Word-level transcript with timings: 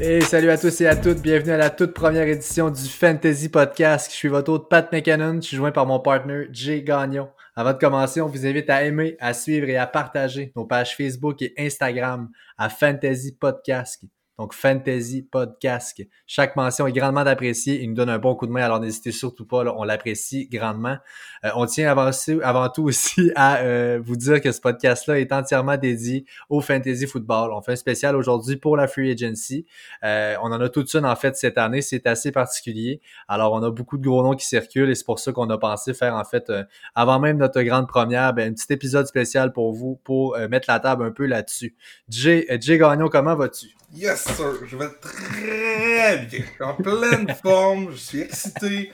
Et 0.00 0.20
salut 0.20 0.50
à 0.50 0.56
tous 0.56 0.80
et 0.80 0.86
à 0.86 0.94
toutes, 0.94 1.20
bienvenue 1.20 1.50
à 1.50 1.56
la 1.56 1.70
toute 1.70 1.92
première 1.92 2.28
édition 2.28 2.70
du 2.70 2.88
Fantasy 2.88 3.48
Podcast. 3.48 4.10
Je 4.12 4.16
suis 4.16 4.28
votre 4.28 4.52
hôte 4.52 4.68
Pat 4.70 4.90
McKinnon, 4.92 5.40
je 5.42 5.48
suis 5.48 5.56
joint 5.56 5.72
par 5.72 5.86
mon 5.86 5.98
partner 5.98 6.46
Jay 6.52 6.82
Gagnon. 6.82 7.28
Avant 7.56 7.72
de 7.72 7.78
commencer, 7.78 8.20
on 8.20 8.28
vous 8.28 8.46
invite 8.46 8.70
à 8.70 8.84
aimer, 8.84 9.16
à 9.18 9.34
suivre 9.34 9.68
et 9.68 9.76
à 9.76 9.88
partager 9.88 10.52
nos 10.54 10.64
pages 10.64 10.96
Facebook 10.96 11.42
et 11.42 11.52
Instagram 11.58 12.30
à 12.56 12.68
Fantasy 12.68 13.32
Podcast. 13.32 14.04
Donc, 14.38 14.54
Fantasy 14.54 15.22
Podcast. 15.22 16.00
Chaque 16.26 16.54
mention 16.54 16.86
est 16.86 16.92
grandement 16.92 17.22
appréciée. 17.22 17.82
Il 17.82 17.88
nous 17.90 17.96
donne 17.96 18.08
un 18.08 18.18
bon 18.18 18.36
coup 18.36 18.46
de 18.46 18.52
main, 18.52 18.62
alors 18.62 18.78
n'hésitez 18.78 19.10
surtout 19.10 19.44
pas, 19.44 19.64
on 19.76 19.82
l'apprécie 19.82 20.48
grandement. 20.48 20.96
Euh, 21.44 21.50
on 21.56 21.66
tient 21.66 21.90
avant, 21.90 22.10
avant, 22.42 22.68
tout 22.68 22.84
aussi 22.84 23.32
à 23.36 23.58
euh, 23.58 24.00
vous 24.00 24.14
dire 24.14 24.40
que 24.40 24.52
ce 24.52 24.60
podcast-là 24.60 25.18
est 25.18 25.32
entièrement 25.32 25.76
dédié 25.76 26.24
au 26.48 26.60
Fantasy 26.60 27.06
Football. 27.06 27.52
On 27.52 27.62
fait 27.62 27.72
un 27.72 27.76
spécial 27.76 28.14
aujourd'hui 28.14 28.56
pour 28.56 28.76
la 28.76 28.86
Free 28.86 29.10
Agency. 29.10 29.66
Euh, 30.04 30.36
on 30.42 30.52
en 30.52 30.60
a 30.60 30.68
toute 30.68 30.92
une 30.94 31.04
en 31.04 31.16
fait 31.16 31.36
cette 31.36 31.58
année, 31.58 31.82
c'est 31.82 32.06
assez 32.06 32.30
particulier. 32.30 33.00
Alors, 33.26 33.52
on 33.52 33.62
a 33.64 33.70
beaucoup 33.70 33.98
de 33.98 34.04
gros 34.06 34.22
noms 34.22 34.36
qui 34.36 34.46
circulent 34.46 34.90
et 34.90 34.94
c'est 34.94 35.04
pour 35.04 35.18
ça 35.18 35.32
qu'on 35.32 35.50
a 35.50 35.58
pensé 35.58 35.94
faire 35.94 36.14
en 36.14 36.24
fait, 36.24 36.52
avant 36.94 37.18
même 37.18 37.38
notre 37.38 37.60
grande 37.62 37.88
première, 37.88 38.32
ben, 38.34 38.52
un 38.52 38.54
petit 38.54 38.72
épisode 38.72 39.06
spécial 39.06 39.52
pour 39.52 39.72
vous, 39.72 40.00
pour 40.04 40.38
mettre 40.48 40.70
la 40.70 40.78
table 40.78 41.04
un 41.04 41.10
peu 41.10 41.26
là-dessus. 41.26 41.74
Jay, 42.08 42.46
Jay 42.60 42.78
Gagnon, 42.78 43.08
comment 43.08 43.34
vas-tu? 43.34 43.68
Yes, 43.94 44.27
Je 44.36 44.76
vais 44.76 44.88
très 45.00 46.26
bien. 46.26 46.28
Je 46.28 46.52
suis 46.52 46.62
en 46.62 46.74
pleine 46.74 47.34
forme. 47.42 47.90
Je 47.92 47.96
suis 47.96 48.20
excité, 48.20 48.92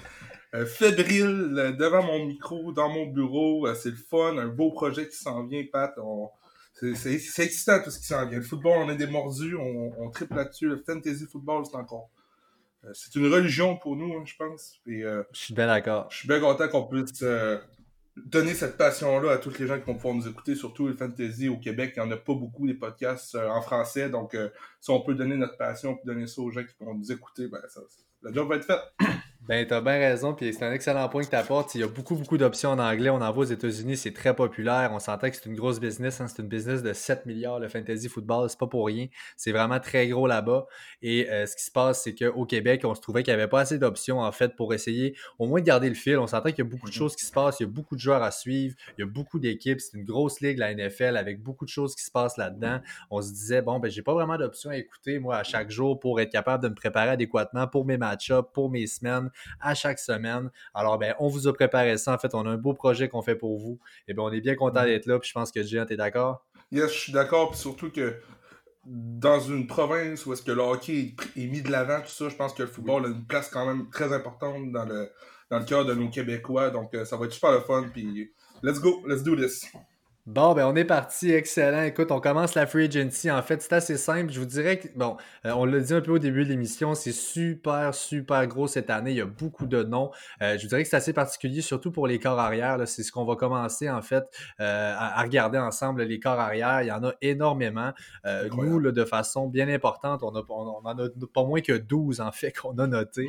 euh, 0.54 0.66
fébrile 0.66 1.54
euh, 1.58 1.72
devant 1.72 2.02
mon 2.02 2.24
micro, 2.24 2.72
dans 2.72 2.88
mon 2.88 3.06
bureau. 3.06 3.66
Euh, 3.66 3.74
c'est 3.74 3.90
le 3.90 3.96
fun. 3.96 4.38
Un 4.38 4.46
beau 4.46 4.70
projet 4.70 5.08
qui 5.08 5.16
s'en 5.16 5.44
vient, 5.46 5.64
Pat. 5.72 5.94
C'est 6.74 7.14
excitant 7.14 7.82
tout 7.82 7.90
ce 7.90 7.98
qui 7.98 8.06
s'en 8.06 8.26
vient. 8.26 8.38
Le 8.38 8.44
football, 8.44 8.78
on 8.78 8.90
est 8.90 8.96
des 8.96 9.06
mordus. 9.06 9.56
On, 9.56 9.92
on 9.98 10.10
triple 10.10 10.36
là-dessus. 10.36 10.68
Le 10.68 10.82
fantasy 10.86 11.26
football, 11.26 11.64
c'est 11.66 11.76
encore. 11.76 12.10
c'est 12.92 13.14
une 13.16 13.32
religion 13.32 13.76
pour 13.76 13.96
nous, 13.96 14.14
hein, 14.14 14.22
je 14.24 14.34
pense. 14.36 14.80
Et, 14.86 15.02
je 15.02 15.38
suis 15.38 15.54
bien 15.54 15.66
d'accord. 15.66 16.06
Je 16.10 16.18
suis 16.18 16.28
bien 16.28 16.40
content 16.40 16.68
qu'on 16.68 16.84
puisse 16.84 17.24
donner 18.16 18.54
cette 18.54 18.76
passion-là 18.76 19.32
à 19.32 19.38
toutes 19.38 19.58
les 19.58 19.66
gens 19.66 19.78
qui 19.78 19.86
vont 19.86 19.94
pouvoir 19.94 20.14
nous 20.14 20.28
écouter, 20.28 20.54
surtout 20.54 20.86
le 20.86 20.94
fantasy 20.94 21.48
au 21.48 21.56
Québec. 21.56 21.94
Il 21.96 22.02
n'y 22.02 22.08
en 22.08 22.10
a 22.12 22.16
pas 22.16 22.34
beaucoup 22.34 22.66
des 22.66 22.74
podcasts 22.74 23.34
euh, 23.34 23.48
en 23.48 23.60
français. 23.60 24.08
Donc, 24.08 24.34
euh, 24.34 24.50
si 24.80 24.90
on 24.90 25.00
peut 25.00 25.14
donner 25.14 25.36
notre 25.36 25.56
passion 25.56 25.98
et 26.02 26.06
donner 26.06 26.26
ça 26.26 26.40
aux 26.40 26.50
gens 26.50 26.62
qui 26.62 26.74
vont 26.84 26.94
nous 26.94 27.10
écouter, 27.10 27.48
ben, 27.48 27.60
ça, 27.68 27.80
la 28.22 28.32
job 28.32 28.48
va 28.48 28.56
être 28.56 28.66
faite. 28.66 28.80
Ben, 29.46 29.66
t'as 29.66 29.82
bien 29.82 29.98
raison, 29.98 30.32
puis 30.32 30.54
c'est 30.54 30.64
un 30.64 30.72
excellent 30.72 31.06
point 31.10 31.22
que 31.22 31.28
tu 31.28 31.36
apportes. 31.36 31.74
Il 31.74 31.82
y 31.82 31.84
a 31.84 31.86
beaucoup, 31.86 32.14
beaucoup 32.14 32.38
d'options 32.38 32.70
en 32.70 32.78
anglais. 32.78 33.10
On 33.10 33.20
en 33.20 33.30
voit 33.30 33.44
aux 33.44 33.48
États-Unis, 33.48 33.98
c'est 33.98 34.14
très 34.14 34.34
populaire. 34.34 34.90
On 34.94 34.98
s'entend 34.98 35.28
que 35.28 35.36
c'est 35.36 35.44
une 35.44 35.54
grosse 35.54 35.80
business. 35.80 36.18
Hein. 36.22 36.28
C'est 36.28 36.40
une 36.40 36.48
business 36.48 36.82
de 36.82 36.94
7 36.94 37.26
milliards, 37.26 37.60
le 37.60 37.68
fantasy 37.68 38.08
football. 38.08 38.48
C'est 38.48 38.58
pas 38.58 38.66
pour 38.66 38.86
rien. 38.86 39.08
C'est 39.36 39.52
vraiment 39.52 39.80
très 39.80 40.08
gros 40.08 40.26
là-bas. 40.26 40.64
Et 41.02 41.30
euh, 41.30 41.44
ce 41.44 41.56
qui 41.56 41.64
se 41.64 41.70
passe, 41.70 42.02
c'est 42.02 42.14
qu'au 42.14 42.46
Québec, 42.46 42.80
on 42.84 42.94
se 42.94 43.02
trouvait 43.02 43.22
qu'il 43.22 43.34
n'y 43.34 43.38
avait 43.38 43.50
pas 43.50 43.60
assez 43.60 43.78
d'options, 43.78 44.20
en 44.20 44.32
fait, 44.32 44.56
pour 44.56 44.72
essayer 44.72 45.14
au 45.38 45.46
moins 45.46 45.60
de 45.60 45.66
garder 45.66 45.90
le 45.90 45.94
fil. 45.94 46.16
On 46.16 46.26
s'entend 46.26 46.48
qu'il 46.48 46.60
y 46.64 46.66
a 46.66 46.70
beaucoup 46.70 46.86
de 46.86 46.92
mm-hmm. 46.92 46.96
choses 46.96 47.14
qui 47.14 47.26
se 47.26 47.32
passent. 47.32 47.60
Il 47.60 47.64
y 47.64 47.66
a 47.66 47.70
beaucoup 47.70 47.96
de 47.96 48.00
joueurs 48.00 48.22
à 48.22 48.30
suivre. 48.30 48.74
Il 48.96 49.02
y 49.02 49.04
a 49.04 49.06
beaucoup 49.06 49.38
d'équipes. 49.38 49.78
C'est 49.78 49.98
une 49.98 50.04
grosse 50.04 50.40
ligue, 50.40 50.56
la 50.56 50.74
NFL, 50.74 51.18
avec 51.18 51.42
beaucoup 51.42 51.66
de 51.66 51.70
choses 51.70 51.94
qui 51.94 52.02
se 52.02 52.10
passent 52.10 52.38
là-dedans. 52.38 52.80
On 53.10 53.20
se 53.20 53.30
disait, 53.30 53.60
bon, 53.60 53.78
ben, 53.78 53.90
j'ai 53.90 54.00
pas 54.00 54.14
vraiment 54.14 54.38
d'options 54.38 54.70
à 54.70 54.78
écouter, 54.78 55.18
moi, 55.18 55.36
à 55.36 55.44
chaque 55.44 55.70
jour 55.70 56.00
pour 56.00 56.18
être 56.18 56.32
capable 56.32 56.62
de 56.62 56.70
me 56.70 56.74
préparer 56.74 57.10
adéquatement 57.10 57.66
pour 57.66 57.84
mes 57.84 57.98
match-ups, 57.98 58.48
pour 58.54 58.70
mes 58.70 58.86
semaines, 58.86 59.30
à 59.60 59.74
chaque 59.74 59.98
semaine 59.98 60.50
alors, 60.74 60.98
ben, 60.98 61.14
on 61.18 61.28
vous 61.28 61.48
a 61.48 61.52
préparé 61.52 61.96
ça. 61.98 62.14
En 62.14 62.18
fait, 62.18 62.34
on 62.34 62.46
a 62.46 62.50
un 62.50 62.56
beau 62.56 62.74
projet 62.74 63.08
qu'on 63.08 63.22
fait 63.22 63.36
pour 63.36 63.58
vous. 63.58 63.78
Et 64.08 64.14
ben, 64.14 64.22
on 64.22 64.32
est 64.32 64.40
bien 64.40 64.54
content 64.54 64.82
mm. 64.82 64.86
d'être 64.86 65.06
là. 65.06 65.18
Puis 65.18 65.28
je 65.28 65.34
pense 65.34 65.50
que 65.50 65.62
Jean, 65.62 65.86
t'es 65.86 65.96
d'accord? 65.96 66.44
Yes, 66.72 66.92
je 66.92 66.98
suis 66.98 67.12
d'accord. 67.12 67.50
Puis 67.50 67.60
surtout 67.60 67.90
que 67.90 68.20
dans 68.86 69.40
une 69.40 69.66
province 69.66 70.26
où 70.26 70.32
est-ce 70.32 70.42
que 70.42 70.52
le 70.52 70.60
hockey 70.60 71.14
est 71.36 71.46
mis 71.46 71.62
de 71.62 71.70
l'avant, 71.70 72.00
tout 72.00 72.08
ça, 72.08 72.28
je 72.28 72.36
pense 72.36 72.52
que 72.52 72.62
le 72.62 72.68
football 72.68 73.06
a 73.06 73.08
une 73.08 73.24
place 73.24 73.48
quand 73.48 73.66
même 73.66 73.88
très 73.90 74.12
importante 74.12 74.72
dans 74.72 74.84
le, 74.84 75.10
dans 75.50 75.58
le 75.58 75.64
cœur 75.64 75.84
de 75.84 75.94
nos 75.94 76.10
Québécois. 76.10 76.70
Donc, 76.70 76.94
euh, 76.94 77.04
ça 77.04 77.16
va 77.16 77.26
être 77.26 77.32
super 77.32 77.52
le 77.52 77.60
fun. 77.60 77.88
Puis, 77.92 78.32
let's 78.62 78.80
go, 78.80 79.02
let's 79.06 79.22
do 79.22 79.36
this. 79.36 79.66
Bon, 80.26 80.54
ben 80.54 80.66
on 80.66 80.74
est 80.74 80.86
parti, 80.86 81.32
excellent. 81.32 81.82
Écoute, 81.82 82.10
on 82.10 82.18
commence 82.18 82.54
la 82.54 82.66
free 82.66 82.86
agency. 82.86 83.30
En 83.30 83.42
fait, 83.42 83.60
c'est 83.60 83.74
assez 83.74 83.98
simple. 83.98 84.32
Je 84.32 84.40
vous 84.40 84.46
dirais 84.46 84.78
que, 84.78 84.88
bon, 84.96 85.18
euh, 85.44 85.52
on 85.54 85.66
l'a 85.66 85.80
dit 85.80 85.92
un 85.92 86.00
peu 86.00 86.12
au 86.12 86.18
début 86.18 86.44
de 86.44 86.48
l'émission, 86.48 86.94
c'est 86.94 87.12
super, 87.12 87.94
super 87.94 88.46
gros 88.46 88.66
cette 88.66 88.88
année. 88.88 89.10
Il 89.10 89.18
y 89.18 89.20
a 89.20 89.26
beaucoup 89.26 89.66
de 89.66 89.82
noms. 89.82 90.12
Euh, 90.40 90.56
je 90.56 90.62
vous 90.62 90.68
dirais 90.68 90.82
que 90.82 90.88
c'est 90.88 90.96
assez 90.96 91.12
particulier, 91.12 91.60
surtout 91.60 91.90
pour 91.92 92.06
les 92.06 92.18
corps 92.18 92.38
arrière. 92.38 92.78
C'est 92.88 93.02
ce 93.02 93.12
qu'on 93.12 93.26
va 93.26 93.36
commencer, 93.36 93.90
en 93.90 94.00
fait, 94.00 94.24
euh, 94.60 94.94
à, 94.98 95.20
regarder 95.20 95.58
ensemble, 95.58 96.02
les 96.04 96.18
corps 96.18 96.40
arrière. 96.40 96.80
Il 96.80 96.86
y 96.86 96.92
en 96.92 97.04
a 97.04 97.12
énormément. 97.20 97.92
nous, 98.56 98.80
de 98.92 99.04
façon 99.04 99.46
bien 99.48 99.68
importante, 99.68 100.22
on, 100.22 100.34
a, 100.34 100.42
on, 100.48 100.80
en 100.86 100.98
a 100.98 101.08
pas 101.34 101.44
moins 101.44 101.60
que 101.60 101.74
12, 101.74 102.22
en 102.22 102.32
fait, 102.32 102.50
qu'on 102.58 102.78
a 102.78 102.86
noté. 102.86 103.28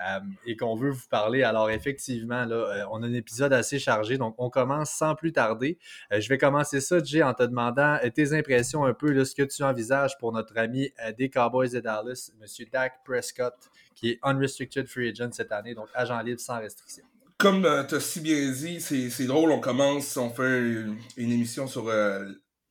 Euh, 0.00 0.20
et 0.44 0.56
qu'on 0.56 0.76
veut 0.76 0.90
vous 0.90 1.08
parler. 1.08 1.42
Alors 1.42 1.70
effectivement, 1.70 2.44
là, 2.44 2.54
euh, 2.54 2.84
on 2.90 3.02
a 3.02 3.06
un 3.06 3.14
épisode 3.14 3.54
assez 3.54 3.78
chargé, 3.78 4.18
donc 4.18 4.34
on 4.36 4.50
commence 4.50 4.90
sans 4.90 5.14
plus 5.14 5.32
tarder. 5.32 5.78
Euh, 6.12 6.20
je 6.20 6.28
vais 6.28 6.36
commencer 6.36 6.82
ça, 6.82 7.02
Jay, 7.02 7.22
en 7.22 7.32
te 7.32 7.42
demandant 7.42 7.98
tes 8.14 8.34
impressions 8.34 8.84
un 8.84 8.92
peu, 8.92 9.14
de 9.14 9.24
ce 9.24 9.34
que 9.34 9.42
tu 9.42 9.62
envisages 9.62 10.18
pour 10.18 10.32
notre 10.32 10.58
ami 10.58 10.90
des 11.16 11.30
Cowboys 11.30 11.70
de 11.70 11.80
Dallas, 11.80 12.30
M. 12.40 12.66
Dak 12.70 13.04
Prescott, 13.04 13.54
qui 13.94 14.10
est 14.10 14.18
unrestricted 14.22 14.86
free 14.86 15.08
agent 15.08 15.32
cette 15.32 15.52
année, 15.52 15.74
donc 15.74 15.88
agent 15.94 16.20
libre 16.20 16.40
sans 16.40 16.58
restriction. 16.58 17.04
Comme 17.38 17.62
tu 17.88 17.94
as 17.94 18.00
si 18.00 18.20
bien 18.20 18.50
dit, 18.50 18.80
c'est 18.80 19.26
drôle, 19.26 19.50
on 19.50 19.60
commence, 19.60 20.16
on 20.18 20.30
fait 20.30 20.58
une, 20.58 20.98
émission 21.16 21.66
sur 21.66 21.84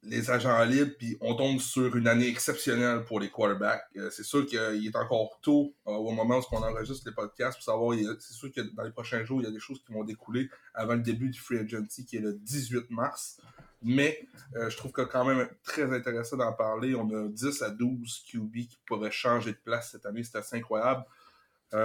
les 0.08 0.30
agents 0.30 0.64
libres, 0.64 0.94
puis 0.98 1.18
on 1.20 1.36
tombe 1.36 1.60
sur 1.60 1.96
une 1.96 2.08
année 2.08 2.28
exceptionnelle 2.28 3.04
pour 3.06 3.20
les 3.20 3.30
quarterbacks. 3.30 3.86
Euh, 3.98 4.10
c'est 4.12 4.24
sûr 4.24 4.46
qu'il 4.46 4.86
est 4.86 4.96
encore 4.96 5.40
tôt 5.42 5.74
euh, 5.88 5.92
au 5.92 6.12
moment 6.12 6.40
où 6.40 6.44
on 6.52 6.58
enregistre 6.58 7.08
les 7.08 7.14
podcasts 7.14 7.58
pour 7.58 7.64
savoir, 7.64 7.98
c'est 8.20 8.34
sûr 8.34 8.52
que 8.52 8.62
dans 8.62 8.84
les 8.84 8.92
prochains 8.92 9.24
jours, 9.24 9.42
il 9.42 9.46
y 9.46 9.48
a 9.48 9.52
des 9.52 9.60
choses 9.60 9.82
qui 9.84 9.92
vont 9.92 10.04
découler 10.04 10.50
avant 10.74 10.94
le 10.94 11.02
début 11.02 11.30
du 11.30 11.40
Free 11.40 11.58
Agency 11.58 12.06
qui 12.06 12.18
est 12.18 12.22
le 12.22 12.34
18 12.34 12.92
mars. 12.92 13.42
Mais 13.82 14.28
euh, 14.56 14.70
je 14.70 14.78
trouve 14.78 14.92
que 14.92 15.02
quand 15.02 15.26
même 15.26 15.48
très 15.64 15.92
intéressant 15.94 16.38
d'en 16.38 16.54
parler. 16.54 16.96
On 16.96 17.10
a 17.10 17.28
10 17.28 17.62
à 17.62 17.70
12 17.72 18.26
QB 18.32 18.54
qui 18.54 18.78
pourraient 18.86 19.12
changer 19.12 19.52
de 19.52 19.60
place 19.64 19.92
cette 19.92 20.06
année. 20.06 20.24
C'est 20.24 20.38
assez 20.38 20.56
incroyable. 20.56 21.04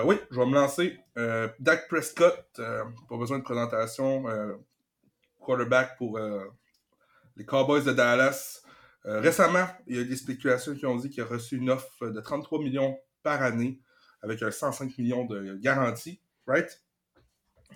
oui, 0.04 0.16
je 0.30 0.38
vais 0.38 0.46
me 0.46 0.54
lancer. 0.54 0.98
Dak 1.58 1.88
Prescott, 1.88 2.46
pas 2.56 3.16
besoin 3.16 3.38
de 3.38 3.44
présentation. 3.44 4.24
quarterback 5.40 5.98
pour 5.98 6.18
les 7.36 7.44
Cowboys 7.44 7.84
de 7.84 7.92
Dallas. 7.92 8.62
Euh, 9.06 9.20
récemment, 9.20 9.66
il 9.86 9.96
y 9.96 10.00
a 10.00 10.04
des 10.04 10.16
spéculations 10.16 10.74
qui 10.74 10.84
ont 10.86 10.96
dit 10.96 11.08
qu'il 11.08 11.22
a 11.22 11.26
reçu 11.26 11.56
une 11.56 11.70
offre 11.70 12.08
de 12.08 12.20
33 12.20 12.58
millions 12.60 12.98
par 13.22 13.42
année 13.42 13.80
avec 14.22 14.42
un 14.42 14.50
105 14.50 14.98
millions 14.98 15.24
de 15.24 15.56
garantie, 15.56 16.20
right? 16.46 16.80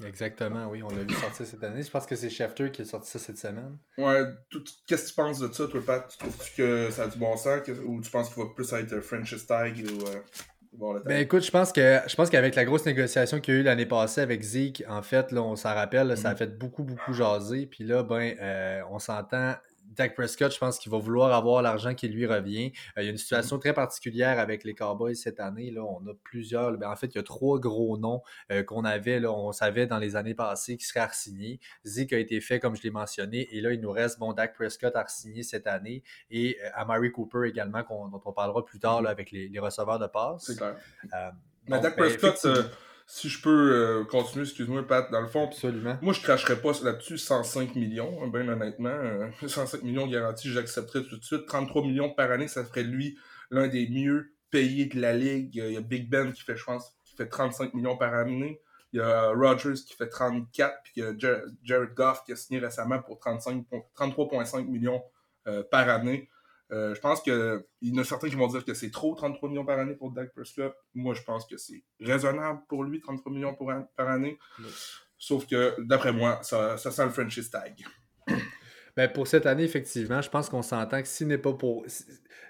Exactement, 0.03 0.69
oui, 0.69 0.83
on 0.83 0.89
l'a 0.89 1.05
vu 1.05 1.15
sortir 1.15 1.47
cette 1.47 1.63
année. 1.63 1.83
Je 1.83 1.91
pense 1.91 2.05
que 2.05 2.17
c'est 2.17 2.29
Schefter 2.29 2.71
qui 2.73 2.83
a 2.83 2.85
sorti 2.85 3.11
ça 3.11 3.19
cette 3.19 3.39
semaine. 3.39 3.79
Ouais, 3.97 4.25
qu'est-ce 4.87 5.05
que 5.05 5.09
tu 5.11 5.15
penses 5.15 5.39
de 5.39 5.53
ça, 5.53 5.69
toi, 5.69 5.81
Pat? 5.87 6.09
Tu 6.09 6.19
trouves 6.19 6.55
que 6.57 6.91
ça 6.91 7.05
a 7.05 7.09
du 7.09 7.19
bon 7.19 7.37
sens 7.37 7.61
ou 7.85 8.01
tu 8.01 8.11
penses 8.11 8.35
qu'il 8.35 8.43
va 8.43 8.51
plus 8.51 8.73
être 8.73 9.01
French 9.01 9.47
Tag 9.47 9.77
ou. 9.79 10.07
Euh, 10.07 10.21
ben 11.05 11.21
écoute, 11.21 11.45
je 11.45 11.51
pense 11.51 11.73
que 11.73 12.01
je 12.07 12.15
pense 12.15 12.31
qu'avec 12.31 12.55
la 12.55 12.65
grosse 12.65 12.85
négociation 12.85 13.41
qu'il 13.41 13.55
y 13.55 13.57
a 13.57 13.61
eu 13.61 13.63
l'année 13.63 13.87
passée 13.87 14.21
avec 14.21 14.43
Zeke, 14.43 14.85
en 14.89 15.03
fait, 15.03 15.33
là, 15.33 15.43
on 15.43 15.57
s'en 15.57 15.75
rappelle, 15.75 16.17
ça 16.17 16.31
a 16.31 16.35
mm-hmm. 16.35 16.37
fait 16.37 16.59
beaucoup, 16.59 16.83
beaucoup 16.83 17.13
jaser. 17.13 17.67
Puis 17.67 17.85
là, 17.85 18.03
ben, 18.03 18.35
euh, 18.41 18.81
on 18.91 18.99
s'entend, 18.99 19.55
Dak 19.85 20.15
Prescott, 20.15 20.53
je 20.53 20.59
pense 20.59 20.79
qu'il 20.79 20.91
va 20.91 20.99
vouloir 20.99 21.33
avoir 21.33 21.63
l'argent 21.63 21.95
qui 21.95 22.09
lui 22.09 22.27
revient. 22.27 22.73
Euh, 22.97 23.03
il 23.03 23.05
y 23.05 23.09
a 23.09 23.11
une 23.11 23.19
situation 23.19 23.59
très 23.59 23.73
particulière 23.73 24.39
avec 24.39 24.65
les 24.65 24.75
Cowboys 24.75 25.15
cette 25.15 25.41
année. 25.41 25.71
Là. 25.71 25.83
On 25.85 26.07
a 26.07 26.15
plusieurs. 26.23 26.73
Ben, 26.73 26.91
en 26.91 26.97
fait, 26.97 27.09
il 27.09 27.17
y 27.17 27.19
a 27.19 27.23
trois 27.23 27.59
gros 27.59 27.97
noms 27.97 28.23
euh, 28.51 28.63
qu'on 28.63 28.85
avait, 28.85 29.21
là, 29.21 29.33
on 29.33 29.53
savait 29.53 29.87
dans 29.87 29.99
les 29.99 30.17
années 30.17 30.35
passées 30.35 30.77
qui 30.77 30.85
seraient 30.85 31.09
signés. 31.13 31.61
Zeke 31.85 32.13
a 32.13 32.19
été 32.19 32.41
fait, 32.41 32.59
comme 32.59 32.77
je 32.77 32.83
l'ai 32.83 32.91
mentionné. 32.91 33.49
Et 33.55 33.61
là, 33.61 33.73
il 33.73 33.81
nous 33.81 33.93
reste 33.93 34.19
bon 34.19 34.33
Dak 34.33 34.55
Prescott 34.55 34.95
à 34.97 35.07
signer 35.07 35.43
cette 35.43 35.67
année. 35.67 36.03
Et 36.31 36.59
euh, 36.63 36.69
Amari 36.75 37.13
Cooper 37.13 37.47
également, 37.47 37.83
dont 37.89 38.23
on 38.25 38.33
parlera 38.33 38.65
plus 38.65 38.79
tard 38.79 39.07
avec 39.07 39.31
les, 39.31 39.51
receveurs 39.59 39.99
de 39.99 40.07
passe. 40.07 40.45
C'est 40.47 40.57
clair. 40.57 40.77
Mais 41.69 41.81
Dak 41.81 41.97
ben, 41.97 42.17
Prescott 42.19 42.37
si 43.07 43.29
je 43.29 43.43
peux 43.43 43.73
euh, 43.73 44.05
continuer, 44.05 44.45
excuse-moi, 44.45 44.87
Pat, 44.87 45.11
dans 45.11 45.21
le 45.21 45.29
fond. 45.29 45.45
Absolument. 45.45 45.99
Moi, 46.01 46.13
je 46.13 46.23
cracherais 46.23 46.61
pas 46.61 46.73
là-dessus 46.83 47.19
105 47.19 47.75
millions, 47.75 48.23
hein, 48.23 48.29
bien 48.29 48.49
honnêtement. 48.49 48.97
105 49.47 49.79
euh, 49.79 49.83
millions 49.85 50.07
garantis, 50.07 50.51
j'accepterais 50.51 51.03
tout 51.05 51.19
de 51.19 51.25
suite. 51.25 51.47
33 51.47 51.83
millions 51.83 52.11
par 52.11 52.31
année, 52.31 52.49
ça 52.49 52.65
ferait 52.65 52.85
lui 52.85 53.19
l'un 53.51 53.69
des 53.69 53.89
mieux 53.89 54.35
payés 54.51 54.87
de 54.87 55.01
la 55.01 55.13
ligue. 55.13 55.55
Il 55.57 55.73
y 55.73 55.77
a 55.77 55.81
Big 55.81 56.09
Ben 56.09 56.33
qui 56.33 56.43
fait, 56.43 56.57
je 56.57 56.65
pense, 56.65 56.97
qui 57.05 57.15
fait 57.15 57.29
35 57.29 57.75
millions 57.75 57.97
par 57.97 58.15
année. 58.15 58.61
Il 58.93 58.99
y 58.99 59.01
a 59.01 59.31
Rogers 59.31 59.75
qui 59.87 59.95
fait 59.95 60.09
34, 60.09 60.73
puis 60.85 60.93
il 60.97 61.03
y 61.03 61.27
a 61.27 61.41
Jared 61.65 61.95
Goff 61.95 62.23
qui 62.25 62.33
a 62.33 62.37
signé 62.37 62.61
récemment 62.61 63.03
pour 63.03 63.19
33,5 63.19 64.67
millions 64.67 65.03
euh, 65.49 65.65
par 65.69 65.89
année. 65.89 66.31
Euh, 66.73 66.95
je 66.95 67.01
pense 67.01 67.21
qu'il 67.21 67.63
y 67.83 67.93
en 67.93 67.99
a 67.99 68.05
certains 68.05 68.29
qui 68.29 68.37
vont 68.37 68.47
dire 68.47 68.65
que 68.65 68.75
c'est 68.75 68.91
trop, 68.91 69.15
33 69.15 69.49
millions 69.49 69.65
par 69.65 69.79
année 69.79 69.95
pour 69.95 70.11
Dak 70.11 70.33
Prescott. 70.33 70.75
Moi, 70.95 71.15
je 71.15 71.23
pense 71.23 71.47
que 71.47 71.57
c'est 71.57 71.85
raisonnable 72.01 72.63
pour 72.69 72.85
lui, 72.85 73.01
33 73.01 73.33
millions 73.33 73.55
par 73.55 74.09
année. 74.09 74.39
Sauf 75.19 75.47
que, 75.47 75.75
d'après 75.79 76.13
moi, 76.13 76.41
ça, 76.43 76.77
ça 76.77 76.91
sent 76.91 77.05
le 77.05 77.11
franchise 77.11 77.51
tag. 77.51 77.85
Ben 78.97 79.11
pour 79.11 79.27
cette 79.27 79.47
année, 79.47 79.65
effectivement, 79.65 80.23
je 80.23 80.31
pense 80.31 80.49
qu'on 80.49 80.63
s'entend 80.63 81.03
que 81.03 81.09
s'il 81.09 81.27
n'est 81.27 81.39
pas 81.39 81.53
pour. 81.53 81.85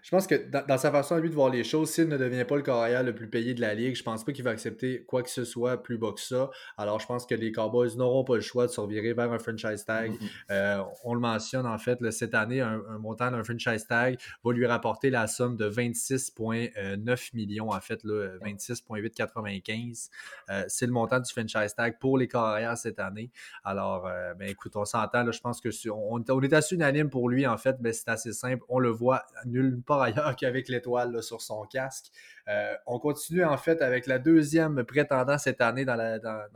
Je 0.04 0.10
pense 0.10 0.26
que 0.26 0.34
dans, 0.34 0.76
sa 0.76 0.90
façon 0.90 1.14
à 1.14 1.20
lui 1.20 1.30
de 1.30 1.34
voir 1.34 1.48
les 1.48 1.64
choses, 1.64 1.88
s'il 1.88 2.08
ne 2.08 2.18
devient 2.18 2.44
pas 2.44 2.56
le 2.56 2.62
carrière 2.62 3.02
le 3.02 3.14
plus 3.14 3.30
payé 3.30 3.54
de 3.54 3.62
la 3.62 3.72
ligue, 3.72 3.96
je 3.96 4.02
pense 4.02 4.22
pas 4.22 4.32
qu'il 4.32 4.44
va 4.44 4.50
accepter 4.50 5.02
quoi 5.04 5.22
que 5.22 5.30
ce 5.30 5.46
soit 5.46 5.82
plus 5.82 5.96
bas 5.96 6.12
que 6.12 6.20
ça. 6.20 6.50
Alors 6.76 7.00
je 7.00 7.06
pense 7.06 7.24
que 7.24 7.34
les 7.34 7.52
Cowboys 7.52 7.96
n'auront 7.96 8.22
pas 8.22 8.34
le 8.34 8.42
choix 8.42 8.66
de 8.66 8.70
se 8.70 8.82
revirer 8.82 9.14
vers 9.14 9.32
un 9.32 9.38
franchise 9.38 9.86
tag. 9.86 10.12
Euh, 10.50 10.82
on 11.04 11.14
le 11.14 11.20
mentionne 11.20 11.64
en 11.64 11.78
fait, 11.78 11.98
cette 12.10 12.34
année, 12.34 12.60
un, 12.60 12.82
montant 12.98 13.30
d'un 13.30 13.42
franchise 13.42 13.86
tag 13.86 14.18
va 14.44 14.52
lui 14.52 14.66
rapporter 14.66 15.08
la 15.08 15.26
somme 15.26 15.56
de 15.56 15.70
26,9 15.70 17.34
millions, 17.34 17.70
en 17.70 17.80
fait, 17.80 18.04
26,895. 18.04 20.10
Euh, 20.50 20.64
c'est 20.68 20.84
le 20.84 20.92
montant 20.92 21.18
du 21.18 21.32
franchise 21.32 21.74
tag 21.74 21.98
pour 21.98 22.18
les 22.18 22.28
carrières 22.28 22.76
cette 22.76 23.00
année. 23.00 23.30
Alors, 23.64 24.06
euh, 24.06 24.34
ben 24.34 24.50
écoute, 24.50 24.76
on 24.76 24.84
s'entend, 24.84 25.32
je 25.32 25.40
pense 25.40 25.62
que 25.62 25.70
on, 25.88 26.16
on, 26.16 26.20
est 26.42 26.52
assez 26.52 26.74
unanime 26.74 27.10
pour 27.10 27.28
lui, 27.28 27.46
en 27.46 27.56
fait, 27.56 27.76
mais 27.80 27.92
c'est 27.92 28.08
assez 28.08 28.32
simple. 28.32 28.64
On 28.68 28.78
le 28.78 28.88
voit 28.88 29.24
nulle 29.44 29.80
part 29.82 30.02
ailleurs 30.02 30.36
qu'avec 30.36 30.68
l'étoile 30.68 31.22
sur 31.22 31.42
son 31.42 31.64
casque. 31.64 32.06
Euh, 32.48 32.74
on 32.86 32.98
continue, 32.98 33.44
en 33.44 33.56
fait, 33.56 33.82
avec 33.82 34.06
la 34.06 34.18
deuxième 34.18 34.84
prétendant 34.84 35.38
cette 35.38 35.60
année 35.60 35.84
dans, 35.84 35.96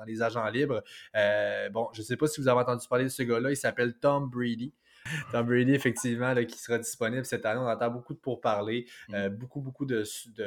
les 0.07 0.23
agents 0.23 0.49
libres. 0.49 0.83
Euh, 1.17 1.69
bon, 1.71 1.89
je 1.93 2.01
ne 2.01 2.07
sais 2.07 2.17
pas 2.17 2.27
si 2.27 2.41
vous 2.41 2.49
avez 2.49 2.61
entendu 2.61 2.87
parler 2.89 3.05
de 3.05 3.11
ce 3.11 3.23
gars-là. 3.23 3.51
Il 3.51 3.57
s'appelle 3.57 3.95
Tom 3.95 4.29
Brady. 4.29 4.73
Tom 5.33 5.47
Brady, 5.47 5.75
effectivement, 5.75 6.35
qui 6.45 6.59
sera 6.59 6.79
disponible 6.79 7.25
cette 7.25 7.45
année. 7.47 7.61
On 7.61 7.69
entend 7.69 7.91
beaucoup 7.91 8.15
de 8.15 8.19
pourparlers, 8.19 8.87
mm. 9.09 9.15
euh, 9.15 9.29
beaucoup, 9.29 9.61
beaucoup 9.61 9.87
de, 9.87 10.05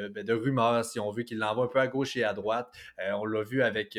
ben, 0.10 0.24
de, 0.26 0.34
rumeurs, 0.34 0.86
si 0.86 1.00
on 1.00 1.12
veut, 1.12 1.24
qu'il 1.24 1.38
l'envoie 1.38 1.66
un 1.66 1.70
peu 1.70 1.80
à 1.80 1.88
gauche 1.88 2.16
et 2.18 2.24
à 2.24 2.34
droite. 2.34 2.72
on 3.14 3.26
l'a 3.26 3.44
vu 3.44 3.62
avec 3.62 3.98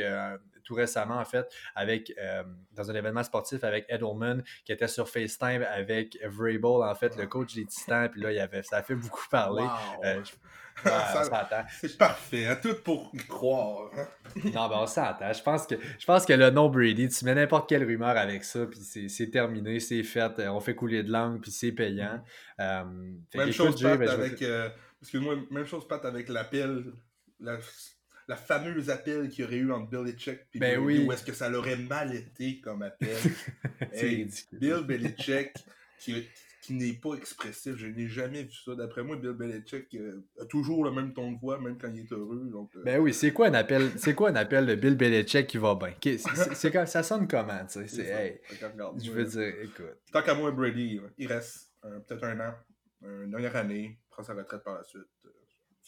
tout 0.63 0.75
récemment, 0.75 1.17
en 1.19 1.25
fait, 1.25 1.49
avec 1.75 2.13
euh, 2.19 2.43
dans 2.73 2.91
un 2.91 2.95
événement 2.95 3.23
sportif 3.23 3.65
avec 3.65 3.87
Edelman, 3.89 4.43
qui 4.65 4.73
était 4.73 4.89
sur 4.89 5.09
FaceTime 5.09 5.63
avec 5.63 6.19
Vrabel, 6.25 6.65
en 6.65 6.95
fait, 6.95 7.17
le 7.17 7.27
coach 7.27 7.55
des 7.55 7.67
Titans. 7.67 8.09
Puis 8.11 8.21
là, 8.21 8.33
il 8.33 8.39
avait, 8.39 8.63
ça 8.63 8.79
a 8.79 8.83
fait 8.83 8.95
beaucoup 8.95 9.27
parler. 9.31 9.67
Euh, 10.05 10.23
c'est 11.81 11.97
parfait, 11.97 12.47
hein, 12.47 12.59
tout 12.61 12.75
pour 12.83 13.11
y 13.15 13.19
croire. 13.19 13.91
Hein. 13.97 14.07
non, 14.45 14.69
ben 14.69 14.79
on 14.81 14.87
s'entend. 14.87 15.33
Je 15.33 15.43
pense, 15.43 15.67
que, 15.67 15.75
je 15.99 16.05
pense 16.05 16.27
que 16.27 16.33
le 16.33 16.51
nom 16.51 16.69
Brady, 16.69 17.09
tu 17.09 17.25
mets 17.25 17.35
n'importe 17.35 17.69
quelle 17.69 17.85
rumeur 17.85 18.17
avec 18.17 18.45
ça, 18.45 18.67
puis 18.67 18.81
c'est 19.09 19.31
terminé, 19.31 19.81
c'est 19.81 20.03
fait, 20.03 20.33
on 20.49 20.61
fait 20.61 20.75
couler 20.75 21.03
de 21.03 21.11
langue, 21.11 21.41
puis 21.41 21.51
c'est 21.51 21.73
payant. 21.73 22.23
Euh, 22.61 22.85
même, 23.35 23.53
chose, 23.53 23.81
Pat, 23.81 24.01
avec, 24.09 24.43
excuse-moi, 25.01 25.37
même 25.51 25.67
chose, 25.67 25.87
Pat, 25.87 26.05
avec 26.05 26.29
l'appel, 26.29 26.93
la, 27.41 27.59
la 28.29 28.37
fameuse 28.37 28.91
appel 28.91 29.29
qu'il 29.29 29.45
y 29.45 29.47
aurait 29.47 29.57
eu 29.57 29.73
entre 29.73 29.91
Belichick 29.91 30.41
et 30.55 30.59
ben 30.59 30.79
oui. 30.79 31.05
où 31.05 31.13
est-ce 31.13 31.25
que 31.25 31.33
ça 31.33 31.49
l'aurait 31.49 31.77
mal 31.77 32.15
été 32.15 32.61
comme 32.61 32.83
appel. 32.83 33.17
Bill 34.53 34.83
Belichick 34.87 35.53
qui, 35.99 36.27
qui 36.63 36.75
n'est 36.75 36.93
pas 36.93 37.15
expressif. 37.15 37.75
Je 37.77 37.89
n'ai 37.89 38.09
jamais 38.09 38.45
vu 38.45 38.53
ça. 38.53 38.75
D'après 38.77 39.03
moi, 39.03 39.17
Bill 39.17 39.33
Belichick 39.33 39.93
euh, 39.97 40.25
a 40.41 40.47
toujours 40.47 40.85
le 40.85 40.93
même 40.93 41.13
ton 41.13 41.33
de 41.33 41.39
voix, 41.39 41.61
même 41.61 41.77
quand 41.77 41.89
il 41.93 42.01
est 42.01 42.13
heureux. 42.13 42.49
Donc, 42.51 42.71
euh. 42.77 42.83
Ben 42.85 43.01
oui, 43.01 43.13
c'est 43.13 43.33
quoi 43.33 43.49
un 43.49 43.55
appel 43.55 43.91
C'est 43.97 44.15
quoi 44.15 44.31
un 44.31 44.37
appel 44.37 44.65
de 44.67 44.77
Bill 44.77 44.97
Belichick 44.97 45.49
qui 45.49 45.59
va 45.59 45.75
bien? 45.75 45.93
C'est, 46.55 46.87
Ça 46.87 47.03
sonne 47.03 47.27
comment 47.27 47.67
tu 47.67 47.87
sais? 47.89 48.07
Hey, 48.07 48.41
Je 49.03 49.11
veux 49.11 49.25
dire, 49.25 49.55
écoute. 49.61 49.99
Tant 50.13 50.23
qu'à 50.23 50.35
moi, 50.35 50.53
Brady, 50.53 51.01
il 51.19 51.27
reste 51.27 51.73
peut-être 51.83 52.25
un 52.25 52.39
an, 52.39 52.55
une 53.03 53.31
dernière 53.31 53.57
année, 53.57 53.99
prend 54.09 54.23
sa 54.23 54.33
retraite 54.33 54.63
par 54.63 54.75
la 54.75 54.85
suite. 54.85 55.03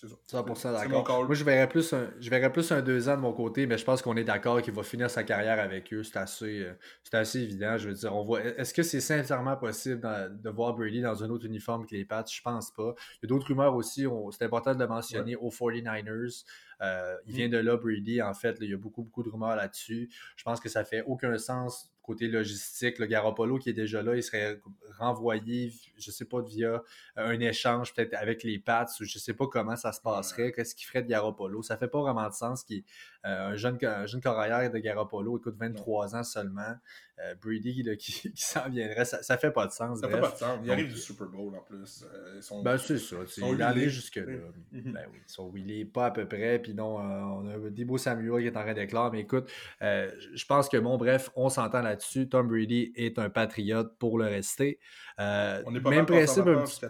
Euh, 0.03 0.09
c'est 0.27 0.33
ça. 0.33 0.43
100% 0.43 0.73
d'accord. 0.73 1.25
Moi, 1.27 1.35
je 1.35 1.45
verrais, 1.45 1.69
plus 1.69 1.93
un, 1.93 2.11
je 2.21 2.31
verrais 2.31 2.51
plus 2.51 2.71
un 2.73 2.83
deux 2.83 3.09
ans 3.09 3.17
de 3.17 3.21
mon 3.21 3.33
côté, 3.33 3.67
mais 3.67 3.79
je 3.79 3.85
pense 3.85 4.03
qu'on 4.03 4.17
est 4.17 4.25
d'accord 4.25 4.61
qu'il 4.63 4.75
va 4.75 4.83
finir 4.83 5.11
sa 5.11 5.23
carrière 5.23 5.61
avec 5.61 5.93
eux. 5.93 6.03
C'est 6.03 6.17
assez, 6.17 6.61
euh, 6.61 6.75
assez 7.13 7.41
évident. 7.41 7.77
Je 7.79 7.89
veux 7.89 7.95
dire, 7.95 8.15
on 8.15 8.25
voit. 8.25 8.43
Est-ce 8.43 8.75
que 8.75 8.83
c'est 8.83 9.01
sincèrement 9.01 9.57
possible 9.57 10.01
de 10.01 10.51
voir 10.51 10.75
Brady 10.75 11.01
dans 11.03 11.23
un 11.23 11.31
autre 11.31 11.47
uniforme 11.47 11.87
que 11.87 11.95
les 11.95 12.05
Pats? 12.05 12.25
Je 12.29 12.43
pense 12.43 12.71
pas. 12.73 12.95
Il 13.23 13.25
y 13.25 13.27
a 13.27 13.29
d'autres 13.29 13.47
rumeurs 13.47 13.75
aussi. 13.75 14.07
C'est 14.33 14.45
important 14.45 14.75
de 14.75 14.81
le 14.81 14.87
mentionner 14.89 15.37
aux 15.37 15.51
49ers. 15.51 16.45
Euh, 16.85 17.17
il 17.27 17.33
mm. 17.33 17.37
vient 17.37 17.49
de 17.49 17.59
là, 17.59 17.77
Brady. 17.77 18.23
En 18.23 18.35
fait, 18.35 18.57
il 18.61 18.71
y 18.71 18.75
a 18.75 18.77
beaucoup, 18.77 19.03
beaucoup 19.03 19.23
de 19.23 19.31
rumeurs 19.31 19.57
là-dessus. 19.57 20.11
Je 20.37 20.45
pense 20.45 20.61
que 20.61 20.69
ça 20.69 20.85
fait 20.85 21.03
aucun 21.03 21.37
sens 21.39 21.95
côté 22.05 22.29
logistique, 22.29 22.99
le 22.99 23.07
Garoppolo 23.07 23.59
qui 23.59 23.71
est 23.71 23.75
déjà 23.75 24.03
là, 24.03 24.15
il 24.15 24.23
serait 24.23 24.61
renvoyé, 24.99 25.73
je 25.99 26.11
sais 26.11 26.27
pas, 26.27 26.43
via 26.43 26.83
un 27.17 27.41
échange 27.41 27.95
peut-être 27.95 28.15
avec 28.15 28.43
les 28.45 28.59
Pats, 28.59 28.87
ou 29.01 29.05
je 29.05 29.19
sais 29.19 29.33
pas 29.33 29.47
comment 29.47 29.75
ça 29.75 29.91
se 29.93 30.03
passerait, 30.03 30.53
qu'est-ce 30.53 30.75
qu'il 30.75 30.87
ferait 30.87 31.03
de 31.03 31.09
Garoppolo. 31.09 31.63
Ça 31.63 31.79
fait 31.79 31.89
pas 31.89 32.01
vraiment 32.01 32.29
de 32.29 32.35
sens 32.35 32.63
qu'il 32.63 32.85
euh, 33.25 33.49
un 33.49 33.57
jeune, 33.57 33.79
un 33.83 34.07
jeune 34.07 34.21
de 34.21 34.79
Garoppolo, 34.79 35.39
écoute, 35.39 35.57
23 35.59 36.15
ans 36.15 36.25
seulement. 36.25 36.75
Euh, 37.21 37.35
Brady 37.41 37.85
qui, 37.99 38.33
s'en 38.35 38.69
viendrait, 38.69 39.05
ça, 39.05 39.23
ça 39.23 39.39
fait 39.39 39.53
pas 39.53 39.67
de 39.67 39.73
sens. 39.73 40.01
Ça 40.01 40.09
fait 40.09 40.21
pas 40.21 40.31
de 40.31 40.37
sens. 40.37 40.59
Il 40.65 40.71
arrive 40.71 40.93
du 40.93 40.99
Super 40.99 41.29
Bowl 41.29 41.55
en 41.55 41.61
plus. 41.61 42.05
Euh, 42.05 42.41
ben, 42.63 42.77
c'est 42.77 42.99
ça. 42.99 43.17
il 43.39 43.61
est 43.61 43.63
allé 43.63 43.89
jusque-là. 43.89 44.25
Ben 44.73 45.07
oui, 45.13 45.19
sont 45.27 45.53
est 45.57 45.85
pas 45.85 46.07
à 46.07 46.11
peu 46.11 46.27
près. 46.27 46.59
Puis 46.59 46.75
non, 46.75 46.97
on 46.97 47.49
a 47.49 47.71
Debo 47.71 47.99
Samuel 47.99 48.43
qui 48.43 48.49
est 48.49 48.57
en 48.57 48.63
train 48.63 48.75
d'éclore. 48.75 49.13
Mais 49.13 49.21
écoute, 49.21 49.51
je 49.81 50.45
pense 50.47 50.69
que 50.69 50.77
bon, 50.77 50.97
bref, 50.97 51.31
on 51.37 51.49
s'entend 51.49 51.83
là-dessus. 51.83 52.29
Tom 52.29 52.49
Brady 52.49 52.93
est 52.97 53.19
un 53.19 53.31
patriote 53.31 53.97
pour 53.99 54.19
le 54.19 54.27
rester. 54.27 54.79
on 55.19 55.75
est 55.75 55.81
pas 55.81 55.91
même 55.91 56.07
principe. 56.07 56.47
Un 56.47 56.65
petit... 56.65 56.81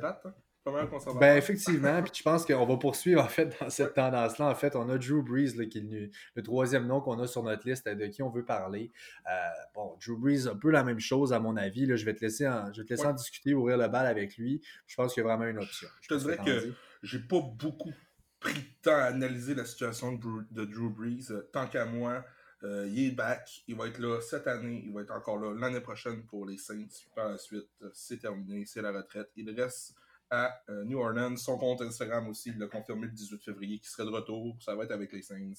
Ben 1.20 1.37
effectivement, 1.37 2.02
puis 2.02 2.12
je 2.14 2.22
pense 2.22 2.46
qu'on 2.46 2.64
va 2.64 2.76
poursuivre 2.78 3.22
en 3.22 3.28
fait 3.28 3.55
dans 3.61 3.69
cette 3.69 3.93
tendance-là. 3.93 4.49
En 4.49 4.55
fait, 4.55 4.75
on 4.76 4.88
a 4.88 4.96
Drew 4.96 5.22
Brees, 5.22 5.69
qui 5.69 5.78
est 5.78 6.11
le, 6.34 6.43
troisième 6.43 6.87
nom 6.87 7.02
qu'on 7.02 7.19
a 7.19 7.26
sur 7.26 7.43
notre 7.43 7.69
liste 7.69 7.87
de 7.87 8.06
qui 8.06 8.22
on 8.22 8.31
veut 8.31 8.44
parler. 8.44 8.90
Euh, 9.26 9.31
bon, 9.75 9.99
Drew 10.05 10.16
Brees, 10.16 10.49
un 10.49 10.56
peu 10.56 10.70
la 10.70 10.82
même 10.82 11.00
chose 11.00 11.34
à 11.34 11.38
mon 11.38 11.56
avis. 11.56 11.84
Là, 11.84 11.96
je 11.96 12.05
vais 12.06 12.14
te 12.14 12.25
laisser, 12.25 12.49
en, 12.49 12.72
je 12.72 12.81
vais 12.81 12.87
te 12.87 12.94
laisser 12.94 13.06
en 13.06 13.12
discuter, 13.12 13.52
ouvrir 13.52 13.76
le 13.76 13.88
bal 13.88 14.06
avec 14.06 14.38
lui. 14.38 14.62
Je 14.87 14.96
pense 14.96 15.12
qu'il 15.12 15.22
y 15.22 15.26
a 15.26 15.28
vraiment 15.28 15.46
une 15.46 15.58
option. 15.58 15.88
Je 16.00 16.08
te 16.08 16.14
dirais 16.14 16.38
que 16.38 16.72
j'ai 17.02 17.19
pas 17.19 17.40
beaucoup 17.40 17.93
pris 18.40 18.55
de 18.55 18.82
temps 18.82 18.96
à 18.96 19.05
analyser 19.05 19.55
la 19.55 19.66
situation 19.66 20.12
de 20.12 20.64
Drew, 20.64 20.88
Brees. 20.88 21.26
Euh, 21.31 21.43
tant 21.52 21.66
qu'à 21.66 21.84
moi, 21.84 22.25
euh, 22.62 22.88
il 22.90 23.08
est 23.08 23.14
back, 23.14 23.64
il 23.69 23.76
va 23.76 23.88
être 23.88 23.99
là 23.99 24.19
cette 24.22 24.46
année, 24.46 24.82
il 24.87 24.94
va 24.94 25.02
être 25.02 25.12
encore 25.12 25.38
là 25.38 25.55
l'année 25.55 25.82
prochaine 25.82 26.25
pour 26.25 26.46
les 26.46 26.56
Saints. 26.56 26.88
Par 27.14 27.28
la 27.28 27.37
suite, 27.37 27.69
c'est 27.93 28.19
terminé, 28.19 28.64
c'est 28.64 28.81
la 28.81 28.93
retraite. 28.93 29.28
Il 29.37 29.50
reste 29.50 29.94
à 30.35 30.61
euh, 30.69 30.85
New 30.85 30.99
Orleans. 30.99 31.37
Son 31.37 31.59
compte 31.59 31.83
Instagram 31.83 32.29
aussi, 32.29 32.51
il 32.51 32.59
l'a 32.59 32.67
confirmé 32.67 33.07
le 33.07 33.13
18 33.13 33.43
février, 33.43 33.79
qui 33.79 33.89
serait 33.89 34.05
de 34.05 34.11
retour. 34.11 34.57
Ça 34.61 34.75
va 34.75 34.85
être 34.85 34.93
avec 34.93 35.13
les 35.13 35.23
Saints, 35.23 35.53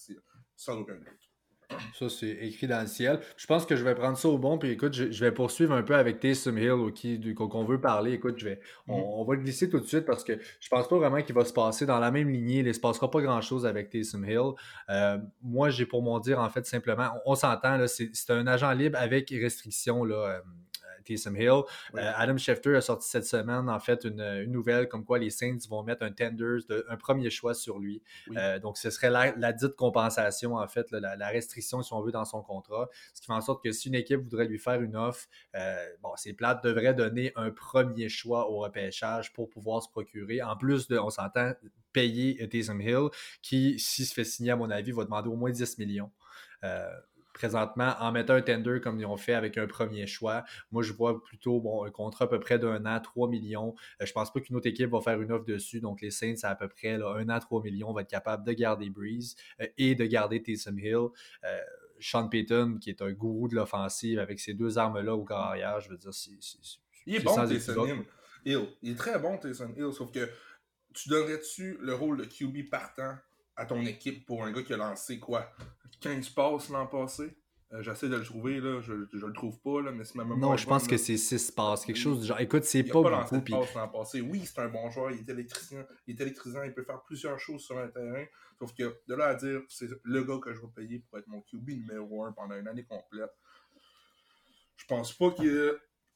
sans 0.56 0.78
aucun 0.78 0.96
doute. 0.96 1.30
Ça, 1.94 2.10
c'est 2.10 2.30
écrit 2.30 2.68
dans 2.68 2.82
le 2.82 2.88
ciel. 2.88 3.20
Je 3.38 3.46
pense 3.48 3.66
que 3.66 3.76
je 3.76 3.84
vais 3.84 3.96
prendre 3.96 4.18
ça 4.18 4.28
au 4.28 4.38
bon. 4.38 4.58
Puis 4.58 4.72
écoute, 4.72 4.94
je, 4.94 5.24
vais 5.24 5.32
poursuivre 5.32 5.74
un 5.74 5.84
peu 5.84 5.96
avec 5.96 6.20
Taysom 6.20 6.58
Hill 6.58 7.34
qu'on 7.36 7.64
veut 7.64 7.82
parler. 7.82 8.14
Écoute, 8.14 8.36
je 8.38 8.46
vais, 8.46 8.60
on, 8.88 9.00
mm-hmm. 9.00 9.28
va 9.28 9.36
le 9.36 9.42
glisser 9.42 9.70
tout 9.70 9.80
de 9.80 9.86
suite 9.86 10.06
parce 10.06 10.24
que 10.24 10.34
je 10.60 10.70
pense 10.70 10.88
pas 10.88 10.98
vraiment 10.98 11.22
qu'il 11.22 11.36
va 11.36 11.46
se 11.46 11.54
passer 11.54 11.86
dans 11.86 12.00
la 12.00 12.12
même 12.12 12.30
lignée. 12.30 12.60
Il 12.60 12.66
ne 12.66 12.74
se 12.74 12.80
passera 12.80 13.10
pas 13.10 13.22
grand-chose 13.22 13.66
avec 13.66 13.90
Taysom 13.90 14.24
Hill. 14.26 14.54
Euh, 14.90 15.18
moi, 15.42 15.70
j'ai 15.70 15.86
pour 15.86 16.02
mon 16.02 16.20
dire, 16.20 16.40
en 16.40 16.50
fait, 16.50 16.66
simplement, 16.66 17.10
on, 17.26 17.36
s'entend, 17.36 17.84
c'est 17.88 18.30
un 18.30 18.46
agent 18.48 18.72
libre 18.74 18.98
avec 19.00 19.30
restriction. 19.30 20.04
Là, 20.04 20.16
euh, 20.16 20.40
Taysom 21.06 21.36
Hill. 21.36 21.62
Euh, 21.96 22.12
Adam 22.16 22.38
Schefter 22.38 22.76
a 22.76 22.82
sorti 22.82 23.08
cette 23.08 23.26
semaine, 23.26 23.70
en 23.70 23.80
fait, 23.80 24.04
une, 24.04 24.44
nouvelle 24.46 24.88
comme 24.88 25.06
quoi 25.06 25.20
les 25.20 25.30
Saints 25.30 25.58
vont 25.70 25.84
mettre 25.84 26.04
un 26.04 26.12
tender, 26.12 26.58
un 26.90 26.98
premier 26.98 27.30
choix 27.30 27.54
sur 27.54 27.80
lui. 27.80 28.02
Euh, 28.36 28.60
donc, 28.60 28.78
ce 28.78 28.90
serait 28.90 29.10
la, 29.10 29.54
dite 29.54 29.76
compensation, 29.76 30.56
en 30.56 30.68
fait, 30.68 30.92
la, 30.92 31.28
restriction, 31.28 31.82
si 31.82 31.94
on 31.94 32.02
veut, 32.02 32.12
dans 32.12 32.26
son 32.26 32.42
contrat. 32.42 32.90
Ce 33.14 33.22
qui 33.22 33.28
fait 33.28 33.34
en 33.34 33.42
sorte 33.42 33.64
que 33.64 33.72
si 33.72 33.88
une 33.88 33.96
équipe 33.96 34.22
voudrait 34.22 34.48
lui 34.48 34.60
faire 34.60 34.82
une 34.82 34.96
offre, 34.96 35.28
euh, 35.56 35.86
bon, 36.02 36.12
ces 36.16 36.34
plates 36.34 36.64
devraient 36.64 36.94
donner 36.94 37.32
un 37.36 37.52
premier 37.52 38.10
choix 38.10 38.50
au 38.50 38.58
repêchage 38.58 39.34
pour 39.34 39.50
pouvoir 39.50 39.84
se 39.84 39.90
procurer. 39.90 40.42
En 40.42 40.58
plus 40.58 40.88
de, 40.88 40.98
on 40.98 41.10
s'entend, 41.10 41.54
payer 41.94 42.48
Taysom 42.50 42.82
Hill, 42.82 43.10
qui, 43.42 43.80
s'il 43.80 44.06
se 44.06 44.14
fait 44.14 44.24
signer, 44.26 44.52
à 44.52 44.56
mon 44.56 44.70
avis, 44.70 44.92
va 44.92 45.06
demander 45.06 45.30
au 45.30 45.36
moins 45.36 45.52
10 45.52 45.78
millions 45.78 46.12
présentement, 47.36 47.94
en 48.00 48.12
mettant 48.12 48.34
un 48.34 48.42
tender 48.42 48.80
comme 48.82 49.00
ils 49.00 49.06
ont 49.06 49.18
fait 49.18 49.34
avec 49.34 49.58
un 49.58 49.68
premier 49.68 50.08
choix, 50.08 50.44
moi, 50.72 50.82
je 50.82 50.94
vois 50.94 51.22
plutôt 51.22 51.60
bon, 51.60 51.84
un 51.84 51.92
contrat 51.92 52.26
à 52.26 52.28
peu 52.28 52.40
près 52.40 52.58
d'un 52.58 52.86
an, 52.86 53.00
3 53.00 53.30
millions. 53.30 53.76
Euh, 54.02 54.06
je 54.06 54.14
pense 54.14 54.34
pas 54.34 54.40
qu'une 54.40 54.56
autre 54.56 54.68
équipe 54.68 54.90
va 54.90 55.02
faire 55.02 55.22
une 55.22 55.32
offre 55.32 55.46
dessus. 55.46 55.82
Donc, 55.82 56.02
les 56.02 56.12
Saints, 56.12 56.44
à, 56.44 56.56
peu 56.56 56.68
près 56.68 56.94
un 56.94 57.30
an, 57.30 57.40
3 57.40 57.62
millions, 57.62 57.94
vont 57.94 58.00
être 58.00 58.10
capables 58.10 58.46
de 58.46 58.54
garder 58.54 58.90
Breeze 58.90 59.36
euh, 59.62 59.68
et 59.78 59.94
de 59.96 60.06
garder 60.06 60.42
Taysom 60.42 60.80
Hill. 60.80 61.10
Euh, 61.44 61.60
Sean 62.00 62.28
Payton, 62.28 62.78
qui 62.80 62.90
est 62.90 63.02
un 63.02 63.12
gourou 63.12 63.48
de 63.48 63.56
l'offensive 63.56 64.20
avec 64.20 64.40
ces 64.40 64.54
deux 64.54 64.78
armes-là 64.78 65.16
au 65.16 65.24
carrière, 65.24 65.80
je 65.80 65.90
veux 65.90 65.98
dire, 65.98 66.14
c'est. 66.14 66.32
Il 67.06 67.16
est 67.16 67.20
bon, 67.20 67.36
Taysom 67.36 67.88
Hill. 68.46 68.68
Il 68.82 68.92
est 68.92 68.96
très 68.96 69.20
bon, 69.20 69.38
Taysom 69.38 69.74
Hill, 69.76 69.94
sauf 69.94 70.12
que 70.12 70.30
tu 70.94 71.10
donnerais-tu 71.10 71.78
le 71.82 71.94
rôle 71.94 72.18
de 72.18 72.26
QB 72.26 72.70
partant 72.70 73.16
à 73.56 73.66
ton 73.66 73.82
équipe 73.86 74.26
pour 74.26 74.44
un 74.44 74.52
gars 74.52 74.64
qui 74.64 74.74
a 74.74 74.78
lancé 74.78 75.20
quoi? 75.20 75.52
15 76.02 76.30
passes 76.30 76.70
l'an 76.70 76.88
passé? 76.88 77.38
Euh, 77.74 77.82
J'essaie 77.82 78.10
de 78.10 78.16
le 78.16 78.24
trouver, 78.24 78.60
là. 78.60 78.80
Je, 78.82 78.94
je 79.12 79.26
le 79.26 79.34
trouve 79.34 79.60
pas, 79.60 79.82
là, 79.82 79.92
mais 79.92 80.04
c'est 80.04 80.16
ma 80.16 80.24
Non, 80.24 80.56
je 80.56 80.68
pense 80.68 80.88
que 80.88 80.98
c'est 80.98 81.18
6 81.18 81.52
passes, 81.52 81.86
quelque 81.86 81.98
chose 81.98 82.22
du 82.22 82.28
genre. 82.28 82.40
Écoute, 82.40 82.64
c'est 82.64 82.84
pas, 82.84 83.02
pas 83.02 83.22
beaucoup. 83.24 83.42
Puis... 83.42 83.54
l'an 83.54 83.88
passé. 83.88 84.22
Oui, 84.22 84.46
c'est 84.46 84.60
un 84.60 84.70
bon 84.70 84.90
joueur, 84.92 85.12
il 85.12 85.20
est 85.20 85.30
électrisant, 85.30 85.84
il 86.08 86.16
est 86.16 86.22
électrisant, 86.22 86.64
il 86.64 86.74
peut 86.74 86.84
faire 86.84 87.02
plusieurs 87.04 87.40
choses 87.40 87.62
sur 87.62 87.78
un 87.78 87.88
terrain. 87.88 88.26
Sauf 88.60 88.74
que 88.74 89.02
de 89.08 89.16
là 89.16 89.28
à 89.28 89.36
dire, 89.36 89.62
c'est 89.68 89.90
le 90.04 90.24
gars 90.24 90.40
que 90.42 90.54
je 90.54 90.62
vais 90.62 90.68
payer 90.76 91.00
pour 91.00 91.18
être 91.18 91.28
mon 91.28 91.42
QB 91.42 91.70
numéro 91.70 92.24
1 92.24 92.34
pendant 92.34 92.56
une 92.56 92.68
année 92.68 92.86
complète, 92.86 93.32
je 94.78 94.86
pense 94.86 95.14
pas 95.14 95.34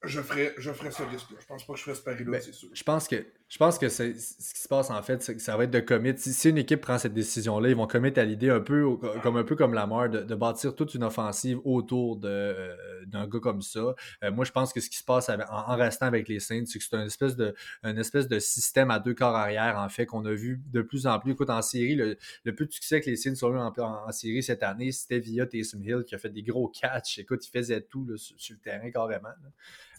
je 0.03 0.21
ferais, 0.21 0.53
je 0.57 0.71
ferais 0.71 0.91
ce 0.91 1.03
risque-là. 1.03 1.37
Je 1.41 1.45
pense 1.45 1.65
pas 1.65 1.73
que 1.73 1.79
je 1.79 1.83
ferais 1.83 1.95
ce 1.95 2.01
pari-là, 2.01 2.31
Ben, 2.31 2.41
c'est 2.41 2.53
sûr. 2.53 2.69
Je 2.73 2.83
pense 2.83 3.07
que, 3.07 3.25
je 3.49 3.57
pense 3.57 3.79
que 3.79 3.89
c'est- 3.89 4.13
ce 4.19 4.53
qui 4.53 4.61
se 4.61 4.67
passe 4.67 4.91
en 4.91 5.01
fait, 5.01 5.23
c'est 5.23 5.35
que 5.35 5.41
ça 5.41 5.57
va 5.57 5.63
être 5.63 5.71
de 5.71 5.79
commit. 5.79 6.13
Si, 6.17 6.49
une 6.49 6.59
équipe 6.59 6.81
prend 6.81 6.99
cette 6.99 7.13
décision-là, 7.15 7.69
ils 7.69 7.75
vont 7.75 7.87
commit 7.87 8.13
à 8.17 8.23
l'idée 8.23 8.49
un 8.51 8.59
peu 8.59 8.85
comme 9.23 9.37
un 9.37 9.43
peu 9.43 9.55
comme 9.55 9.73
Lamar 9.73 10.07
de, 10.09 10.19
de 10.21 10.35
bâtir 10.35 10.75
toute 10.75 10.93
une 10.93 11.03
offensive 11.03 11.59
autour 11.63 12.19
euh, 12.25 12.75
d'un 13.07 13.27
gars 13.27 13.39
comme 13.39 13.61
ça. 13.63 13.95
Euh, 14.23 14.31
moi, 14.31 14.45
je 14.45 14.51
pense 14.51 14.71
que 14.71 14.79
ce 14.79 14.89
qui 14.89 14.97
se 14.97 15.03
passe 15.03 15.29
en, 15.29 15.75
restant 15.75 16.05
avec 16.05 16.27
les 16.27 16.39
Saints, 16.39 16.65
c'est 16.67 16.77
que 16.77 16.85
c'est 16.85 16.95
une 16.95 17.07
espèce 17.07 17.35
de, 17.35 17.55
une 17.83 17.97
espèce 17.97 18.27
de 18.27 18.37
système 18.39 18.91
à 18.91 18.99
deux 18.99 19.15
corps 19.15 19.35
arrière 19.35 19.77
en 19.79 19.89
fait 19.89 20.05
qu'on 20.05 20.23
a 20.25 20.31
vu 20.33 20.61
de 20.71 20.81
plus 20.83 21.07
en 21.07 21.19
plus. 21.19 21.31
Écoute, 21.31 21.49
en 21.49 21.61
série, 21.63 21.95
le, 21.95 22.17
le 22.43 22.55
plus 22.55 22.67
de 22.67 22.71
succès 22.71 23.01
que 23.01 23.09
les 23.09 23.15
Saints 23.15 23.33
ont 23.41 23.51
eu 23.53 23.57
en, 23.57 23.73
en- 23.77 24.11
série 24.11 24.43
cette 24.43 24.63
année, 24.63 24.91
c'était 24.91 25.19
via 25.19 25.45
Taysom 25.47 25.81
Hill 25.83 26.03
qui 26.05 26.13
a 26.15 26.17
fait 26.17 26.29
des 26.29 26.43
gros 26.43 26.67
catchs. 26.67 27.19
Écoute, 27.19 27.45
il 27.47 27.49
faisait 27.51 27.81
tout 27.81 28.05
là, 28.05 28.15
sur, 28.17 28.35
le 28.53 28.59
terrain 28.59 28.91
carrément. 28.91 29.29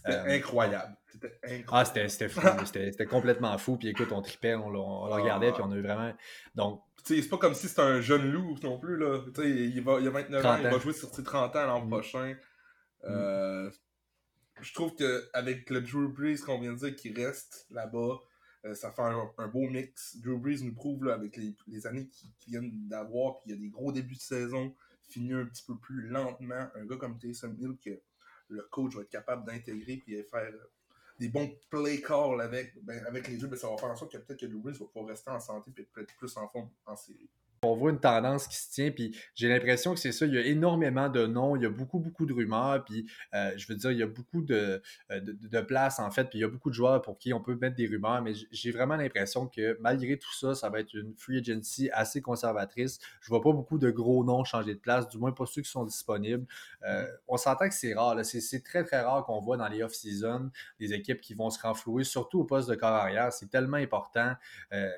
C'était 0.05 0.17
Euh, 0.17 0.35
incroyable. 0.37 0.97
C'était 1.11 1.39
incroyable. 1.43 1.67
ah, 1.71 1.85
c'était 2.09 2.29
fou. 2.29 2.41
C'était 2.73 3.05
complètement 3.05 3.57
fou. 3.57 3.77
Puis 3.77 3.89
écoute, 3.89 4.11
on 4.11 4.21
tripait, 4.21 4.55
on, 4.55 4.69
le- 4.69 4.79
on 4.79 5.07
le 5.07 5.13
regardait, 5.13 5.49
Ah. 5.49 5.53
puis 5.53 5.61
on 5.63 5.71
a 5.71 5.75
eu 5.75 5.81
vraiment. 5.81 6.13
Donc, 6.55 6.81
c'est 7.03 7.27
pas 7.29 7.37
comme 7.37 7.53
si 7.55 7.67
c'était 7.67 7.81
un 7.81 7.99
jeune 8.01 8.31
loup 8.31 8.55
non 8.63 8.79
plus, 8.79 8.97
là. 8.97 9.21
Il, 9.43 9.81
va, 9.83 9.99
il 9.99 10.07
a 10.07 10.11
29 10.11 10.45
ans, 10.45 10.49
30 10.49 10.59
il 10.63 10.69
va 10.69 10.75
ans. 10.75 10.79
jouer 10.79 10.93
sur 10.93 11.09
ses 11.13 11.23
30 11.23 11.55
ans 11.55 11.65
l'an 11.67 11.85
Mm. 11.85 11.89
prochain. 11.89 12.35
Euh, 13.05 13.69
je 14.61 14.73
trouve 14.73 14.93
qu'avec 14.95 15.69
le 15.69 15.81
Drew 15.81 16.07
Brees 16.09 16.37
qu'on 16.45 16.59
vient 16.59 16.73
de 16.73 16.77
dire 16.77 16.95
qui 16.95 17.11
reste 17.13 17.65
là-bas, 17.71 18.19
euh, 18.65 18.75
ça 18.75 18.91
fait 18.91 19.01
un, 19.01 19.29
un 19.39 19.47
beau 19.47 19.67
mix. 19.69 20.17
Drew 20.17 20.37
Brees 20.37 20.61
nous 20.63 20.73
prouve 20.73 21.03
là, 21.05 21.13
avec 21.15 21.35
les, 21.37 21.55
les 21.67 21.87
années 21.87 22.07
qu'il 22.09 22.29
qu'il 22.39 22.51
vient 22.59 22.69
d'avoir, 22.87 23.39
qu'il 23.39 23.51
y 23.51 23.55
a 23.55 23.57
des 23.57 23.69
gros 23.69 23.91
débuts 23.91 24.15
de 24.15 24.19
saison, 24.21 24.75
finit 25.09 25.33
un 25.33 25.45
petit 25.45 25.63
peu 25.65 25.75
plus 25.77 26.07
lentement. 26.07 26.67
Un 26.75 26.85
gars 26.85 26.97
comme 26.97 27.17
Taysom 27.17 27.55
Hill 27.59 27.75
que 27.83 27.99
le 28.51 28.63
coach 28.63 28.95
va 28.95 29.01
être 29.01 29.09
capable 29.09 29.45
d'intégrer 29.45 29.97
puis 29.97 30.21
faire 30.23 30.51
euh, 30.53 30.69
des 31.19 31.29
bons 31.29 31.55
play 31.69 32.01
calls 32.01 32.41
avec, 32.41 32.83
ben, 32.83 33.03
avec 33.05 33.27
les 33.27 33.37
deux, 33.37 33.47
ben, 33.47 33.57
ça 33.57 33.69
va 33.69 33.77
faire 33.77 33.89
en 33.89 33.95
sorte 33.95 34.11
que 34.11 34.17
peut-être 34.17 34.39
que 34.39 34.45
Drew 34.45 34.59
Brees 34.59 34.73
va 34.73 34.85
pouvoir 34.85 35.07
rester 35.07 35.31
en 35.31 35.39
santé 35.39 35.71
et 35.77 35.83
peut-être 35.83 36.15
plus 36.15 36.35
en 36.37 36.47
forme 36.47 36.69
en 36.85 36.95
série. 36.95 37.29
On 37.63 37.75
voit 37.75 37.91
une 37.91 37.99
tendance 37.99 38.47
qui 38.47 38.55
se 38.55 38.71
tient, 38.71 38.89
puis 38.89 39.15
j'ai 39.35 39.47
l'impression 39.47 39.93
que 39.93 39.99
c'est 39.99 40.11
ça. 40.11 40.25
Il 40.25 40.33
y 40.33 40.37
a 40.37 40.41
énormément 40.41 41.09
de 41.09 41.27
noms, 41.27 41.55
il 41.55 41.61
y 41.61 41.65
a 41.67 41.69
beaucoup, 41.69 41.99
beaucoup 41.99 42.25
de 42.25 42.33
rumeurs, 42.33 42.83
puis 42.83 43.05
euh, 43.35 43.51
je 43.55 43.67
veux 43.67 43.75
dire, 43.75 43.91
il 43.91 43.99
y 43.99 44.03
a 44.03 44.07
beaucoup 44.07 44.41
de, 44.41 44.81
euh, 45.11 45.19
de, 45.19 45.33
de 45.33 45.61
places, 45.61 45.99
en 45.99 46.09
fait, 46.09 46.23
puis 46.25 46.39
il 46.39 46.41
y 46.41 46.43
a 46.43 46.47
beaucoup 46.47 46.71
de 46.71 46.73
joueurs 46.75 47.03
pour 47.03 47.19
qui 47.19 47.33
on 47.33 47.39
peut 47.39 47.55
mettre 47.61 47.75
des 47.75 47.85
rumeurs, 47.85 48.23
mais 48.23 48.33
j'ai 48.51 48.71
vraiment 48.71 48.95
l'impression 48.95 49.45
que 49.47 49.77
malgré 49.79 50.17
tout 50.17 50.33
ça, 50.33 50.55
ça 50.55 50.69
va 50.69 50.79
être 50.79 50.91
une 50.95 51.13
free 51.15 51.37
agency 51.37 51.91
assez 51.93 52.19
conservatrice. 52.19 52.97
Je 53.21 53.27
vois 53.29 53.41
pas 53.41 53.51
beaucoup 53.51 53.77
de 53.77 53.91
gros 53.91 54.23
noms 54.23 54.43
changer 54.43 54.73
de 54.73 54.79
place, 54.79 55.07
du 55.07 55.19
moins 55.19 55.31
pas 55.31 55.45
ceux 55.45 55.61
qui 55.61 55.69
sont 55.69 55.85
disponibles. 55.85 56.47
Euh, 56.83 57.05
on 57.27 57.37
s'entend 57.37 57.69
que 57.69 57.75
c'est 57.75 57.93
rare, 57.93 58.17
c'est 58.25 58.63
très, 58.63 58.83
très 58.83 59.01
rare 59.01 59.23
qu'on 59.23 59.39
voit 59.39 59.57
dans 59.57 59.67
les 59.67 59.83
off-season 59.83 60.49
des 60.79 60.93
équipes 60.93 61.21
qui 61.21 61.35
vont 61.35 61.51
se 61.51 61.61
renflouer, 61.61 62.05
surtout 62.05 62.39
au 62.39 62.43
poste 62.43 62.69
de 62.69 62.75
corps 62.75 62.89
arrière. 62.89 63.31
C'est 63.31 63.51
tellement 63.51 63.77
important. 63.77 64.33
Euh, 64.73 64.89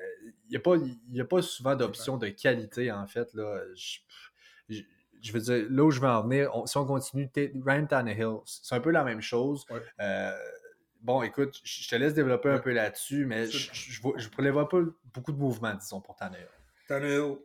Il 0.46 0.50
n'y 0.50 0.56
a, 0.56 0.60
pas- 0.60 0.76
y 1.12 1.20
a 1.20 1.24
pas 1.24 1.42
souvent 1.42 1.74
d'options 1.76 2.16
de 2.16 2.28
qualité, 2.28 2.53
en 2.92 3.06
fait. 3.06 3.32
Là. 3.34 3.60
Je, 3.74 3.98
je- 4.68 4.82
je 5.22 5.32
veux 5.32 5.40
dire, 5.40 5.66
là 5.70 5.84
où 5.84 5.90
je 5.90 6.00
veux 6.00 6.08
en 6.08 6.22
venir, 6.22 6.50
on- 6.54 6.66
si 6.66 6.76
on 6.76 6.84
continue, 6.86 7.30
Ryan 7.64 7.86
Tannehill, 7.86 8.36
c'est 8.44 8.74
un 8.74 8.80
peu 8.80 8.90
la 8.90 9.04
même 9.04 9.22
chose. 9.22 9.64
Ouais. 9.70 9.80
Euh, 10.00 10.32
bon, 11.00 11.22
écoute, 11.22 11.60
je 11.64 11.88
te 11.88 11.94
laisse 11.96 12.12
développer 12.14 12.50
un 12.50 12.58
peu 12.58 12.72
là-dessus, 12.72 13.24
mais 13.24 13.46
je 13.50 13.70
ne 14.06 14.28
prévois 14.28 14.68
pas 14.68 14.80
beaucoup 15.14 15.32
de 15.32 15.38
mouvements, 15.38 15.74
disons, 15.74 16.00
pour 16.02 16.14
Tannehill. 16.16 16.46
Tannehill, 16.88 17.38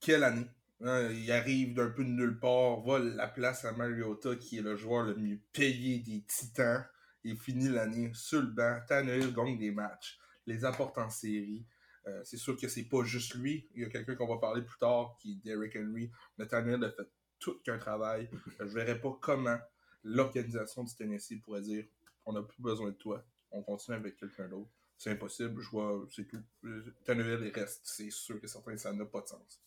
quelle 0.00 0.24
année? 0.24 0.46
Hein, 0.82 1.08
il 1.10 1.30
arrive 1.32 1.74
d'un 1.74 1.88
peu 1.90 2.04
de 2.04 2.10
nulle 2.10 2.38
part, 2.38 2.80
vole 2.80 3.14
la 3.16 3.26
place 3.28 3.64
à 3.64 3.72
Mariota, 3.72 4.36
qui 4.36 4.58
est 4.58 4.62
le 4.62 4.76
joueur 4.76 5.04
le 5.04 5.14
mieux 5.16 5.38
payé 5.52 5.98
des 6.00 6.22
Titans. 6.26 6.84
Il 7.24 7.36
finit 7.36 7.68
l'année 7.68 8.10
sur 8.14 8.40
le 8.40 8.48
banc. 8.48 8.78
Tannehill 8.86 9.32
gagne 9.34 9.58
des 9.58 9.70
matchs, 9.72 10.18
les 10.46 10.64
apporte 10.64 10.96
en 10.98 11.08
série. 11.10 11.66
Euh, 12.06 12.22
c'est 12.24 12.36
sûr 12.36 12.56
que 12.56 12.68
c'est 12.68 12.84
pas 12.84 13.02
juste 13.04 13.34
lui. 13.34 13.68
Il 13.74 13.82
y 13.82 13.84
a 13.84 13.88
quelqu'un 13.88 14.14
qu'on 14.14 14.28
va 14.28 14.38
parler 14.38 14.62
plus 14.62 14.78
tard, 14.78 15.16
qui 15.20 15.32
est 15.32 15.44
Derrick 15.44 15.76
Henry. 15.76 16.10
Mais 16.38 16.46
Tannehill 16.46 16.84
a 16.84 16.90
fait 16.90 17.08
tout 17.38 17.58
qu'un 17.64 17.78
travail. 17.78 18.30
Je 18.60 18.64
verrais 18.64 19.00
pas 19.00 19.16
comment 19.20 19.58
l'organisation 20.04 20.84
du 20.84 20.94
Tennessee 20.94 21.40
pourrait 21.42 21.62
dire 21.62 21.84
on 22.24 22.32
n'a 22.32 22.42
plus 22.42 22.62
besoin 22.62 22.90
de 22.90 22.96
toi, 22.96 23.24
on 23.50 23.62
continue 23.62 23.96
avec 23.96 24.16
quelqu'un 24.16 24.48
d'autre. 24.48 24.70
C'est 24.98 25.10
impossible, 25.10 25.60
je 25.60 25.70
vois, 25.70 26.06
c'est 26.10 26.26
tout. 26.26 26.42
Euh, 26.64 26.94
Tannehill 27.04 27.40
il 27.42 27.52
reste, 27.52 27.82
c'est 27.84 28.10
sûr 28.10 28.40
que 28.40 28.46
certain, 28.46 28.76
ça 28.76 28.92
n'a 28.92 29.04
pas 29.04 29.20
de 29.20 29.26
sens. 29.26 29.62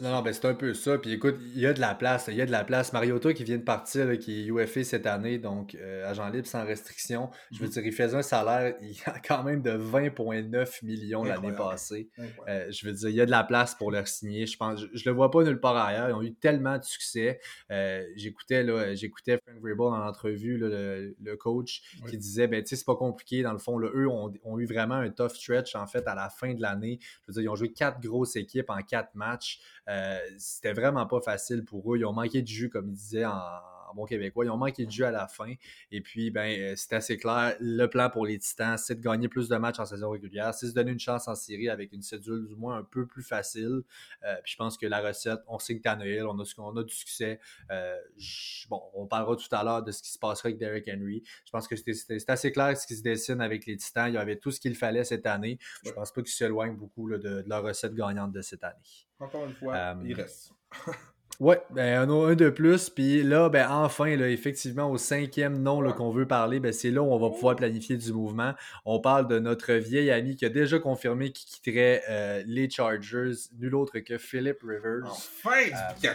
Non, 0.00 0.12
non, 0.12 0.22
ben 0.22 0.32
c'est 0.32 0.44
un 0.46 0.54
peu 0.54 0.74
ça. 0.74 0.96
Puis 0.96 1.10
écoute, 1.10 1.34
il 1.40 1.58
y 1.58 1.66
a 1.66 1.72
de 1.72 1.80
la 1.80 1.92
place. 1.92 2.26
Il 2.28 2.36
y 2.36 2.40
a 2.40 2.46
de 2.46 2.52
la 2.52 2.62
place. 2.62 2.92
Mariota 2.92 3.32
qui 3.34 3.42
vient 3.42 3.56
de 3.56 3.64
partir, 3.64 4.06
là, 4.06 4.16
qui 4.16 4.42
est 4.42 4.46
UFA 4.46 4.84
cette 4.84 5.06
année, 5.06 5.38
donc 5.38 5.74
euh, 5.74 6.08
agent 6.08 6.28
libre 6.28 6.46
sans 6.46 6.64
restriction. 6.64 7.30
Je 7.50 7.58
veux 7.58 7.66
Mhm. 7.66 7.72
dire, 7.72 7.86
il 7.86 7.92
faisait 7.92 8.16
un 8.16 8.22
salaire 8.22 8.76
il 8.80 8.96
a 9.06 9.18
quand 9.18 9.42
même 9.42 9.60
de 9.60 9.72
20,9 9.72 10.82
millions 10.84 11.24
l'année 11.24 11.50
passée. 11.52 12.10
Euh, 12.46 12.70
je 12.70 12.86
veux 12.86 12.92
dire, 12.92 13.08
il 13.08 13.16
y 13.16 13.20
a 13.20 13.26
de 13.26 13.32
la 13.32 13.42
place 13.42 13.74
pour 13.74 13.90
le 13.90 14.04
signer. 14.06 14.46
Je 14.46 14.56
pense, 14.56 14.80
je, 14.80 14.86
je 14.92 15.08
le 15.10 15.16
vois 15.16 15.32
pas 15.32 15.42
nulle 15.42 15.58
part 15.58 15.76
ailleurs. 15.76 16.10
Ils 16.10 16.14
ont 16.14 16.22
eu 16.22 16.32
tellement 16.34 16.78
de 16.78 16.84
succès. 16.84 17.40
Euh, 17.72 18.04
j'écoutais 18.14 18.62
là, 18.62 18.94
j'écoutais 18.94 19.38
Frank 19.44 19.58
Vrabel 19.60 19.80
en 20.00 20.06
entrevue, 20.06 20.58
là, 20.58 20.68
le, 20.68 21.16
le 21.20 21.36
coach, 21.36 21.82
Oui. 22.04 22.10
qui 22.12 22.18
disait, 22.18 22.46
ben 22.46 22.62
tu 22.62 22.68
sais, 22.68 22.76
c'est 22.76 22.84
pas 22.86 22.94
compliqué. 22.94 23.42
Dans 23.42 23.52
le 23.52 23.58
fond, 23.58 23.78
là, 23.78 23.90
eux 23.92 24.06
ont, 24.08 24.32
ont 24.44 24.58
eu 24.60 24.66
vraiment 24.66 24.94
un 24.94 25.10
tough 25.10 25.30
stretch 25.30 25.74
en 25.74 25.88
fait 25.88 26.06
à 26.06 26.14
la 26.14 26.28
fin 26.30 26.54
de 26.54 26.62
l'année. 26.62 27.00
Je 27.22 27.26
veux 27.26 27.32
dire, 27.32 27.42
ils 27.42 27.48
ont 27.48 27.56
joué 27.56 27.72
quatre 27.72 27.98
grosses 28.00 28.36
équipes 28.36 28.70
en 28.70 28.80
quatre 28.82 29.16
matchs. 29.16 29.58
Euh, 29.88 30.18
c'était 30.38 30.72
vraiment 30.72 31.06
pas 31.06 31.20
facile 31.20 31.64
pour 31.64 31.94
eux. 31.94 31.98
Ils 31.98 32.04
ont 32.04 32.12
manqué 32.12 32.42
de 32.42 32.46
jus, 32.46 32.68
comme 32.68 32.88
ils 32.88 32.94
disaient 32.94 33.24
en, 33.24 33.60
en 33.90 33.94
bon 33.94 34.04
québécois. 34.04 34.44
Ils 34.44 34.50
ont 34.50 34.56
manqué 34.56 34.84
de 34.86 34.90
jus 34.90 35.04
à 35.04 35.10
la 35.10 35.26
fin. 35.28 35.52
Et 35.90 36.00
puis, 36.00 36.30
ben, 36.30 36.58
euh, 36.58 36.74
c'est 36.76 36.94
assez 36.94 37.16
clair. 37.16 37.56
Le 37.60 37.86
plan 37.86 38.10
pour 38.10 38.26
les 38.26 38.38
Titans, 38.38 38.76
c'est 38.78 38.96
de 38.96 39.00
gagner 39.00 39.28
plus 39.28 39.48
de 39.48 39.56
matchs 39.56 39.78
en 39.80 39.86
saison 39.86 40.10
régulière. 40.10 40.54
C'est 40.54 40.66
de 40.66 40.70
se 40.70 40.74
donner 40.74 40.92
une 40.92 41.00
chance 41.00 41.28
en 41.28 41.34
série 41.34 41.68
avec 41.68 41.92
une 41.92 42.02
cédule 42.02 42.46
du 42.46 42.54
moins 42.54 42.78
un 42.78 42.84
peu 42.84 43.06
plus 43.06 43.22
facile. 43.22 43.82
Euh, 44.24 44.34
puis 44.42 44.52
je 44.52 44.56
pense 44.56 44.76
que 44.78 44.86
la 44.86 45.00
recette, 45.00 45.40
on 45.46 45.58
signe 45.58 45.80
Tannehill, 45.80 46.24
on 46.24 46.38
a, 46.38 46.54
on 46.58 46.76
a 46.76 46.84
du 46.84 46.94
succès. 46.94 47.40
Euh, 47.70 47.96
bon, 48.68 48.82
on 48.94 49.06
parlera 49.06 49.36
tout 49.36 49.48
à 49.52 49.64
l'heure 49.64 49.82
de 49.82 49.90
ce 49.92 50.02
qui 50.02 50.10
se 50.10 50.18
passera 50.18 50.48
avec 50.48 50.58
Derrick 50.58 50.88
Henry. 50.88 51.22
Je 51.44 51.50
pense 51.50 51.66
que 51.68 51.76
c'est 51.76 52.30
assez 52.30 52.52
clair 52.52 52.76
ce 52.76 52.86
qui 52.86 52.96
se 52.96 53.02
dessine 53.02 53.40
avec 53.40 53.66
les 53.66 53.76
Titans. 53.76 54.08
Il 54.08 54.14
y 54.14 54.18
avait 54.18 54.36
tout 54.38 54.50
ce 54.50 54.60
qu'il 54.60 54.74
fallait 54.76 55.04
cette 55.04 55.26
année. 55.26 55.58
Je 55.84 55.90
pense 55.90 56.12
pas 56.12 56.22
qu'ils 56.22 56.32
s'éloignent 56.32 56.76
beaucoup 56.76 57.06
là, 57.08 57.18
de, 57.18 57.42
de 57.42 57.48
leur 57.48 57.62
recette 57.62 57.94
gagnante 57.94 58.32
de 58.32 58.42
cette 58.42 58.64
année. 58.64 58.76
Encore 59.18 59.46
une 59.46 59.54
fois, 59.54 59.74
Euh, 59.74 59.94
il 60.04 60.14
reste. 60.14 60.52
Ouais, 61.40 61.62
ben 61.70 62.10
un, 62.10 62.10
un 62.10 62.34
de 62.34 62.50
plus. 62.50 62.90
Puis 62.90 63.22
là, 63.22 63.48
ben 63.48 63.68
enfin, 63.70 64.16
là, 64.16 64.28
effectivement, 64.28 64.90
au 64.90 64.98
cinquième 64.98 65.62
nom 65.62 65.88
qu'on 65.92 66.10
veut 66.10 66.26
parler, 66.26 66.58
ben 66.58 66.72
c'est 66.72 66.90
là 66.90 67.00
où 67.00 67.12
on 67.12 67.18
va 67.18 67.30
pouvoir 67.30 67.54
planifier 67.54 67.96
du 67.96 68.12
mouvement. 68.12 68.54
On 68.84 68.98
parle 68.98 69.28
de 69.28 69.38
notre 69.38 69.72
vieil 69.74 70.10
ami 70.10 70.34
qui 70.34 70.44
a 70.44 70.48
déjà 70.48 70.80
confirmé 70.80 71.30
qu'il 71.30 71.48
quitterait 71.48 72.02
euh, 72.10 72.42
les 72.44 72.68
Chargers, 72.68 73.34
nul 73.60 73.76
autre 73.76 74.00
que 74.00 74.18
Philip 74.18 74.58
Rivers. 74.62 75.04
Enfin, 75.04 75.50
Euh, 76.04 76.08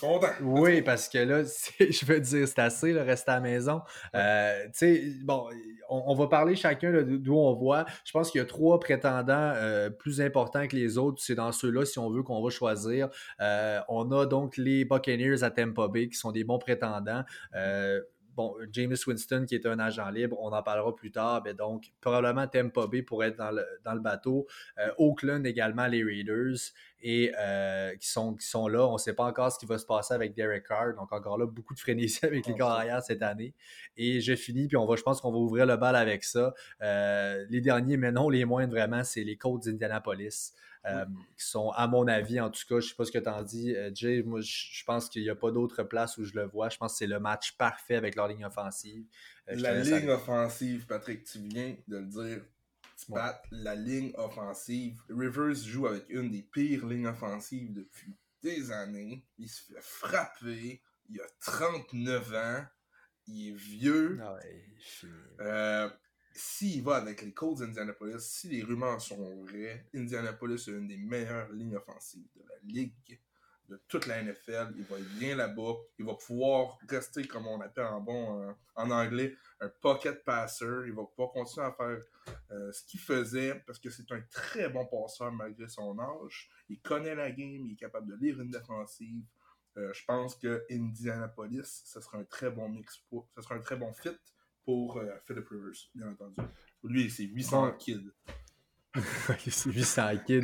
suis 0.00 0.06
content. 0.06 0.32
Oui, 0.42 0.82
parce 0.82 1.08
que 1.08 1.18
là, 1.18 1.42
je 1.80 2.04
veux 2.06 2.20
dire, 2.20 2.48
c'est 2.48 2.58
assez, 2.58 2.92
le 2.92 3.02
rester 3.02 3.30
à 3.30 3.34
la 3.34 3.40
maison. 3.40 3.82
Euh, 4.14 4.64
tu 4.64 4.70
sais, 4.74 5.04
bon, 5.22 5.48
on, 5.88 6.04
on 6.06 6.14
va 6.14 6.26
parler 6.26 6.56
chacun 6.56 7.02
d'où 7.02 7.36
on 7.36 7.54
voit. 7.54 7.84
Je 8.04 8.12
pense 8.12 8.30
qu'il 8.30 8.40
y 8.40 8.42
a 8.42 8.46
trois 8.46 8.80
prétendants 8.80 9.52
euh, 9.56 9.90
plus 9.90 10.20
importants 10.20 10.66
que 10.66 10.76
les 10.76 10.98
autres. 10.98 11.22
C'est 11.22 11.34
dans 11.34 11.52
ceux-là, 11.52 11.84
si 11.84 11.98
on 11.98 12.10
veut, 12.10 12.22
qu'on 12.22 12.42
va 12.42 12.50
choisir. 12.50 13.08
Euh, 13.40 13.80
on 13.88 14.10
a 14.12 14.26
donc 14.26 14.56
les 14.56 14.84
Buccaneers 14.84 15.42
à 15.42 15.50
Tampa 15.50 15.88
Bay, 15.88 16.08
qui 16.08 16.16
sont 16.16 16.32
des 16.32 16.44
bons 16.44 16.58
prétendants. 16.58 17.24
Bon, 18.40 18.56
Jameis 18.72 19.06
Winston, 19.06 19.44
qui 19.46 19.54
est 19.54 19.66
un 19.66 19.78
agent 19.78 20.08
libre, 20.08 20.34
on 20.40 20.50
en 20.52 20.62
parlera 20.62 20.96
plus 20.96 21.10
tard. 21.10 21.42
Mais 21.44 21.52
donc, 21.52 21.92
probablement 22.00 22.46
Tampa 22.46 22.86
Bay 22.86 23.02
pour 23.02 23.22
être 23.22 23.36
dans 23.36 23.50
le, 23.50 23.66
dans 23.84 23.92
le 23.92 24.00
bateau. 24.00 24.46
Euh, 24.78 24.90
Oakland 24.96 25.44
également, 25.44 25.86
les 25.86 26.02
Raiders 26.02 26.56
et 27.02 27.34
euh, 27.38 27.94
qui, 27.96 28.08
sont, 28.08 28.34
qui 28.34 28.46
sont 28.46 28.66
là. 28.66 28.86
On 28.86 28.94
ne 28.94 28.98
sait 28.98 29.12
pas 29.12 29.24
encore 29.24 29.52
ce 29.52 29.58
qui 29.58 29.66
va 29.66 29.76
se 29.76 29.84
passer 29.84 30.14
avec 30.14 30.32
Derek 30.32 30.66
Carr. 30.66 30.94
Donc, 30.94 31.12
encore 31.12 31.36
là, 31.36 31.44
beaucoup 31.44 31.74
de 31.74 31.80
frénésie 31.80 32.20
avec 32.24 32.46
les 32.46 32.56
corps 32.56 32.70
arrière 32.70 33.02
cette 33.02 33.20
année. 33.20 33.52
Et 33.98 34.22
je 34.22 34.34
finis, 34.34 34.68
puis 34.68 34.78
on 34.78 34.86
va, 34.86 34.96
je 34.96 35.02
pense 35.02 35.20
qu'on 35.20 35.32
va 35.32 35.38
ouvrir 35.38 35.66
le 35.66 35.76
bal 35.76 35.94
avec 35.94 36.24
ça. 36.24 36.54
Euh, 36.80 37.44
les 37.50 37.60
derniers, 37.60 37.98
mais 37.98 38.10
non 38.10 38.30
les 38.30 38.46
moindres 38.46 38.72
vraiment, 38.72 39.04
c'est 39.04 39.22
les 39.22 39.36
Colts 39.36 39.64
d'Indianapolis. 39.64 40.54
Euh, 40.86 41.04
qui 41.36 41.44
sont, 41.44 41.70
à 41.70 41.86
mon 41.86 42.06
avis, 42.08 42.40
en 42.40 42.50
tout 42.50 42.62
cas, 42.68 42.80
je 42.80 42.88
sais 42.88 42.94
pas 42.94 43.04
ce 43.04 43.12
que 43.12 43.18
tu 43.18 43.28
en 43.28 43.42
dis, 43.42 43.74
euh, 43.74 43.90
Jay, 43.94 44.22
moi, 44.22 44.40
je 44.40 44.84
pense 44.84 45.08
qu'il 45.08 45.22
n'y 45.22 45.28
a 45.30 45.34
pas 45.34 45.50
d'autre 45.50 45.82
place 45.82 46.16
où 46.18 46.24
je 46.24 46.32
le 46.34 46.44
vois. 46.46 46.68
Je 46.70 46.78
pense 46.78 46.92
que 46.92 46.98
c'est 46.98 47.06
le 47.06 47.20
match 47.20 47.52
parfait 47.56 47.96
avec 47.96 48.14
leur 48.16 48.28
ligne 48.28 48.44
offensive. 48.46 49.04
Euh, 49.48 49.56
La 49.56 49.80
ligne 49.80 50.08
offensive, 50.08 50.86
Patrick, 50.86 51.24
tu 51.24 51.38
viens 51.40 51.76
de 51.86 51.98
le 51.98 52.06
dire. 52.06 52.44
Tu 52.96 53.12
Ouais. 53.12 53.20
la 53.50 53.74
ligne 53.74 54.12
offensive. 54.16 55.00
Rivers 55.08 55.54
joue 55.54 55.86
avec 55.86 56.04
une 56.10 56.30
des 56.30 56.42
pires 56.42 56.86
lignes 56.86 57.06
offensives 57.06 57.72
depuis 57.72 58.14
des 58.42 58.70
années. 58.72 59.24
Il 59.38 59.48
se 59.48 59.62
fait 59.62 59.80
frapper. 59.80 60.82
Il 61.08 61.20
a 61.20 61.24
39 61.40 62.34
ans. 62.34 62.64
Il 63.26 63.48
est 63.48 63.54
vieux. 63.56 64.18
Ah 64.22 64.34
ouais. 64.34 64.64
Euh, 65.40 65.90
S'il 66.32 66.82
va 66.82 66.96
avec 66.96 67.22
les 67.22 67.32
Colts 67.32 67.58
d'Indianapolis, 67.58 68.20
si 68.20 68.48
les 68.48 68.62
rumeurs 68.62 69.00
sont 69.00 69.44
vraies, 69.44 69.86
Indianapolis 69.94 70.68
a 70.68 70.72
une 70.72 70.86
des 70.86 70.96
meilleures 70.96 71.50
lignes 71.52 71.76
offensives 71.76 72.28
de 72.36 72.42
la 72.42 72.54
ligue, 72.62 73.20
de 73.70 73.80
toute 73.88 74.06
la 74.06 74.22
NFL. 74.22 74.74
Il 74.76 74.84
va 74.84 74.98
être 74.98 75.18
bien 75.18 75.36
là-bas. 75.36 75.74
Il 75.98 76.04
va 76.04 76.14
pouvoir 76.14 76.78
rester, 76.88 77.26
comme 77.26 77.46
on 77.46 77.60
appelle 77.60 77.86
en 77.86 78.00
bon 78.00 78.42
euh, 78.42 78.52
en 78.74 78.90
anglais, 78.90 79.36
un 79.60 79.68
pocket 79.80 80.24
passer. 80.24 80.66
Il 80.86 80.92
va 80.92 81.04
pouvoir 81.04 81.30
continuer 81.32 81.66
à 81.66 81.72
faire 81.72 82.02
euh, 82.50 82.72
ce 82.72 82.84
qu'il 82.84 83.00
faisait 83.00 83.54
parce 83.66 83.78
que 83.78 83.90
c'est 83.90 84.10
un 84.12 84.20
très 84.30 84.68
bon 84.68 84.86
passeur 84.86 85.32
malgré 85.32 85.68
son 85.68 85.98
âge. 85.98 86.50
Il 86.68 86.80
connaît 86.80 87.14
la 87.14 87.30
game, 87.30 87.66
il 87.66 87.72
est 87.72 87.76
capable 87.76 88.08
de 88.08 88.16
lire 88.16 88.40
une 88.40 88.50
défensive. 88.50 89.24
Euh, 89.76 89.92
je 89.92 90.04
pense 90.04 90.34
que 90.34 90.64
Indianapolis, 90.70 91.82
ce 91.84 92.00
sera 92.00 92.18
un 92.18 92.24
très 92.24 92.50
bon 92.50 92.68
mix, 92.68 92.98
pour, 93.08 93.28
ce 93.36 93.40
sera 93.40 93.54
un 93.54 93.60
très 93.60 93.76
bon 93.76 93.92
fit 93.92 94.18
pour 94.70 94.98
euh, 94.98 95.04
Philip 95.26 95.48
Rivers, 95.48 95.88
bien 95.94 96.08
entendu. 96.08 96.34
Lui, 96.84 97.10
c'est 97.10 97.24
800 97.24 97.72
kids. 97.78 98.10
c'est 99.48 99.70
800 99.70 100.02
kids. 100.24 100.42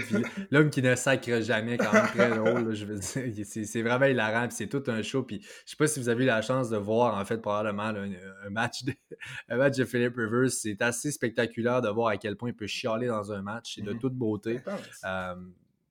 l'homme 0.51 0.71
qui 0.71 0.83
ne 0.83 0.97
sacre 0.97 1.41
jamais, 1.43 1.77
quand 1.77 1.93
même 1.93 2.07
très 2.07 2.31
drôle. 2.31 2.75
je 2.75 2.85
veux 2.87 2.99
dire, 2.99 3.47
c'est 3.47 3.83
vraiment 3.83 4.07
hilarant. 4.07 4.49
c'est 4.51 4.67
tout 4.67 4.83
un 4.89 5.03
show. 5.03 5.23
Puis 5.23 5.41
je 5.43 5.71
sais 5.71 5.77
pas 5.77 5.87
si 5.87 6.01
vous 6.01 6.09
avez 6.09 6.25
eu 6.25 6.27
la 6.27 6.43
chance 6.43 6.71
de 6.71 6.77
voir, 6.77 7.17
en 7.17 7.25
fait, 7.25 7.39
probablement 7.39 7.85
un, 7.85 8.51
match, 8.51 8.83
de, 8.83 8.95
un 9.49 9.59
match 9.59 9.77
de 9.77 9.85
Philip 9.85 10.15
Rivers. 10.17 10.51
C'est 10.51 10.83
assez 10.83 11.13
spectaculaire 11.13 11.81
de 11.81 11.89
voir 11.89 12.09
à 12.09 12.17
quel 12.17 12.37
point 12.37 12.49
il 12.49 12.57
peut 12.57 12.67
chialer 12.67 13.07
dans 13.07 13.33
un 13.33 13.43
match. 13.43 13.77
C'est 13.77 13.83
de 13.83 13.93
mm-hmm. 13.93 13.99
toute 14.01 14.15
beauté. 14.15 14.61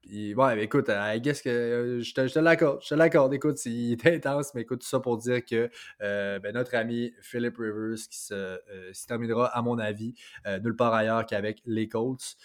Ouais, 0.08 0.64
écoute, 0.64 0.90
I 0.90 1.20
guess 1.20 1.42
que 1.42 1.50
euh, 1.50 2.02
je 2.02 2.14
te, 2.14 2.40
l'accorde. 2.40 2.80
Je 2.84 2.90
te 2.90 2.94
l'accorde. 2.96 3.34
Écoute, 3.34 3.66
il 3.66 3.94
est 3.94 4.06
intense, 4.06 4.54
mais 4.54 4.62
écoute, 4.62 4.82
tout 4.82 4.88
ça 4.88 5.00
pour 5.00 5.18
dire 5.18 5.44
que 5.44 5.72
euh, 6.04 6.38
ben, 6.38 6.54
notre 6.54 6.76
ami 6.76 7.12
Philip 7.22 7.58
Rivers, 7.58 7.98
qui 8.12 8.20
se, 8.20 8.34
euh, 8.34 8.92
terminera, 9.08 9.48
à 9.48 9.64
mon 9.64 9.80
avis, 9.80 10.14
nulle 10.62 10.76
part 10.76 10.94
ailleurs 10.94 11.26
qu'avec 11.26 11.62
les 11.66 11.90
Colts. 11.90 12.38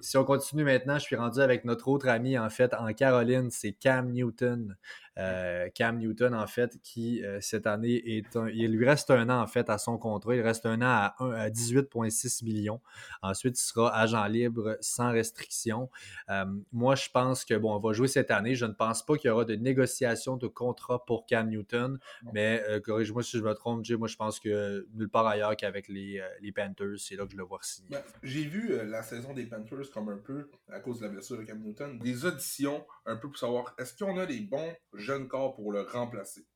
Si 0.00 0.16
on 0.16 0.24
continue 0.24 0.64
maintenant, 0.64 0.98
je 0.98 1.04
suis 1.04 1.16
rendu 1.16 1.40
avec 1.40 1.64
notre 1.64 1.86
autre 1.86 2.08
ami, 2.08 2.36
en 2.36 2.50
fait, 2.50 2.74
en 2.74 2.92
Caroline, 2.92 3.50
c'est 3.50 3.72
Cam 3.72 4.10
Newton. 4.10 4.76
Euh, 5.18 5.68
Cam 5.74 5.98
Newton, 5.98 6.34
en 6.34 6.46
fait, 6.46 6.80
qui 6.82 7.24
euh, 7.24 7.40
cette 7.40 7.66
année 7.66 8.02
est 8.16 8.36
un, 8.36 8.48
il 8.48 8.70
lui 8.72 8.86
reste 8.86 9.10
un 9.10 9.28
an 9.28 9.40
en 9.42 9.46
fait 9.46 9.68
à 9.68 9.78
son 9.78 9.98
contrat. 9.98 10.36
Il 10.36 10.42
reste 10.42 10.66
un 10.66 10.80
an 10.80 10.86
à, 10.86 11.14
à 11.18 11.50
18,6 11.50 12.44
millions. 12.44 12.80
Ensuite, 13.22 13.58
il 13.58 13.62
sera 13.62 13.94
agent 13.96 14.24
libre 14.26 14.76
sans 14.80 15.10
restriction. 15.10 15.90
Euh, 16.28 16.44
moi, 16.72 16.94
je 16.94 17.08
pense 17.10 17.44
que 17.44 17.54
bon, 17.54 17.74
on 17.74 17.78
va 17.78 17.92
jouer 17.92 18.08
cette 18.08 18.30
année. 18.30 18.54
Je 18.54 18.66
ne 18.66 18.72
pense 18.72 19.04
pas 19.04 19.16
qu'il 19.16 19.28
y 19.28 19.30
aura 19.30 19.44
de 19.44 19.54
négociation 19.54 20.36
de 20.36 20.46
contrat 20.46 21.04
pour 21.04 21.26
Cam 21.26 21.48
Newton, 21.48 21.98
mais 22.32 22.62
corrige-moi 22.84 23.22
si 23.22 23.38
je 23.38 23.42
me 23.42 23.54
trompe, 23.54 23.84
Jay. 23.84 23.96
Moi, 23.96 24.08
je 24.08 24.16
pense 24.16 24.38
que 24.38 24.86
nulle 24.94 25.08
part 25.08 25.26
ailleurs 25.26 25.56
qu'avec 25.56 25.88
les, 25.88 26.22
les, 26.40 26.52
Panthers, 26.52 26.98
c'est 26.98 27.16
là 27.16 27.24
que 27.24 27.32
je 27.32 27.36
le 27.36 27.44
vois 27.44 27.58
signer. 27.62 27.88
Ben, 27.90 28.02
j'ai 28.22 28.44
vu 28.44 28.76
la 28.86 29.02
saison 29.02 29.32
des 29.32 29.46
Panthers 29.46 29.90
comme 29.92 30.08
un 30.08 30.18
peu, 30.18 30.50
à 30.70 30.80
cause 30.80 31.00
de 31.00 31.06
la 31.06 31.12
blessure 31.12 31.38
de 31.38 31.44
Cam 31.44 31.60
Newton, 31.60 31.98
des 31.98 32.24
auditions 32.24 32.84
un 33.06 33.16
peu 33.16 33.28
pour 33.28 33.38
savoir 33.38 33.74
est-ce 33.78 33.96
qu'on 33.96 34.18
a 34.18 34.26
des 34.26 34.40
bons 34.40 34.72
jeune 35.08 35.26
corps 35.26 35.54
pour 35.54 35.72
le 35.72 35.80
remplacer. 35.80 36.46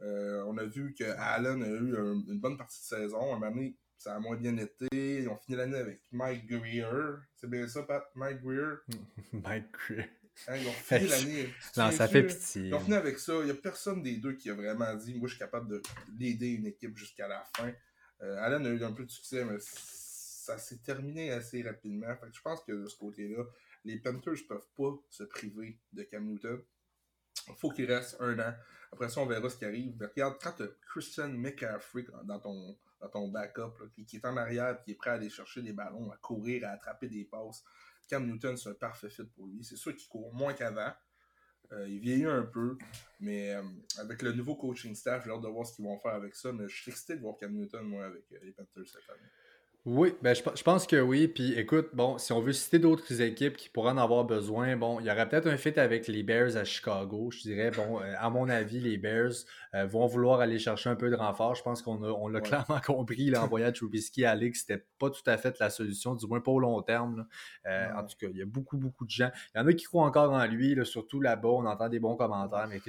Euh, 0.00 0.42
on 0.46 0.56
a 0.56 0.64
vu 0.64 0.94
que 0.94 1.04
Allen 1.04 1.62
a 1.62 1.68
eu 1.68 1.94
une 2.26 2.40
bonne 2.40 2.56
partie 2.56 2.80
de 2.80 2.86
saison. 2.86 3.34
Un 3.34 3.38
moment 3.38 3.50
donné, 3.50 3.76
ça 3.98 4.14
a 4.14 4.18
moins 4.18 4.36
bien 4.36 4.56
été. 4.56 4.88
Ils 4.92 5.28
ont 5.28 5.36
fini 5.36 5.58
l'année 5.58 5.76
avec 5.76 6.00
Mike 6.10 6.46
Greer. 6.46 7.18
C'est 7.36 7.50
bien 7.50 7.68
ça, 7.68 7.82
Pat? 7.82 8.04
Mike 8.14 8.40
Greer? 8.42 8.78
Mike 9.32 9.70
Greer. 9.72 10.08
Hein, 10.46 10.56
ils 10.56 10.68
ont 10.68 10.72
fini 10.72 11.06
l'année. 11.08 11.54
non, 11.76 11.90
ça 11.90 12.08
fait 12.08 12.22
pitié. 12.22 12.68
Ils 12.68 12.74
ont 12.74 12.80
fini 12.80 12.96
avec 12.96 13.18
ça. 13.18 13.34
Il 13.40 13.44
n'y 13.44 13.50
a 13.50 13.54
personne 13.54 14.02
des 14.02 14.16
deux 14.16 14.34
qui 14.34 14.48
a 14.48 14.54
vraiment 14.54 14.94
dit 14.94 15.14
Moi, 15.14 15.28
je 15.28 15.34
suis 15.34 15.38
capable 15.38 15.68
de 15.68 15.82
l'aider 16.18 16.48
une 16.48 16.66
équipe 16.66 16.96
jusqu'à 16.96 17.28
la 17.28 17.44
fin. 17.56 17.70
Euh, 18.22 18.38
Allen 18.38 18.66
a 18.66 18.70
eu 18.70 18.82
un 18.84 18.92
peu 18.92 19.04
de 19.04 19.10
succès, 19.10 19.44
mais 19.44 19.58
ça 19.60 20.56
s'est 20.56 20.78
terminé 20.78 21.30
assez 21.30 21.60
rapidement. 21.60 22.16
je 22.32 22.40
pense 22.40 22.62
que 22.64 22.72
de 22.72 22.86
ce 22.86 22.96
côté-là, 22.96 23.44
les 23.84 23.98
Panthers 23.98 24.32
ne 24.32 24.48
peuvent 24.48 24.68
pas 24.76 24.96
se 25.10 25.24
priver 25.24 25.78
de 25.92 26.04
Cam 26.04 26.24
Newton. 26.24 26.62
Il 27.48 27.56
faut 27.56 27.70
qu'il 27.70 27.90
reste 27.90 28.16
un 28.20 28.38
an. 28.38 28.54
Après 28.92 29.08
ça, 29.08 29.20
on 29.20 29.26
verra 29.26 29.48
ce 29.48 29.56
qui 29.56 29.64
arrive. 29.64 29.94
regarde, 30.00 30.36
quand 30.42 30.52
tu 30.52 30.62
as 30.62 30.68
Christian 30.90 31.28
McCaffrey 31.28 32.06
dans 32.24 32.38
ton, 32.38 32.76
dans 33.00 33.08
ton 33.08 33.28
backup, 33.28 33.74
qui, 34.06 34.16
est 34.16 34.24
en 34.24 34.36
arrière, 34.36 34.82
qui 34.82 34.92
est 34.92 34.94
prêt 34.94 35.10
à 35.10 35.14
aller 35.14 35.30
chercher 35.30 35.62
les 35.62 35.72
ballons, 35.72 36.10
à 36.10 36.16
courir, 36.16 36.66
à 36.66 36.72
attraper 36.72 37.08
des 37.08 37.24
passes, 37.24 37.64
Cam 38.08 38.26
Newton, 38.26 38.56
c'est 38.56 38.70
un 38.70 38.74
parfait 38.74 39.10
fit 39.10 39.24
pour 39.24 39.46
lui. 39.46 39.62
C'est 39.62 39.76
sûr 39.76 39.94
qu'il 39.94 40.08
court 40.08 40.32
moins 40.32 40.54
qu'avant. 40.54 40.92
Euh, 41.72 41.86
il 41.86 41.98
vieillit 41.98 42.24
un 42.24 42.44
peu, 42.44 42.78
mais 43.20 43.54
euh, 43.54 43.62
avec 43.98 44.22
le 44.22 44.32
nouveau 44.32 44.56
coaching 44.56 44.94
staff, 44.94 45.24
j'ai 45.24 45.30
hâte 45.30 45.42
de 45.42 45.48
voir 45.48 45.66
ce 45.66 45.74
qu'ils 45.76 45.84
vont 45.84 45.98
faire 45.98 46.14
avec 46.14 46.34
ça. 46.34 46.50
Mais 46.50 46.66
je 46.66 46.74
suis 46.74 46.90
excité 46.90 47.16
de 47.16 47.20
voir 47.20 47.36
Cam 47.36 47.52
Newton, 47.52 47.82
moi, 47.82 48.06
avec 48.06 48.24
euh, 48.32 48.38
les 48.42 48.52
Panthers 48.52 48.88
cette 48.88 49.10
année. 49.10 49.28
Oui, 49.90 50.12
ben 50.20 50.34
je, 50.34 50.62
pense 50.62 50.86
que 50.86 51.00
oui. 51.00 51.28
Puis 51.28 51.54
écoute, 51.54 51.88
bon, 51.94 52.18
si 52.18 52.34
on 52.34 52.42
veut 52.42 52.52
citer 52.52 52.78
d'autres 52.78 53.22
équipes 53.22 53.56
qui 53.56 53.70
pourraient 53.70 53.92
en 53.92 53.96
avoir 53.96 54.26
besoin, 54.26 54.76
bon, 54.76 55.00
il 55.00 55.06
y 55.06 55.10
aurait 55.10 55.26
peut-être 55.26 55.46
un 55.46 55.56
fit 55.56 55.80
avec 55.80 56.08
les 56.08 56.22
Bears 56.22 56.58
à 56.58 56.64
Chicago. 56.64 57.30
Je 57.30 57.40
dirais, 57.40 57.70
bon, 57.70 57.98
euh, 57.98 58.12
à 58.18 58.28
mon 58.28 58.50
avis, 58.50 58.80
les 58.80 58.98
Bears 58.98 59.32
euh, 59.74 59.86
vont 59.86 60.06
vouloir 60.06 60.40
aller 60.40 60.58
chercher 60.58 60.90
un 60.90 60.94
peu 60.94 61.08
de 61.08 61.14
renfort. 61.16 61.54
Je 61.54 61.62
pense 61.62 61.80
qu'on 61.80 62.02
on 62.02 62.28
l'a 62.28 62.42
clairement 62.42 62.80
compris 62.86 63.30
là, 63.30 63.42
en 63.42 63.46
voyant 63.46 63.72
Trubisky 63.72 64.26
à 64.26 64.34
Ligue, 64.34 64.56
c'était 64.56 64.84
pas 64.98 65.08
tout 65.08 65.22
à 65.24 65.38
fait 65.38 65.58
la 65.58 65.70
solution, 65.70 66.14
du 66.14 66.26
moins 66.26 66.42
pas 66.42 66.50
au 66.50 66.60
long 66.60 66.82
terme. 66.82 67.26
Euh, 67.64 67.88
en 67.96 68.04
tout 68.04 68.16
cas, 68.20 68.26
il 68.30 68.36
y 68.36 68.42
a 68.42 68.46
beaucoup, 68.46 68.76
beaucoup 68.76 69.06
de 69.06 69.10
gens. 69.10 69.30
Il 69.54 69.58
y 69.58 69.60
en 69.62 69.66
a 69.66 69.72
qui 69.72 69.86
croient 69.86 70.04
encore 70.04 70.32
en 70.32 70.44
lui, 70.44 70.74
là, 70.74 70.84
surtout 70.84 71.22
là-bas. 71.22 71.48
On 71.48 71.64
entend 71.64 71.88
des 71.88 71.98
bons 71.98 72.16
commentaires, 72.16 72.68
mais 72.68 72.82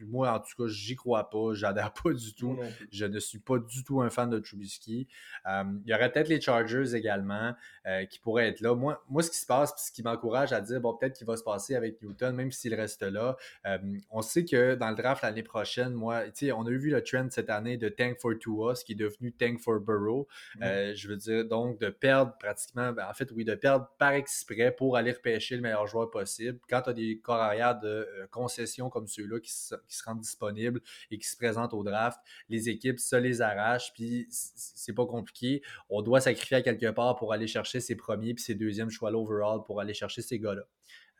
moi, 0.00 0.32
en 0.32 0.40
tout 0.40 0.56
cas, 0.58 0.66
j'y 0.66 0.96
crois 0.96 1.30
pas. 1.30 1.54
J'adhère 1.54 1.92
pas 2.02 2.12
du 2.12 2.34
tout. 2.34 2.58
Je 2.90 3.04
ne 3.04 3.20
suis 3.20 3.38
pas 3.38 3.60
du 3.60 3.84
tout 3.84 4.00
un 4.00 4.10
fan 4.10 4.28
de 4.28 4.40
Trubisky. 4.40 5.06
il 5.46 5.82
y 5.86 5.94
aurait 5.94 6.10
peut-être 6.10 6.28
les 6.28 6.39
Chargers 6.40 6.94
également 6.94 7.54
euh, 7.86 8.04
qui 8.04 8.18
pourraient 8.18 8.48
être 8.48 8.60
là. 8.60 8.74
Moi, 8.74 9.02
moi, 9.08 9.22
ce 9.22 9.30
qui 9.30 9.38
se 9.38 9.46
passe, 9.46 9.72
ce 9.76 9.92
qui 9.92 10.02
m'encourage 10.02 10.52
à 10.52 10.60
dire, 10.60 10.80
bon, 10.80 10.94
peut-être 10.94 11.16
qu'il 11.16 11.26
va 11.26 11.36
se 11.36 11.42
passer 11.42 11.74
avec 11.74 12.00
Newton, 12.02 12.34
même 12.34 12.52
s'il 12.52 12.74
reste 12.74 13.02
là. 13.02 13.36
Euh, 13.66 13.78
on 14.10 14.22
sait 14.22 14.44
que 14.44 14.74
dans 14.74 14.90
le 14.90 14.96
draft 14.96 15.22
l'année 15.22 15.42
prochaine, 15.42 15.92
moi, 15.92 16.24
tu 16.24 16.46
sais, 16.46 16.52
on 16.52 16.66
a 16.66 16.70
vu 16.70 16.90
le 16.90 17.02
trend 17.02 17.28
cette 17.30 17.50
année 17.50 17.76
de 17.76 17.88
Tank 17.88 18.18
for 18.20 18.32
Tua, 18.38 18.74
ce 18.74 18.84
qui 18.84 18.92
est 18.92 18.96
devenu 18.96 19.32
Tank 19.32 19.60
for 19.60 19.80
Burrow. 19.80 20.28
Mm. 20.56 20.62
Euh, 20.62 20.94
je 20.94 21.08
veux 21.08 21.16
dire, 21.16 21.44
donc, 21.46 21.80
de 21.80 21.88
perdre 21.88 22.36
pratiquement, 22.38 22.92
ben, 22.92 23.06
en 23.08 23.14
fait, 23.14 23.30
oui, 23.32 23.44
de 23.44 23.54
perdre 23.54 23.88
par 23.98 24.12
exprès 24.12 24.72
pour 24.72 24.96
aller 24.96 25.12
repêcher 25.12 25.56
le 25.56 25.62
meilleur 25.62 25.86
joueur 25.86 26.10
possible. 26.10 26.58
Quand 26.68 26.82
tu 26.82 26.90
as 26.90 26.92
des 26.92 27.18
corps 27.18 27.40
arrière 27.40 27.78
de 27.78 28.06
concessions 28.30 28.90
comme 28.90 29.06
ceux-là 29.06 29.40
qui, 29.40 29.50
qui, 29.88 29.96
se 29.96 30.04
rendent 30.04 30.20
disponibles 30.20 30.80
et 31.10 31.18
qui 31.18 31.26
se 31.26 31.36
présentent 31.36 31.74
au 31.74 31.82
draft, 31.82 32.18
les 32.48 32.68
équipes 32.68 32.98
se 32.98 33.16
les 33.16 33.40
arrachent, 33.42 33.92
puis 33.94 34.26
c'est 34.30 34.94
pas 34.94 35.06
compliqué. 35.06 35.62
On 35.88 36.02
doit 36.02 36.19
sacrifier 36.20 36.58
à 36.58 36.62
quelque 36.62 36.90
part 36.90 37.16
pour 37.16 37.32
aller 37.32 37.46
chercher 37.46 37.80
ses 37.80 37.96
premiers 37.96 38.34
puis 38.34 38.42
ses 38.42 38.54
deuxièmes 38.54 38.90
choix 38.90 39.10
l'overall 39.10 39.60
pour 39.64 39.80
aller 39.80 39.94
chercher 39.94 40.22
ces 40.22 40.38
gars-là. 40.38 40.62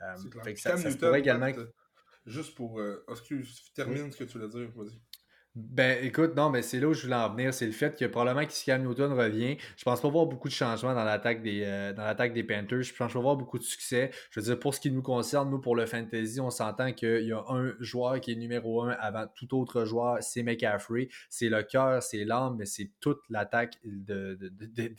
Euh, 0.02 0.16
ça, 0.56 0.76
ça 0.76 0.96
pourrait 0.96 1.20
également... 1.20 1.50
Juste 2.26 2.54
pour... 2.54 2.80
Euh, 2.80 3.04
excuse, 3.10 3.72
termine 3.74 4.12
ce 4.12 4.18
que 4.18 4.24
tu 4.24 4.38
voulais 4.38 4.48
dire, 4.48 4.70
vas-y. 4.76 5.00
Ben, 5.56 5.98
écoute, 6.04 6.36
non, 6.36 6.48
mais 6.48 6.62
c'est 6.62 6.78
là 6.78 6.86
où 6.86 6.94
je 6.94 7.02
voulais 7.02 7.16
en 7.16 7.28
venir. 7.28 7.52
C'est 7.52 7.66
le 7.66 7.72
fait 7.72 7.98
que 7.98 8.04
probablement 8.04 8.46
que 8.46 8.52
si 8.52 8.66
Cam 8.66 8.84
Newton 8.84 9.12
revient, 9.12 9.56
je 9.76 9.82
pense 9.82 10.00
pas 10.00 10.08
voir 10.08 10.26
beaucoup 10.26 10.46
de 10.46 10.52
changements 10.52 10.94
dans 10.94 11.02
l'attaque 11.02 11.42
des, 11.42 11.64
euh, 11.64 11.92
dans 11.92 12.04
l'attaque 12.04 12.32
des 12.32 12.44
Panthers. 12.44 12.82
Je 12.82 12.94
pense 12.94 13.12
pas 13.12 13.18
voir 13.18 13.34
beaucoup 13.34 13.58
de 13.58 13.64
succès. 13.64 14.12
Je 14.30 14.38
veux 14.38 14.46
dire, 14.46 14.60
pour 14.60 14.76
ce 14.76 14.80
qui 14.80 14.92
nous 14.92 15.02
concerne, 15.02 15.50
nous, 15.50 15.58
pour 15.58 15.74
le 15.74 15.86
fantasy, 15.86 16.38
on 16.40 16.50
s'entend 16.50 16.92
qu'il 16.92 17.26
y 17.26 17.32
a 17.32 17.42
un 17.48 17.74
joueur 17.80 18.20
qui 18.20 18.30
est 18.30 18.36
numéro 18.36 18.82
un 18.82 18.90
avant 18.90 19.26
tout 19.34 19.52
autre 19.58 19.84
joueur, 19.84 20.18
c'est 20.20 20.44
McCaffrey. 20.44 21.08
C'est 21.28 21.48
le 21.48 21.64
cœur, 21.64 22.00
c'est 22.00 22.24
l'âme, 22.24 22.54
mais 22.56 22.66
c'est 22.66 22.92
toute 23.00 23.18
l'attaque 23.28 23.74
de, 23.84 24.38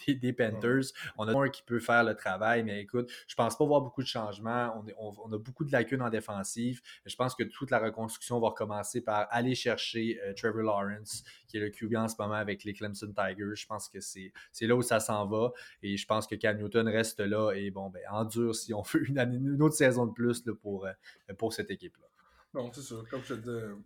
des 0.05 0.33
Panthers. 0.33 0.91
On 1.17 1.29
a 1.29 1.45
un 1.45 1.47
qui 1.47 1.63
peut 1.63 1.79
faire 1.79 2.03
le 2.03 2.13
travail, 2.13 2.63
mais 2.63 2.81
écoute, 2.81 3.09
je 3.25 3.35
pense 3.35 3.57
pas 3.57 3.63
voir 3.63 3.79
beaucoup 3.79 4.01
de 4.01 4.07
changements. 4.07 4.83
On, 4.99 5.13
on, 5.23 5.31
a 5.31 5.37
beaucoup 5.37 5.63
de 5.63 5.71
lacunes 5.71 6.01
en 6.01 6.09
défensive. 6.09 6.81
Je 7.05 7.15
pense 7.15 7.35
que 7.35 7.43
toute 7.43 7.71
la 7.71 7.79
reconstruction 7.79 8.41
va 8.41 8.49
recommencer 8.49 8.99
par 8.99 9.27
aller 9.31 9.55
chercher 9.55 10.19
euh, 10.25 10.33
Trevor 10.41 10.63
Lawrence, 10.63 11.23
qui 11.47 11.57
est 11.57 11.59
le 11.59 11.69
QB 11.69 11.95
en 11.95 12.07
ce 12.07 12.15
moment 12.19 12.35
avec 12.35 12.63
les 12.63 12.73
Clemson 12.73 13.13
Tigers. 13.13 13.55
Je 13.55 13.65
pense 13.65 13.89
que 13.89 13.99
c'est 13.99 14.31
là 14.61 14.75
où 14.75 14.81
ça 14.81 14.99
s'en 14.99 15.27
va. 15.27 15.51
Et 15.83 15.97
je 15.97 16.05
pense 16.05 16.27
que 16.27 16.35
Cam 16.35 16.57
Newton 16.57 16.87
reste 16.87 17.19
là 17.19 17.51
et 17.51 17.71
bon, 17.71 17.89
ben, 17.89 18.01
endure 18.11 18.55
si 18.55 18.73
on 18.73 18.81
veut 18.93 19.07
une, 19.09 19.19
une 19.19 19.61
autre 19.61 19.75
saison 19.75 20.05
de 20.05 20.13
plus 20.13 20.43
pour, 20.61 20.85
euh, 20.85 20.93
pour 21.37 21.53
cette 21.53 21.71
équipe-là. 21.71 22.07
Non, 22.53 22.71
c'est 22.73 22.81
ça. 22.81 22.95
Comme 23.09 23.23
je 23.23 23.35
te 23.35 23.79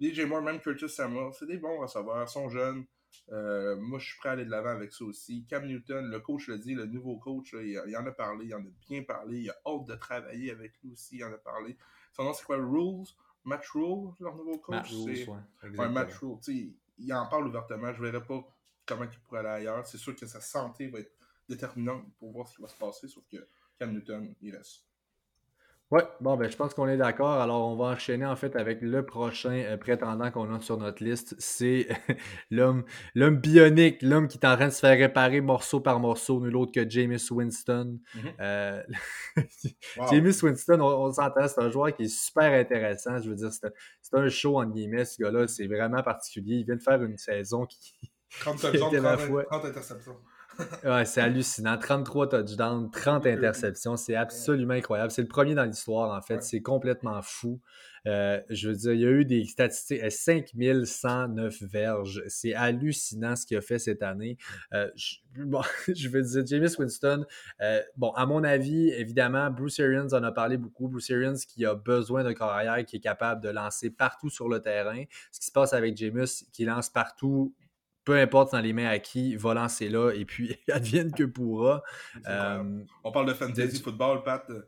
dis, 0.00 0.12
DJ 0.12 0.20
Moore, 0.20 0.42
même 0.42 0.60
Curtis 0.60 0.88
Samuel, 0.88 1.32
c'est 1.38 1.46
des 1.46 1.58
bons 1.58 1.80
receveurs, 1.80 2.22
ils 2.22 2.30
sont 2.30 2.48
jeunes. 2.48 2.84
Euh, 3.32 3.76
moi, 3.76 3.98
je 3.98 4.06
suis 4.06 4.18
prêt 4.18 4.30
à 4.30 4.32
aller 4.32 4.44
de 4.44 4.50
l'avant 4.50 4.70
avec 4.70 4.92
ça 4.92 5.04
aussi. 5.04 5.44
Cam 5.48 5.66
Newton, 5.66 6.10
le 6.10 6.20
coach 6.20 6.48
le 6.48 6.58
dit, 6.58 6.74
le 6.74 6.86
nouveau 6.86 7.18
coach, 7.18 7.54
il, 7.54 7.96
en 7.96 8.06
a 8.06 8.12
parlé, 8.12 8.46
il 8.46 8.54
en 8.54 8.60
a 8.60 8.70
bien 8.88 9.02
parlé. 9.02 9.40
Il 9.40 9.50
a 9.50 9.56
hâte 9.66 9.86
de 9.86 9.94
travailler 9.94 10.50
avec 10.50 10.72
lui 10.82 10.92
aussi, 10.92 11.16
il 11.16 11.24
en 11.24 11.32
a 11.32 11.38
parlé. 11.38 11.76
Son 12.12 12.24
nom, 12.24 12.32
c'est 12.32 12.44
quoi? 12.44 12.56
Rules? 12.56 13.06
Matt 13.48 13.66
Rule, 13.66 14.12
leur 14.20 14.36
nouveau 14.36 14.58
coach. 14.58 14.76
Matt 14.76 14.86
Rule, 14.88 15.78
ouais, 15.78 15.88
Matt 15.88 16.12
Rule. 16.14 16.38
Il 16.98 17.14
en 17.14 17.26
parle 17.26 17.48
ouvertement. 17.48 17.92
Je 17.92 18.02
ne 18.02 18.10
verrai 18.10 18.24
pas 18.24 18.46
comment 18.86 19.04
il 19.04 19.18
pourrait 19.20 19.40
aller 19.40 19.48
ailleurs. 19.48 19.86
C'est 19.86 19.98
sûr 19.98 20.14
que 20.14 20.26
sa 20.26 20.40
santé 20.40 20.88
va 20.88 21.00
être 21.00 21.12
déterminante 21.48 22.04
pour 22.18 22.30
voir 22.32 22.46
ce 22.46 22.56
qui 22.56 22.62
va 22.62 22.68
se 22.68 22.76
passer, 22.76 23.08
sauf 23.08 23.24
que 23.30 23.38
Cam 23.78 23.92
Newton, 23.92 24.34
il 24.42 24.54
reste. 24.54 24.84
Oui, 25.90 26.02
bon, 26.20 26.36
ben, 26.36 26.50
je 26.50 26.56
pense 26.56 26.74
qu'on 26.74 26.86
est 26.86 26.98
d'accord. 26.98 27.40
Alors, 27.40 27.66
on 27.66 27.74
va 27.74 27.86
enchaîner 27.86 28.26
en 28.26 28.36
fait 28.36 28.56
avec 28.56 28.82
le 28.82 29.06
prochain 29.06 29.52
euh, 29.52 29.78
prétendant 29.78 30.30
qu'on 30.30 30.54
a 30.54 30.60
sur 30.60 30.76
notre 30.76 31.02
liste. 31.02 31.34
C'est 31.38 31.88
l'homme, 32.50 32.84
l'homme 33.14 33.36
bionique, 33.36 34.02
l'homme 34.02 34.28
qui 34.28 34.36
est 34.36 34.46
en 34.46 34.54
train 34.54 34.66
de 34.66 34.72
se 34.72 34.80
faire 34.80 34.98
réparer 34.98 35.40
morceau 35.40 35.80
par 35.80 35.98
morceau, 35.98 36.40
nul 36.40 36.56
autre 36.56 36.72
que 36.72 36.88
James 36.90 37.16
Winston. 37.30 37.98
Euh, 38.38 38.82
James 40.10 40.32
Winston, 40.42 40.78
on, 40.82 41.10
s'entend, 41.10 41.48
c'est 41.48 41.62
un 41.62 41.70
joueur 41.70 41.96
qui 41.96 42.02
est 42.02 42.14
super 42.14 42.52
intéressant. 42.52 43.18
Je 43.22 43.30
veux 43.30 43.36
dire, 43.36 43.50
c'est 43.50 44.14
un, 44.14 44.28
show 44.28 44.60
en 44.60 44.66
guillemets, 44.66 45.06
ce 45.06 45.22
gars-là. 45.22 45.48
C'est 45.48 45.68
vraiment 45.68 46.02
particulier. 46.02 46.56
Il 46.56 46.66
vient 46.66 46.76
de 46.76 46.82
faire 46.82 47.02
une 47.02 47.16
saison 47.16 47.64
qui 47.64 48.12
30 48.40 48.60
touchdowns, 48.60 49.44
30 49.48 49.64
interceptions 49.64 50.16
ouais, 50.84 51.04
c'est 51.04 51.20
hallucinant. 51.20 51.78
33 51.78 52.28
touchdowns, 52.28 52.90
30 52.90 53.26
interceptions. 53.26 53.96
C'est 53.96 54.14
absolument 54.14 54.74
incroyable. 54.74 55.10
C'est 55.10 55.22
le 55.22 55.28
premier 55.28 55.54
dans 55.54 55.64
l'histoire, 55.64 56.16
en 56.16 56.22
fait. 56.22 56.42
C'est 56.42 56.62
complètement 56.62 57.20
fou. 57.22 57.60
Euh, 58.06 58.40
je 58.48 58.68
veux 58.68 58.74
dire, 58.76 58.92
il 58.92 59.00
y 59.00 59.06
a 59.06 59.10
eu 59.10 59.24
des 59.24 59.44
statistiques, 59.44 60.00
5109 60.08 61.62
euh, 61.62 61.66
verges. 61.66 62.22
C'est 62.28 62.54
hallucinant 62.54 63.36
ce 63.36 63.46
qu'il 63.46 63.56
a 63.56 63.60
fait 63.60 63.78
cette 63.78 64.02
année. 64.02 64.38
Euh, 64.72 64.88
je, 64.96 65.16
bon, 65.44 65.62
je 65.88 66.08
veux 66.08 66.22
dire, 66.22 66.46
James 66.46 66.68
Winston, 66.78 67.24
bon, 67.96 68.10
à 68.12 68.26
mon 68.26 68.44
avis, 68.44 68.90
évidemment, 68.90 69.50
Bruce 69.50 69.80
Arians 69.80 70.12
en 70.12 70.22
a 70.22 70.32
parlé 70.32 70.56
beaucoup. 70.56 70.88
Bruce 70.88 71.10
Arians 71.10 71.34
qui 71.36 71.66
a 71.66 71.74
besoin 71.74 72.24
d'un 72.24 72.34
carrière 72.34 72.84
qui 72.84 72.96
est 72.96 73.00
capable 73.00 73.42
de 73.42 73.50
lancer 73.50 73.90
partout 73.90 74.30
sur 74.30 74.48
le 74.48 74.60
terrain. 74.60 75.04
Ce 75.32 75.40
qui 75.40 75.46
se 75.46 75.52
passe 75.52 75.72
avec 75.72 75.96
James, 75.96 76.26
qui 76.52 76.64
lance 76.64 76.88
partout 76.88 77.54
peu 78.08 78.18
importe 78.18 78.52
dans 78.52 78.60
les 78.60 78.72
mains 78.72 78.86
à 78.86 78.98
qui, 78.98 79.36
va 79.36 79.52
lancer 79.52 79.90
là 79.90 80.12
et 80.12 80.24
puis 80.24 80.56
advienne 80.72 81.12
que 81.12 81.24
pourra. 81.24 81.82
Euh, 82.26 82.82
On 83.04 83.12
parle 83.12 83.26
de 83.26 83.34
fantasy 83.34 83.82
football, 83.82 84.22
Pat. 84.22 84.48
Euh, 84.48 84.62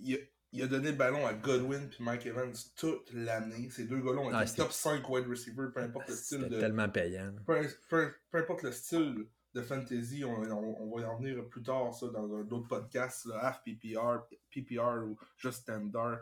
il, 0.00 0.18
a, 0.60 0.66
donné 0.66 0.90
le 0.90 0.96
ballon 0.96 1.24
à 1.24 1.32
Godwin 1.32 1.88
puis 1.88 2.02
Mike 2.02 2.26
Evans 2.26 2.52
toute 2.76 3.12
l'année. 3.12 3.70
Ces 3.70 3.84
deux 3.84 4.00
gars-là 4.00 4.20
ont 4.20 4.34
ah, 4.34 4.42
été 4.42 4.56
top 4.56 4.72
5 4.72 5.08
wide 5.08 5.28
receivers, 5.28 5.70
peu 5.72 5.80
importe 5.80 6.08
le 6.08 6.14
style 6.16 6.48
de. 6.48 6.58
tellement 6.58 6.88
payant. 6.88 7.32
Peu, 7.46 8.12
importe 8.32 8.64
le 8.64 8.72
style 8.72 9.28
de 9.54 9.62
fantasy, 9.62 10.24
on, 10.24 10.40
va 10.40 11.02
y 11.02 11.04
en 11.04 11.18
venir 11.18 11.48
plus 11.48 11.62
tard 11.62 11.94
ça, 11.94 12.08
dans 12.08 12.26
d'autres 12.42 12.66
podcasts, 12.66 13.26
là, 13.26 13.38
half 13.42 13.62
PPR, 13.62 14.26
PPR 14.50 15.04
ou 15.04 15.16
juste 15.36 15.60
standard. 15.60 16.18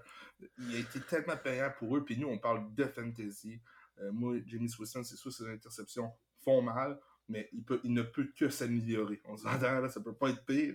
Il 0.58 0.76
a 0.76 0.78
été 0.78 1.00
tellement 1.08 1.38
payant 1.38 1.72
pour 1.78 1.96
eux, 1.96 2.04
puis 2.04 2.18
nous 2.18 2.28
on 2.28 2.36
parle 2.36 2.66
de 2.74 2.84
fantasy. 2.84 3.62
Euh, 4.00 4.12
moi, 4.12 4.36
Jamie 4.44 4.70
Winston, 4.78 5.04
c'est 5.04 5.16
sûr 5.16 5.32
ses 5.32 5.48
interceptions 5.48 6.12
font 6.44 6.62
mal, 6.62 6.98
mais 7.28 7.48
il, 7.82 7.92
ne 7.92 8.02
peut 8.02 8.28
que 8.36 8.48
s'améliorer. 8.48 9.20
On 9.24 9.36
se 9.36 9.42
dit, 9.42 9.62
là, 9.62 9.88
ça 9.88 10.00
peut 10.00 10.12
pas 10.12 10.30
être 10.30 10.44
pire. 10.44 10.74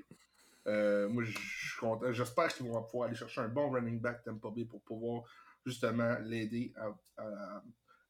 Euh, 0.67 1.07
moi, 1.09 1.23
je 1.23 1.31
suis 1.31 1.79
content. 1.79 2.11
J'espère 2.11 2.49
qu'ils 2.49 2.67
vont 2.67 2.83
pouvoir 2.83 3.07
aller 3.07 3.17
chercher 3.17 3.41
un 3.41 3.47
bon 3.47 3.69
running 3.69 3.99
back 3.99 4.23
Tampa 4.23 4.49
Bay 4.49 4.65
pour 4.65 4.81
pouvoir 4.81 5.23
justement 5.65 6.17
l'aider 6.21 6.73
à, 6.75 7.63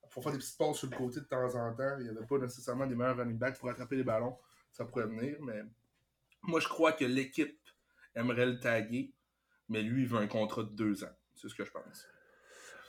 Pour 0.10 0.24
faire 0.24 0.32
des 0.32 0.39
petites 0.39 0.58
passes 0.58 0.78
sur 0.78 0.89
le 0.89 0.98
côté 0.98 1.19
de 1.19 1.26
temps 1.26 1.56
en 1.56 1.74
temps. 1.74 1.98
Il 2.00 2.04
n'y 2.04 2.10
avait 2.10 2.26
pas 2.26 2.38
nécessairement 2.38 2.88
des 2.88 2.95
meilleurs 2.95 3.17
running 3.17 3.38
backs 3.38 3.60
pour 3.60 3.69
attraper 3.69 3.98
les 3.98 4.04
ballons. 4.04 4.38
Ça 4.72 4.86
pourrait 4.86 5.08
venir, 5.08 5.38
mais 5.41 5.63
moi, 6.43 6.60
je 6.60 6.67
crois 6.67 6.93
que 6.93 7.06
l'équipe 7.06 7.60
aimerait 8.15 8.45
le 8.45 8.60
taguer, 8.60 9.12
mais 9.67 9.82
lui, 9.82 10.04
il 10.04 10.08
veut 10.08 10.19
un 10.19 10.28
contrat 10.28 10.63
de 10.63 10.69
deux 10.69 11.04
ans. 11.04 11.15
C'est 11.36 11.50
ce 11.50 11.56
que 11.56 11.65
je 11.65 11.72
pense. 11.72 12.08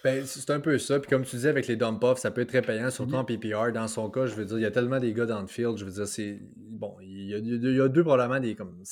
Ben, 0.02 0.24
c'est 0.26 0.50
un 0.50 0.60
peu 0.60 0.78
ça. 0.78 0.98
Puis 0.98 1.10
comme 1.10 1.24
tu 1.24 1.36
disais, 1.36 1.50
avec 1.50 1.66
les 1.66 1.76
dump-offs, 1.76 2.18
ça 2.18 2.30
peut 2.30 2.40
être 2.40 2.48
très 2.48 2.62
payant, 2.62 2.90
surtout 2.90 3.14
en 3.14 3.24
PPR. 3.24 3.72
Dans 3.72 3.88
son 3.88 4.08
cas, 4.10 4.26
je 4.26 4.34
veux 4.34 4.44
dire, 4.44 4.58
il 4.58 4.62
y 4.62 4.66
a 4.66 4.70
tellement 4.70 4.98
des 4.98 5.12
gars 5.12 5.26
dans 5.26 5.40
le 5.40 5.46
field. 5.46 5.76
Je 5.76 5.84
veux 5.84 5.90
dire, 5.90 6.08
c'est. 6.08 6.40
Bon, 6.56 6.96
il 7.02 7.26
y, 7.26 7.34
a, 7.34 7.38
il 7.38 7.76
y 7.76 7.80
a 7.80 7.88
deux 7.88 8.02
probablement 8.02 8.40
des 8.40 8.54
comme 8.54 8.82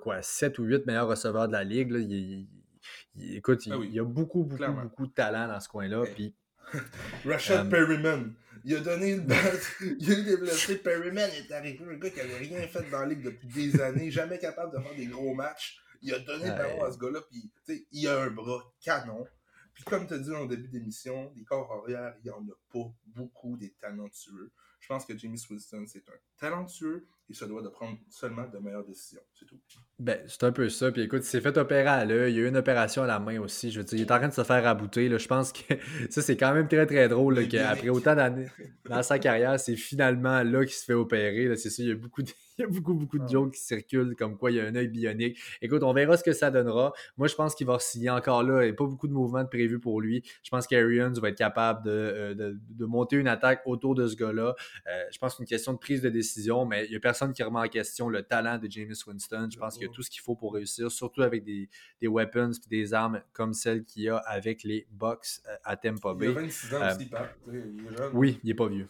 quoi, 0.00 0.22
7 0.22 0.58
ou 0.58 0.64
8 0.64 0.86
meilleurs 0.86 1.08
receveurs 1.08 1.48
de 1.48 1.52
la 1.52 1.64
ligue. 1.64 1.90
Là. 1.90 1.98
Il, 1.98 2.46
écoute, 3.36 3.60
ah 3.70 3.76
il, 3.82 3.94
y 3.94 4.00
a 4.00 4.04
beaucoup, 4.04 4.44
beaucoup, 4.44 4.72
beaucoup 4.72 5.06
de 5.06 5.12
talent 5.12 5.48
dans 5.48 5.60
ce 5.60 5.68
coin-là. 5.68 6.04
Puis. 6.14 6.34
Rashad 7.24 7.66
euh, 7.66 7.70
Perryman. 7.70 8.32
Il 8.64 8.76
a 8.76 8.80
donné 8.80 9.12
une 9.12 9.26
base. 9.26 9.68
il 9.80 10.12
a 10.12 10.18
eu 10.18 10.24
des 10.24 10.36
blessés. 10.36 10.76
Perryman 10.76 11.28
est 11.30 11.52
arrivé, 11.52 11.84
un 11.90 11.96
gars 11.96 12.10
qui 12.10 12.20
avait 12.20 12.36
rien 12.36 12.66
fait 12.68 12.88
dans 12.90 13.00
la 13.00 13.06
ligue 13.06 13.22
depuis 13.22 13.48
des 13.48 13.80
années, 13.80 14.10
jamais 14.10 14.38
capable 14.38 14.76
de 14.76 14.82
faire 14.82 14.94
des 14.96 15.06
gros 15.06 15.34
matchs. 15.34 15.78
Il 16.02 16.14
a 16.14 16.18
donné 16.18 16.46
le 16.46 16.52
ballon 16.52 16.84
à 16.84 16.92
ce 16.92 16.98
gars-là, 16.98 17.20
puis 17.28 17.50
il 17.92 18.08
a 18.08 18.22
un 18.22 18.30
bras 18.30 18.62
canon. 18.82 19.26
Puis 19.74 19.84
comme 19.84 20.06
tu 20.06 20.14
as 20.14 20.18
dit 20.18 20.34
en 20.34 20.46
début 20.46 20.68
d'émission, 20.68 21.32
des 21.34 21.44
corps 21.44 21.70
arrière, 21.72 22.14
il 22.22 22.24
n'y 22.24 22.30
en 22.30 22.42
a 22.42 22.56
pas 22.72 22.92
beaucoup 23.06 23.56
des 23.56 23.70
talentueux. 23.80 24.52
Je 24.80 24.88
pense 24.88 25.04
que 25.04 25.16
Jamie 25.16 25.40
Winston, 25.50 25.84
c'est 25.86 26.08
un 26.08 26.18
talentueux 26.38 27.06
et 27.28 27.34
se 27.34 27.44
doit 27.44 27.62
de 27.62 27.68
prendre 27.68 27.98
seulement 28.08 28.48
de 28.48 28.58
meilleures 28.58 28.84
décisions. 28.84 29.20
C'est 29.38 29.44
tout. 29.44 29.60
Ben, 29.98 30.18
c'est 30.26 30.42
un 30.44 30.52
peu 30.52 30.68
ça. 30.70 30.90
Puis 30.90 31.02
écoute, 31.02 31.20
il 31.20 31.26
s'est 31.26 31.40
fait 31.40 31.56
opérer 31.58 31.86
à 31.86 32.04
l'œil. 32.04 32.32
Il 32.32 32.36
y 32.36 32.40
a 32.40 32.44
eu 32.44 32.48
une 32.48 32.56
opération 32.56 33.02
à 33.02 33.06
la 33.06 33.20
main 33.20 33.38
aussi. 33.40 33.70
Je 33.70 33.80
veux 33.80 33.84
dire, 33.84 33.98
il 33.98 34.02
est 34.02 34.10
en 34.10 34.18
train 34.18 34.28
de 34.28 34.32
se 34.34 34.42
faire 34.42 34.62
rabouter. 34.62 35.08
Là. 35.08 35.18
Je 35.18 35.28
pense 35.28 35.52
que 35.52 35.74
ça, 36.10 36.22
c'est 36.22 36.36
quand 36.36 36.54
même 36.54 36.66
très, 36.66 36.86
très 36.86 37.08
drôle 37.08 37.46
qu'après 37.48 37.90
autant 37.90 38.16
d'années 38.16 38.48
dans 38.88 39.02
sa 39.02 39.18
carrière, 39.18 39.60
c'est 39.60 39.76
finalement 39.76 40.42
là 40.42 40.64
qu'il 40.64 40.74
se 40.74 40.84
fait 40.84 40.94
opérer. 40.94 41.54
C'est 41.56 41.70
ça, 41.70 41.82
il 41.82 41.88
y 41.90 41.92
a 41.92 41.94
beaucoup 41.94 42.22
de 42.22 42.30
il 42.60 42.62
y 42.62 42.66
a 42.66 42.68
beaucoup, 42.68 42.94
beaucoup 42.94 43.18
de 43.18 43.24
ah. 43.24 43.30
jokes 43.30 43.54
qui 43.54 43.60
circulent 43.60 44.14
comme 44.16 44.36
quoi 44.36 44.50
il 44.50 44.56
y 44.56 44.60
a 44.60 44.64
un 44.64 44.74
œil 44.74 44.88
bionique. 44.88 45.38
Écoute, 45.62 45.82
on 45.82 45.92
verra 45.92 46.16
ce 46.16 46.24
que 46.24 46.32
ça 46.32 46.50
donnera. 46.50 46.92
Moi, 47.16 47.28
je 47.28 47.34
pense 47.34 47.54
qu'il 47.54 47.66
va 47.66 47.78
signer 47.78 48.10
encore 48.10 48.42
là. 48.42 48.62
Il 48.62 48.66
n'y 48.66 48.72
a 48.72 48.74
pas 48.74 48.86
beaucoup 48.86 49.08
de 49.08 49.12
mouvements 49.12 49.44
prévus 49.46 49.80
pour 49.80 50.00
lui. 50.00 50.22
Je 50.42 50.50
pense 50.50 50.66
qu'Arians 50.66 51.12
va 51.12 51.28
être 51.30 51.38
capable 51.38 51.88
euh, 51.88 52.34
de, 52.34 52.58
de, 52.68 52.84
monter 52.84 53.16
une 53.16 53.28
attaque 53.28 53.62
autour 53.66 53.94
de 53.94 54.06
ce 54.06 54.16
gars-là. 54.16 54.54
Euh, 54.86 55.04
je 55.12 55.18
pense 55.18 55.32
que 55.32 55.36
c'est 55.38 55.42
une 55.42 55.48
question 55.48 55.72
de 55.72 55.78
prise 55.78 56.02
de 56.02 56.08
décision, 56.08 56.66
mais 56.66 56.84
il 56.86 56.90
n'y 56.90 56.96
a 56.96 57.00
personne 57.00 57.32
qui 57.32 57.42
remet 57.42 57.60
en 57.60 57.68
question 57.68 58.08
le 58.08 58.22
talent 58.22 58.58
de 58.58 58.68
James 58.70 58.94
Winston. 59.06 59.48
Je 59.52 59.58
pense 59.58 59.74
qu'il 59.74 59.86
y 59.86 59.90
a 59.90 59.92
tout 59.92 60.02
ce 60.02 60.10
qu'il 60.10 60.20
faut 60.20 60.36
pour 60.36 60.54
réussir, 60.54 60.90
surtout 60.90 61.22
avec 61.22 61.44
des, 61.44 61.68
des 62.00 62.08
weapons 62.08 62.52
et 62.52 62.68
des 62.68 62.94
armes 62.94 63.22
comme 63.32 63.54
celles 63.54 63.84
qu'il 63.84 64.02
y 64.02 64.08
a 64.08 64.16
avec 64.16 64.62
les 64.64 64.86
Bucks 64.90 65.40
euh, 65.48 65.56
à 65.64 65.76
Tampa 65.76 66.14
Bay. 66.14 66.26
Il 66.26 66.38
a 66.38 66.40
26 66.42 66.74
ans 66.74 66.80
aussi, 66.94 67.10
Oui, 68.12 68.40
il 68.42 68.46
n'est 68.46 68.54
pas 68.54 68.68
vieux. 68.68 68.88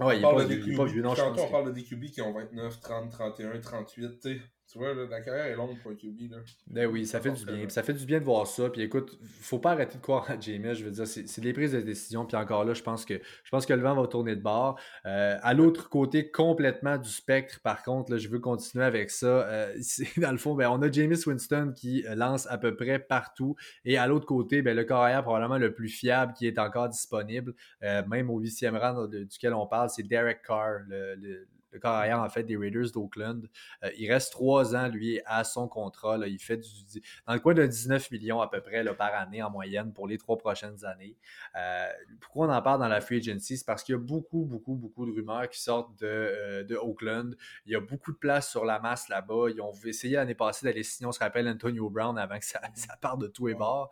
Ouais, 0.00 0.18
il, 0.18 0.24
on 0.24 1.50
parle 1.50 1.66
de 1.66 1.80
DQB 1.80 2.06
qui 2.06 2.22
ont 2.22 2.32
29, 2.32 2.80
30, 2.80 3.10
31, 3.10 3.60
38, 3.60 4.20
tu 4.20 4.20
sais. 4.20 4.40
Tu 4.70 4.78
vois, 4.78 4.94
la 4.94 5.20
carrière 5.20 5.46
est 5.46 5.56
longue 5.56 5.76
pour 5.80 5.90
un 5.90 5.96
QB. 5.96 6.32
Ben 6.68 6.86
oui, 6.86 7.04
ça 7.04 7.20
fait 7.20 7.32
du 7.32 7.44
bien. 7.44 7.68
ça 7.68 7.82
fait 7.82 7.92
du 7.92 8.06
bien 8.06 8.20
de 8.20 8.24
voir 8.24 8.46
ça. 8.46 8.70
Puis 8.70 8.82
écoute, 8.82 9.18
faut 9.40 9.58
pas 9.58 9.72
arrêter 9.72 9.96
de 9.96 10.02
croire 10.02 10.30
à 10.30 10.38
Jamie. 10.38 10.76
Je 10.76 10.84
veux 10.84 10.92
dire, 10.92 11.08
c'est 11.08 11.40
des 11.40 11.52
prises 11.52 11.72
de 11.72 11.80
décision. 11.80 12.24
Puis 12.24 12.36
encore 12.36 12.64
là, 12.64 12.72
je 12.72 12.82
pense 12.82 13.04
que 13.04 13.14
je 13.14 13.50
pense 13.50 13.66
que 13.66 13.72
le 13.72 13.82
vent 13.82 14.00
va 14.00 14.06
tourner 14.06 14.36
de 14.36 14.40
bord. 14.40 14.78
Euh, 15.06 15.36
à 15.42 15.54
l'autre 15.54 15.88
côté, 15.88 16.30
complètement 16.30 16.98
du 16.98 17.08
spectre, 17.08 17.60
par 17.62 17.82
contre, 17.82 18.12
là, 18.12 18.18
je 18.18 18.28
veux 18.28 18.38
continuer 18.38 18.84
avec 18.84 19.10
ça. 19.10 19.26
Euh, 19.26 19.74
dans 20.18 20.30
le 20.30 20.38
fond, 20.38 20.54
ben, 20.54 20.70
on 20.70 20.80
a 20.82 20.92
James 20.92 21.16
Winston 21.26 21.72
qui 21.74 22.06
euh, 22.06 22.14
lance 22.14 22.46
à 22.48 22.56
peu 22.56 22.76
près 22.76 23.00
partout. 23.00 23.56
Et 23.84 23.98
à 23.98 24.06
l'autre 24.06 24.26
côté, 24.26 24.62
ben, 24.62 24.76
le 24.76 24.84
carrière 24.84 25.24
probablement 25.24 25.58
le 25.58 25.74
plus 25.74 25.88
fiable 25.88 26.32
qui 26.32 26.46
est 26.46 26.60
encore 26.60 26.88
disponible, 26.88 27.54
même 27.80 28.30
au 28.30 28.38
huitième 28.38 28.76
rang 28.76 29.06
duquel 29.08 29.52
on 29.52 29.66
parle, 29.66 29.90
c'est 29.90 30.04
Derek 30.04 30.42
Carr, 30.42 30.80
le 30.88 31.48
corps 31.78 31.94
arrière 31.94 32.20
en 32.20 32.28
fait 32.28 32.42
des 32.42 32.56
Raiders 32.56 32.90
d'Oakland. 32.92 33.48
Euh, 33.84 33.90
il 33.96 34.10
reste 34.10 34.32
trois 34.32 34.74
ans, 34.74 34.88
lui, 34.88 35.20
à 35.26 35.44
son 35.44 35.68
contrat. 35.68 36.18
Là. 36.18 36.26
Il 36.26 36.38
fait 36.38 36.58
du, 36.58 37.00
dans 37.26 37.34
le 37.34 37.40
coin 37.40 37.54
de 37.54 37.64
19 37.64 38.10
millions 38.10 38.40
à 38.40 38.48
peu 38.48 38.60
près 38.60 38.82
là, 38.82 38.94
par 38.94 39.14
année 39.14 39.42
en 39.42 39.50
moyenne 39.50 39.92
pour 39.92 40.06
les 40.06 40.18
trois 40.18 40.38
prochaines 40.38 40.84
années. 40.84 41.16
Euh, 41.56 41.88
pourquoi 42.20 42.46
on 42.46 42.50
en 42.50 42.62
parle 42.62 42.80
dans 42.80 42.88
la 42.88 43.00
free 43.00 43.18
agency? 43.18 43.58
C'est 43.58 43.66
parce 43.66 43.82
qu'il 43.82 43.94
y 43.94 43.96
a 43.96 44.00
beaucoup, 44.00 44.44
beaucoup, 44.44 44.74
beaucoup 44.74 45.06
de 45.06 45.12
rumeurs 45.12 45.48
qui 45.48 45.60
sortent 45.60 45.98
de, 46.00 46.06
euh, 46.06 46.64
de 46.64 46.76
Oakland. 46.76 47.36
Il 47.66 47.72
y 47.72 47.76
a 47.76 47.80
beaucoup 47.80 48.12
de 48.12 48.18
place 48.18 48.50
sur 48.50 48.64
la 48.64 48.80
masse 48.80 49.08
là-bas. 49.08 49.50
Ils 49.50 49.60
ont 49.60 49.72
essayé 49.84 50.16
l'année 50.16 50.34
passée 50.34 50.66
d'aller 50.66 50.82
signer, 50.82 51.06
on 51.06 51.12
se 51.12 51.20
rappelle, 51.20 51.48
Antonio 51.48 51.90
Brown 51.90 52.18
avant 52.18 52.38
que 52.38 52.44
ça, 52.44 52.60
ça 52.74 52.96
parte 53.00 53.20
de 53.20 53.26
tous 53.26 53.46
les 53.46 53.54
bords. 53.54 53.90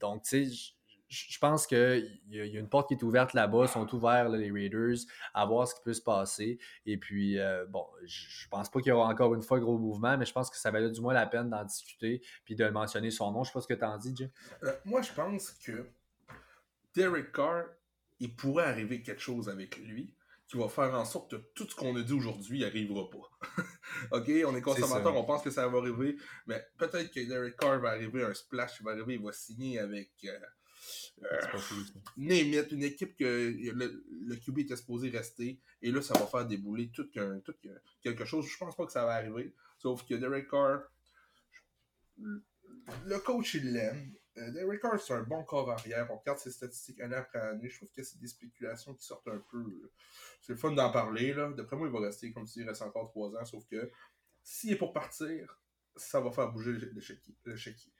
donc, 0.00 0.22
tu 0.22 0.46
sais, 0.48 0.74
je 1.12 1.38
pense 1.38 1.66
qu'il 1.66 2.20
y, 2.30 2.40
a 2.40 2.58
une 2.58 2.68
porte 2.68 2.88
qui 2.88 2.94
est 2.94 3.02
ouverte 3.02 3.34
là-bas, 3.34 3.66
sont 3.66 3.86
ouverts 3.94 4.30
les 4.30 4.50
Raiders 4.50 4.96
à 5.34 5.44
voir 5.44 5.68
ce 5.68 5.74
qui 5.74 5.82
peut 5.82 5.92
se 5.92 6.00
passer. 6.00 6.58
Et 6.86 6.96
puis, 6.96 7.38
euh, 7.38 7.66
bon, 7.66 7.86
je 8.04 8.48
pense 8.48 8.70
pas 8.70 8.80
qu'il 8.80 8.88
y 8.88 8.92
aura 8.92 9.08
encore 9.08 9.34
une 9.34 9.42
fois 9.42 9.60
gros 9.60 9.78
mouvement, 9.78 10.16
mais 10.16 10.24
je 10.24 10.32
pense 10.32 10.48
que 10.48 10.56
ça 10.56 10.70
valait 10.70 10.90
du 10.90 11.02
moins 11.02 11.12
la 11.12 11.26
peine 11.26 11.50
d'en 11.50 11.64
discuter 11.64 12.22
puis 12.46 12.56
de 12.56 12.66
mentionner 12.68 13.10
son 13.10 13.30
nom. 13.30 13.44
Je 13.44 13.50
sais 13.50 13.52
pas 13.52 13.60
ce 13.60 13.66
que 13.66 13.74
tu 13.74 13.84
en 13.84 13.98
dis, 13.98 14.14
Jim. 14.16 14.30
Euh, 14.62 14.72
moi, 14.86 15.02
je 15.02 15.12
pense 15.12 15.50
que 15.50 15.86
Derek 16.94 17.30
Carr, 17.32 17.64
il 18.18 18.34
pourrait 18.34 18.64
arriver 18.64 19.02
quelque 19.02 19.20
chose 19.20 19.50
avec 19.50 19.76
lui 19.76 20.14
qui 20.48 20.56
va 20.56 20.68
faire 20.68 20.94
en 20.94 21.04
sorte 21.04 21.30
que 21.30 21.36
tout 21.54 21.68
ce 21.68 21.74
qu'on 21.74 21.94
a 21.96 22.02
dit 22.02 22.12
aujourd'hui 22.14 22.60
n'arrivera 22.60 23.10
pas. 23.10 23.62
OK, 24.16 24.30
on 24.46 24.56
est 24.56 24.62
consommateur, 24.62 25.14
on 25.14 25.24
pense 25.24 25.42
que 25.42 25.50
ça 25.50 25.68
va 25.68 25.78
arriver, 25.78 26.16
mais 26.46 26.62
peut-être 26.78 27.10
que 27.10 27.20
Derek 27.20 27.56
Carr 27.56 27.80
va 27.80 27.90
arriver, 27.90 28.22
un 28.22 28.34
splash 28.34 28.80
va 28.82 28.92
arriver, 28.92 29.14
il 29.14 29.22
va 29.22 29.32
signer 29.32 29.78
avec... 29.78 30.10
Euh, 30.24 30.38
euh, 31.22 32.64
une 32.70 32.82
équipe 32.82 33.16
que 33.16 33.54
le, 33.74 34.04
le 34.26 34.36
QB 34.36 34.60
était 34.60 34.76
supposé 34.76 35.10
rester, 35.10 35.60
et 35.80 35.90
là, 35.90 36.02
ça 36.02 36.14
va 36.14 36.26
faire 36.26 36.46
débouler 36.46 36.90
tout, 36.90 37.08
tout 37.44 37.54
quelque 38.02 38.24
chose. 38.24 38.46
Je 38.46 38.56
pense 38.56 38.76
pas 38.76 38.86
que 38.86 38.92
ça 38.92 39.04
va 39.04 39.14
arriver. 39.14 39.54
Sauf 39.78 40.06
que 40.06 40.14
Derek 40.14 40.48
Carr, 40.48 40.82
le 42.18 43.18
coach, 43.18 43.54
il 43.54 43.72
l'aime. 43.72 44.14
Euh, 44.38 44.50
Derek 44.50 44.80
Carr, 44.80 45.00
c'est 45.00 45.12
un 45.12 45.22
bon 45.22 45.44
corps 45.44 45.70
arrière. 45.70 46.08
On 46.10 46.16
regarde 46.16 46.38
ses 46.38 46.50
statistiques 46.50 47.00
année 47.00 47.16
après 47.16 47.40
année. 47.40 47.68
Je 47.68 47.76
trouve 47.76 47.90
que 47.90 48.02
c'est 48.02 48.18
des 48.18 48.28
spéculations 48.28 48.94
qui 48.94 49.04
sortent 49.04 49.28
un 49.28 49.42
peu. 49.50 49.90
C'est 50.40 50.52
le 50.52 50.58
fun 50.58 50.72
d'en 50.72 50.90
parler. 50.90 51.34
là. 51.34 51.50
D'après 51.50 51.76
moi, 51.76 51.88
il 51.88 51.92
va 51.92 52.00
rester 52.00 52.32
comme 52.32 52.46
s'il 52.46 52.66
reste 52.66 52.82
encore 52.82 53.08
trois 53.10 53.34
ans. 53.36 53.44
Sauf 53.44 53.66
que 53.66 53.90
s'il 54.42 54.72
est 54.72 54.76
pour 54.76 54.92
partir, 54.92 55.60
ça 55.96 56.20
va 56.20 56.30
faire 56.30 56.50
bouger 56.50 56.72
le 56.72 57.00
chéquier. 57.56 57.92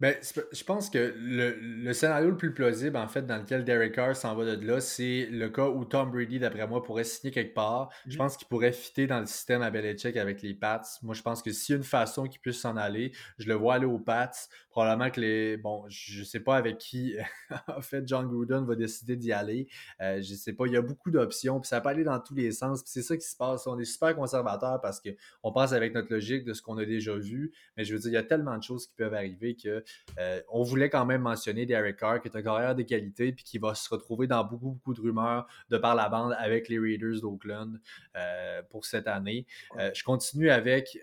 Ben, 0.00 0.14
je 0.52 0.62
pense 0.64 0.90
que 0.90 1.12
le, 1.16 1.92
scénario 1.92 2.30
le 2.30 2.36
plus 2.36 2.54
plausible, 2.54 2.96
en 2.96 3.08
fait, 3.08 3.26
dans 3.26 3.36
lequel 3.36 3.64
Derek 3.64 3.94
Carr 3.96 4.14
s'en 4.14 4.36
va 4.36 4.44
de 4.56 4.64
là, 4.64 4.80
c'est 4.80 5.26
le 5.28 5.48
cas 5.48 5.66
où 5.66 5.84
Tom 5.84 6.12
Brady, 6.12 6.38
d'après 6.38 6.68
moi, 6.68 6.84
pourrait 6.84 7.02
signer 7.02 7.32
quelque 7.32 7.54
part. 7.54 7.88
Je 8.06 8.16
pense 8.16 8.36
qu'il 8.36 8.46
pourrait 8.46 8.70
fitter 8.70 9.08
dans 9.08 9.18
le 9.18 9.26
système 9.26 9.60
à 9.60 9.70
Belichick 9.70 10.16
avec 10.16 10.40
les 10.42 10.54
Pats. 10.54 10.82
Moi, 11.02 11.14
je 11.14 11.22
pense 11.22 11.42
que 11.42 11.50
s'il 11.50 11.72
y 11.72 11.76
a 11.76 11.78
une 11.78 11.84
façon 11.84 12.28
qu'il 12.28 12.40
puisse 12.40 12.60
s'en 12.60 12.76
aller, 12.76 13.10
je 13.38 13.48
le 13.48 13.54
vois 13.54 13.74
aller 13.74 13.86
aux 13.86 13.98
Pats. 13.98 14.30
Probablement 14.78 15.10
que 15.10 15.20
les. 15.20 15.56
Bon, 15.56 15.82
je 15.88 16.22
sais 16.22 16.38
pas 16.38 16.54
avec 16.54 16.78
qui, 16.78 17.16
en 17.66 17.80
fait, 17.80 18.06
John 18.06 18.28
Gruden 18.28 18.64
va 18.64 18.76
décider 18.76 19.16
d'y 19.16 19.32
aller. 19.32 19.66
Euh, 20.00 20.22
je 20.22 20.34
sais 20.34 20.52
pas. 20.52 20.66
Il 20.66 20.72
y 20.72 20.76
a 20.76 20.82
beaucoup 20.82 21.10
d'options, 21.10 21.58
puis 21.58 21.66
ça 21.66 21.80
peut 21.80 21.88
aller 21.88 22.04
dans 22.04 22.20
tous 22.20 22.36
les 22.36 22.52
sens. 22.52 22.82
c'est 22.86 23.02
ça 23.02 23.16
qui 23.16 23.26
se 23.26 23.34
passe. 23.34 23.66
On 23.66 23.76
est 23.80 23.84
super 23.84 24.14
conservateur 24.14 24.80
parce 24.80 25.00
qu'on 25.00 25.50
pense 25.50 25.72
avec 25.72 25.94
notre 25.94 26.12
logique 26.12 26.44
de 26.44 26.52
ce 26.52 26.62
qu'on 26.62 26.78
a 26.78 26.84
déjà 26.84 27.16
vu. 27.16 27.50
Mais 27.76 27.84
je 27.84 27.92
veux 27.92 27.98
dire, 27.98 28.10
il 28.10 28.14
y 28.14 28.18
a 28.18 28.22
tellement 28.22 28.56
de 28.56 28.62
choses 28.62 28.86
qui 28.86 28.94
peuvent 28.94 29.14
arriver 29.14 29.56
que 29.56 29.82
euh, 30.16 30.40
on 30.48 30.62
voulait 30.62 30.90
quand 30.90 31.06
même 31.06 31.22
mentionner 31.22 31.66
Derek 31.66 31.96
Carr, 31.96 32.20
qui 32.22 32.28
est 32.28 32.36
un 32.36 32.42
carrière 32.42 32.76
de 32.76 32.84
qualité, 32.84 33.32
puis 33.32 33.42
qui 33.42 33.58
va 33.58 33.74
se 33.74 33.92
retrouver 33.92 34.28
dans 34.28 34.44
beaucoup, 34.44 34.70
beaucoup 34.70 34.94
de 34.94 35.00
rumeurs 35.00 35.48
de 35.70 35.78
par 35.78 35.96
la 35.96 36.08
bande 36.08 36.36
avec 36.38 36.68
les 36.68 36.78
Raiders 36.78 37.20
d'Oakland 37.20 37.80
euh, 38.14 38.62
pour 38.70 38.84
cette 38.84 39.08
année. 39.08 39.44
Euh, 39.76 39.90
je 39.92 40.04
continue 40.04 40.50
avec 40.50 40.96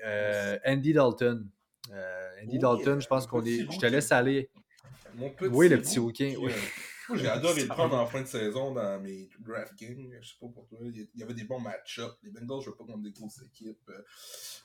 Andy 0.66 0.94
Dalton. 0.94 1.46
Andy 2.41 2.60
Dalton, 2.60 3.00
je 3.00 3.08
pense 3.08 3.28
qu'on 3.28 3.43
est. 3.45 3.71
Je 3.71 3.80
te 3.80 3.86
laisse 3.86 4.12
aller. 4.12 4.50
Mon 5.15 5.30
petit 5.30 5.48
oui, 5.48 5.69
le 5.69 5.80
petit 5.80 6.00
rookie. 6.00 6.36
Oui. 6.38 6.52
J'ai 7.13 7.28
adoré 7.30 7.62
le 7.62 7.67
prendre 7.67 7.95
en 7.95 8.06
fin 8.06 8.21
de 8.21 8.28
saison 8.28 8.74
dans 8.74 9.00
mes 9.00 9.30
DraftKings. 9.39 10.17
Je 10.21 10.28
sais 10.28 10.36
pas 10.39 10.48
pour 10.48 10.67
toi. 10.67 10.80
Il 10.82 11.08
y 11.15 11.24
avait 11.24 11.34
des 11.34 11.43
bons 11.43 11.60
match-ups. 11.60 12.17
Les 12.24 12.32
Bengals, 12.32 12.62
je 12.63 12.69
veux 12.69 12.76
pas 12.76 12.84
contre 12.84 13.04
des 13.04 13.12
grosses 13.12 13.41
équipes. 13.41 13.91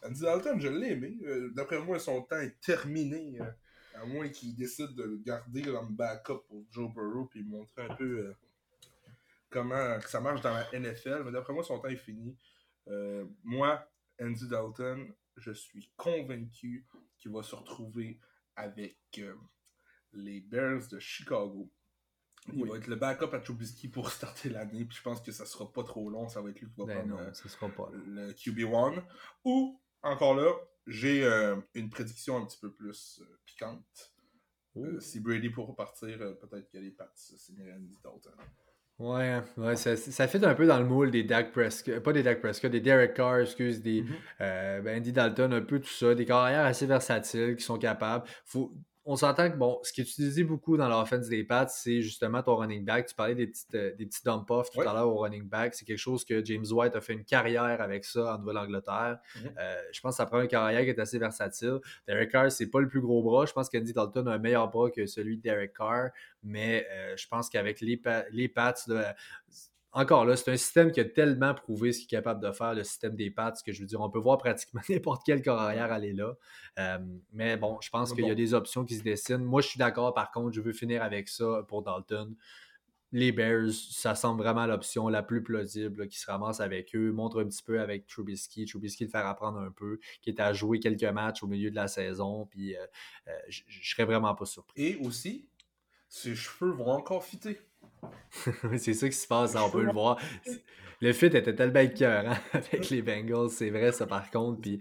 Andy 0.04 0.20
Dalton, 0.20 0.61
je 0.61 0.68
l'ai 0.68 0.92
aimé. 0.92 1.18
D'après 1.54 1.78
moi, 1.80 1.98
son 1.98 2.22
temps 2.22 2.40
est 2.40 2.59
terminé. 2.61 3.38
À 3.94 4.06
moins 4.06 4.28
qu'il 4.28 4.54
décide 4.54 4.94
de 4.94 5.02
le 5.02 5.16
garder 5.18 5.62
comme 5.62 5.94
backup 5.94 6.42
pour 6.48 6.64
Joe 6.70 6.92
Burrow 6.92 7.26
puis 7.26 7.42
montrer 7.42 7.83
un 7.83 7.94
peu 7.96 8.18
euh, 8.18 8.37
comment 9.50 10.00
ça 10.02 10.20
marche 10.20 10.40
dans 10.40 10.54
la 10.54 10.66
NFL. 10.72 11.22
Mais 11.24 11.33
d'après 11.33 11.52
moi, 11.52 11.64
son 11.64 11.78
temps 11.80 11.88
est 11.88 11.96
fini. 11.96 12.37
Euh, 12.88 13.24
moi, 13.42 13.87
Andy 14.20 14.48
Dalton, 14.48 15.12
je 15.37 15.52
suis 15.52 15.90
convaincu 15.96 16.87
qu'il 17.20 17.33
va 17.33 17.42
se 17.42 17.54
retrouver 17.54 18.18
avec 18.56 18.98
euh, 19.18 19.35
les 20.12 20.40
Bears 20.40 20.88
de 20.88 20.98
Chicago. 20.98 21.70
Il 22.52 22.66
va 22.66 22.78
être 22.78 22.87
le 22.87 22.96
backup 22.96 23.35
à 23.35 23.38
Trubisky 23.38 23.88
pour 23.88 24.11
starter 24.11 24.48
l'année. 24.48 24.85
Puis 24.85 24.98
je 24.98 25.02
pense 25.02 25.20
que 25.20 25.33
ça 25.33 25.46
sera 25.46 25.70
pas 25.72 25.85
trop 25.85 26.11
long. 26.11 26.28
Ça 26.28 26.40
va 26.40 26.50
être 26.50 26.61
lui 26.61 26.68
qui 26.70 26.80
va 26.80 26.87
ben 26.87 27.09
prendre 27.09 27.92
le 28.06 28.33
QB1. 28.33 29.02
Ou, 29.44 29.80
encore 30.02 30.35
là, 30.35 30.52
j'ai 30.87 31.24
euh, 31.24 31.56
une 31.74 31.90
prédiction 31.90 32.37
un 32.37 32.46
petit 32.46 32.59
peu 32.59 32.72
plus 32.72 33.20
euh, 33.22 33.40
piquante. 33.44 34.14
Euh, 34.76 35.00
si 35.00 35.20
Brady 35.20 35.50
pourra 35.50 35.74
partir, 35.74 36.18
peut-être 36.18 36.68
que 36.70 36.78
les 36.78 36.90
Pats 36.90 37.12
signeraient 37.14 37.74
Andy 37.74 37.98
Dalton. 38.02 38.33
Ouais, 39.00 39.40
ouais 39.56 39.76
ça, 39.76 39.96
ça, 39.96 40.28
fait 40.28 40.44
un 40.44 40.54
peu 40.54 40.66
dans 40.66 40.78
le 40.78 40.84
moule 40.84 41.10
des 41.10 41.24
Dak 41.24 41.52
Prescott, 41.52 42.00
pas 42.00 42.12
des 42.12 42.22
Dak 42.22 42.40
Prescott, 42.40 42.70
des 42.70 42.80
Derek 42.80 43.14
Carr, 43.14 43.40
excuse, 43.40 43.80
des 43.80 44.04
ben 44.38 44.98
Andy 44.98 45.10
Dalton, 45.10 45.54
un 45.54 45.62
peu 45.62 45.80
tout 45.80 45.88
ça, 45.88 46.14
des 46.14 46.26
carrières 46.26 46.66
assez 46.66 46.84
versatiles 46.84 47.56
qui 47.56 47.64
sont 47.64 47.78
capables. 47.78 48.24
Faut, 48.44 48.74
on 49.06 49.16
s'entend 49.16 49.50
que, 49.50 49.56
bon, 49.56 49.78
ce 49.82 49.92
qui 49.92 50.02
est 50.02 50.04
utilisé 50.04 50.44
beaucoup 50.44 50.76
dans 50.76 50.88
l'offense 50.88 51.28
des 51.28 51.42
Pats, 51.42 51.66
c'est 51.68 52.02
justement 52.02 52.42
ton 52.42 52.56
running 52.56 52.84
back. 52.84 53.06
Tu 53.06 53.14
parlais 53.14 53.34
des, 53.34 53.46
petites, 53.46 53.74
euh, 53.74 53.94
des 53.96 54.04
petits 54.04 54.22
dump-offs 54.22 54.70
tout 54.70 54.82
à 54.82 54.92
l'heure 54.92 55.08
au 55.08 55.18
running 55.18 55.48
back. 55.48 55.74
C'est 55.74 55.86
quelque 55.86 55.98
chose 55.98 56.24
que 56.24 56.44
James 56.44 56.66
White 56.70 56.94
a 56.94 57.00
fait 57.00 57.14
une 57.14 57.24
carrière 57.24 57.80
avec 57.80 58.04
ça 58.04 58.34
en 58.34 58.38
Nouvelle-Angleterre. 58.38 59.18
Mhm. 59.36 59.54
Euh, 59.58 59.82
je 59.90 60.00
pense 60.00 60.12
que 60.12 60.16
ça 60.18 60.26
prend 60.26 60.42
une 60.42 60.48
carrière 60.48 60.82
qui 60.82 60.90
est 60.90 61.00
assez 61.00 61.18
versatile. 61.18 61.78
Derek 62.06 62.30
Carr, 62.30 62.52
c'est 62.52 62.66
pas 62.68 62.80
le 62.80 62.88
plus 62.88 63.00
gros 63.00 63.22
bras. 63.22 63.46
Je 63.46 63.52
pense 63.52 63.70
qu'Andy 63.70 63.92
Dalton 63.94 64.28
a 64.28 64.32
un 64.32 64.38
meilleur 64.38 64.68
bras 64.68 64.90
que 64.90 65.06
celui 65.06 65.38
de 65.38 65.42
Derek 65.42 65.72
Carr. 65.72 66.10
Mais 66.42 66.86
euh, 66.90 67.16
je 67.16 67.26
pense 67.26 67.48
qu'avec 67.48 67.80
les, 67.80 68.00
les 68.32 68.48
Pats, 68.48 68.74
encore 69.92 70.24
là, 70.24 70.37
c'est 70.37 70.50
un 70.53 70.57
système 70.57 70.92
qui 70.92 71.00
a 71.00 71.05
tellement 71.05 71.53
prouvé 71.53 71.92
ce 71.92 71.98
qu'il 71.98 72.07
est 72.07 72.18
capable 72.18 72.40
de 72.40 72.53
faire, 72.53 72.74
le 72.74 72.85
système 72.85 73.16
des 73.16 73.31
pattes, 73.31 73.61
que 73.64 73.72
je 73.72 73.81
veux 73.81 73.87
dire, 73.87 74.00
on 74.00 74.11
peut 74.11 74.20
voir 74.20 74.38
pratiquement 74.38 74.81
n'importe 74.88 75.22
quel 75.24 75.42
carrière 75.42 75.90
aller 75.90 76.12
là. 76.12 76.35
Euh, 76.79 76.98
mais 77.33 77.57
bon, 77.57 77.79
je 77.81 77.90
pense 77.90 78.12
qu'il 78.12 78.26
y 78.26 78.31
a 78.31 78.35
des 78.35 78.55
options 78.55 78.85
qui 78.85 78.96
se 78.96 79.03
dessinent. 79.03 79.44
Moi, 79.44 79.61
je 79.62 79.68
suis 79.68 79.79
d'accord, 79.79 80.14
par 80.14 80.31
contre, 80.31 80.53
je 80.53 80.61
veux 80.61 80.72
finir 80.72 81.03
avec 81.03 81.29
ça 81.29 81.64
pour 81.66 81.83
Dalton. 81.83 82.37
Les 83.12 83.33
Bears, 83.33 83.72
ça 83.72 84.14
semble 84.14 84.40
vraiment 84.40 84.66
l'option 84.66 85.09
la 85.09 85.24
plus 85.24 85.42
plausible 85.42 86.07
qui 86.07 86.20
se 86.20 86.31
ramasse 86.31 86.61
avec 86.61 86.94
eux, 86.94 87.11
montre 87.11 87.42
un 87.42 87.46
petit 87.46 87.64
peu 87.64 87.81
avec 87.81 88.07
Trubisky, 88.07 88.66
Trubisky 88.66 89.03
le 89.03 89.11
faire 89.11 89.26
apprendre 89.26 89.59
un 89.59 89.72
peu, 89.72 89.98
qui 90.22 90.31
est 90.31 90.38
à 90.38 90.53
jouer 90.53 90.79
quelques 90.79 91.03
matchs 91.03 91.42
au 91.42 91.48
milieu 91.48 91.70
de 91.70 91.74
la 91.74 91.88
saison, 91.88 92.46
puis 92.46 92.76
euh, 92.76 92.87
euh, 93.26 93.33
je 93.48 93.90
serais 93.90 94.05
vraiment 94.05 94.33
pas 94.37 94.46
surpris. 94.46 94.81
Et 94.81 94.96
aussi, 94.98 95.48
ses 96.09 96.37
cheveux 96.37 96.70
vont 96.70 96.90
encore 96.90 97.24
fitter. 97.24 97.59
c'est 98.78 98.94
ça 98.94 99.08
qui 99.08 99.16
se 99.16 99.26
passe, 99.26 99.54
on 99.56 99.70
peut 99.70 99.84
le 99.84 99.92
voir. 99.92 100.18
Le 101.02 101.14
fit 101.14 101.26
était 101.26 101.54
tellement 101.54 101.86
cœur 101.86 102.28
hein, 102.28 102.36
avec 102.52 102.90
les 102.90 103.00
Bengals, 103.00 103.48
c'est 103.48 103.70
vrai 103.70 103.90
ça 103.90 104.06
par 104.06 104.30
contre. 104.30 104.60
Puis 104.60 104.78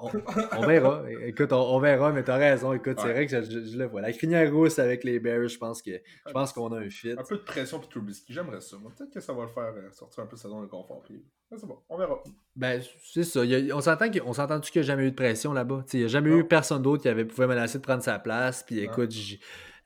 on, 0.00 0.66
verra. 0.66 1.02
Écoute, 1.24 1.52
on, 1.52 1.80
verra, 1.80 2.12
mais 2.12 2.22
t'as 2.22 2.36
raison. 2.36 2.72
Écoute, 2.72 3.00
c'est 3.00 3.12
vrai 3.12 3.26
que 3.26 3.42
je, 3.42 3.76
le 3.76 3.86
vois. 3.86 4.02
La 4.02 4.12
crinière 4.12 4.52
rousse 4.52 4.78
avec 4.78 5.02
les 5.02 5.18
Bears, 5.18 5.48
je 5.48 5.58
pense 5.58 5.82
que 5.82 5.90
je 5.90 6.32
pense 6.32 6.52
qu'on 6.52 6.72
a 6.72 6.78
un 6.78 6.88
fit. 6.88 7.12
Un 7.18 7.24
peu 7.24 7.38
de 7.38 7.42
pression 7.42 7.80
pour 7.80 7.88
Trubisky, 7.88 8.32
j'aimerais 8.32 8.60
ça. 8.60 8.76
Peut-être 8.96 9.12
que 9.12 9.18
ça 9.18 9.32
va 9.32 9.42
le 9.42 9.48
faire 9.48 9.74
euh, 9.76 9.90
sortir 9.90 10.22
un 10.22 10.26
peu 10.26 10.36
sa 10.36 10.48
zone 10.48 10.62
de 10.62 10.70
confort. 10.70 11.02
Puis 11.02 11.24
c'est 11.50 11.66
bon, 11.66 11.78
on 11.88 11.98
verra. 11.98 12.22
Ben, 12.54 12.80
c'est 13.02 13.24
ça. 13.24 13.40
on 13.74 13.80
s'entend 13.80 14.10
qu'il 14.10 14.22
n'y 14.22 14.78
a 14.78 14.82
jamais 14.82 15.06
eu 15.06 15.10
de 15.10 15.16
pression 15.16 15.52
là-bas? 15.52 15.84
Il 15.92 15.98
n'y 15.98 16.04
a 16.04 16.08
jamais 16.08 16.30
eu 16.30 16.46
personne 16.46 16.82
d'autre 16.82 17.02
qui 17.02 17.08
avait 17.08 17.24
pouvait 17.24 17.48
menacer 17.48 17.78
de 17.78 17.82
prendre 17.82 18.02
sa 18.04 18.20
place. 18.20 18.62
Puis 18.62 18.78
écoute, 18.78 19.12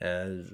euh, 0.02 0.44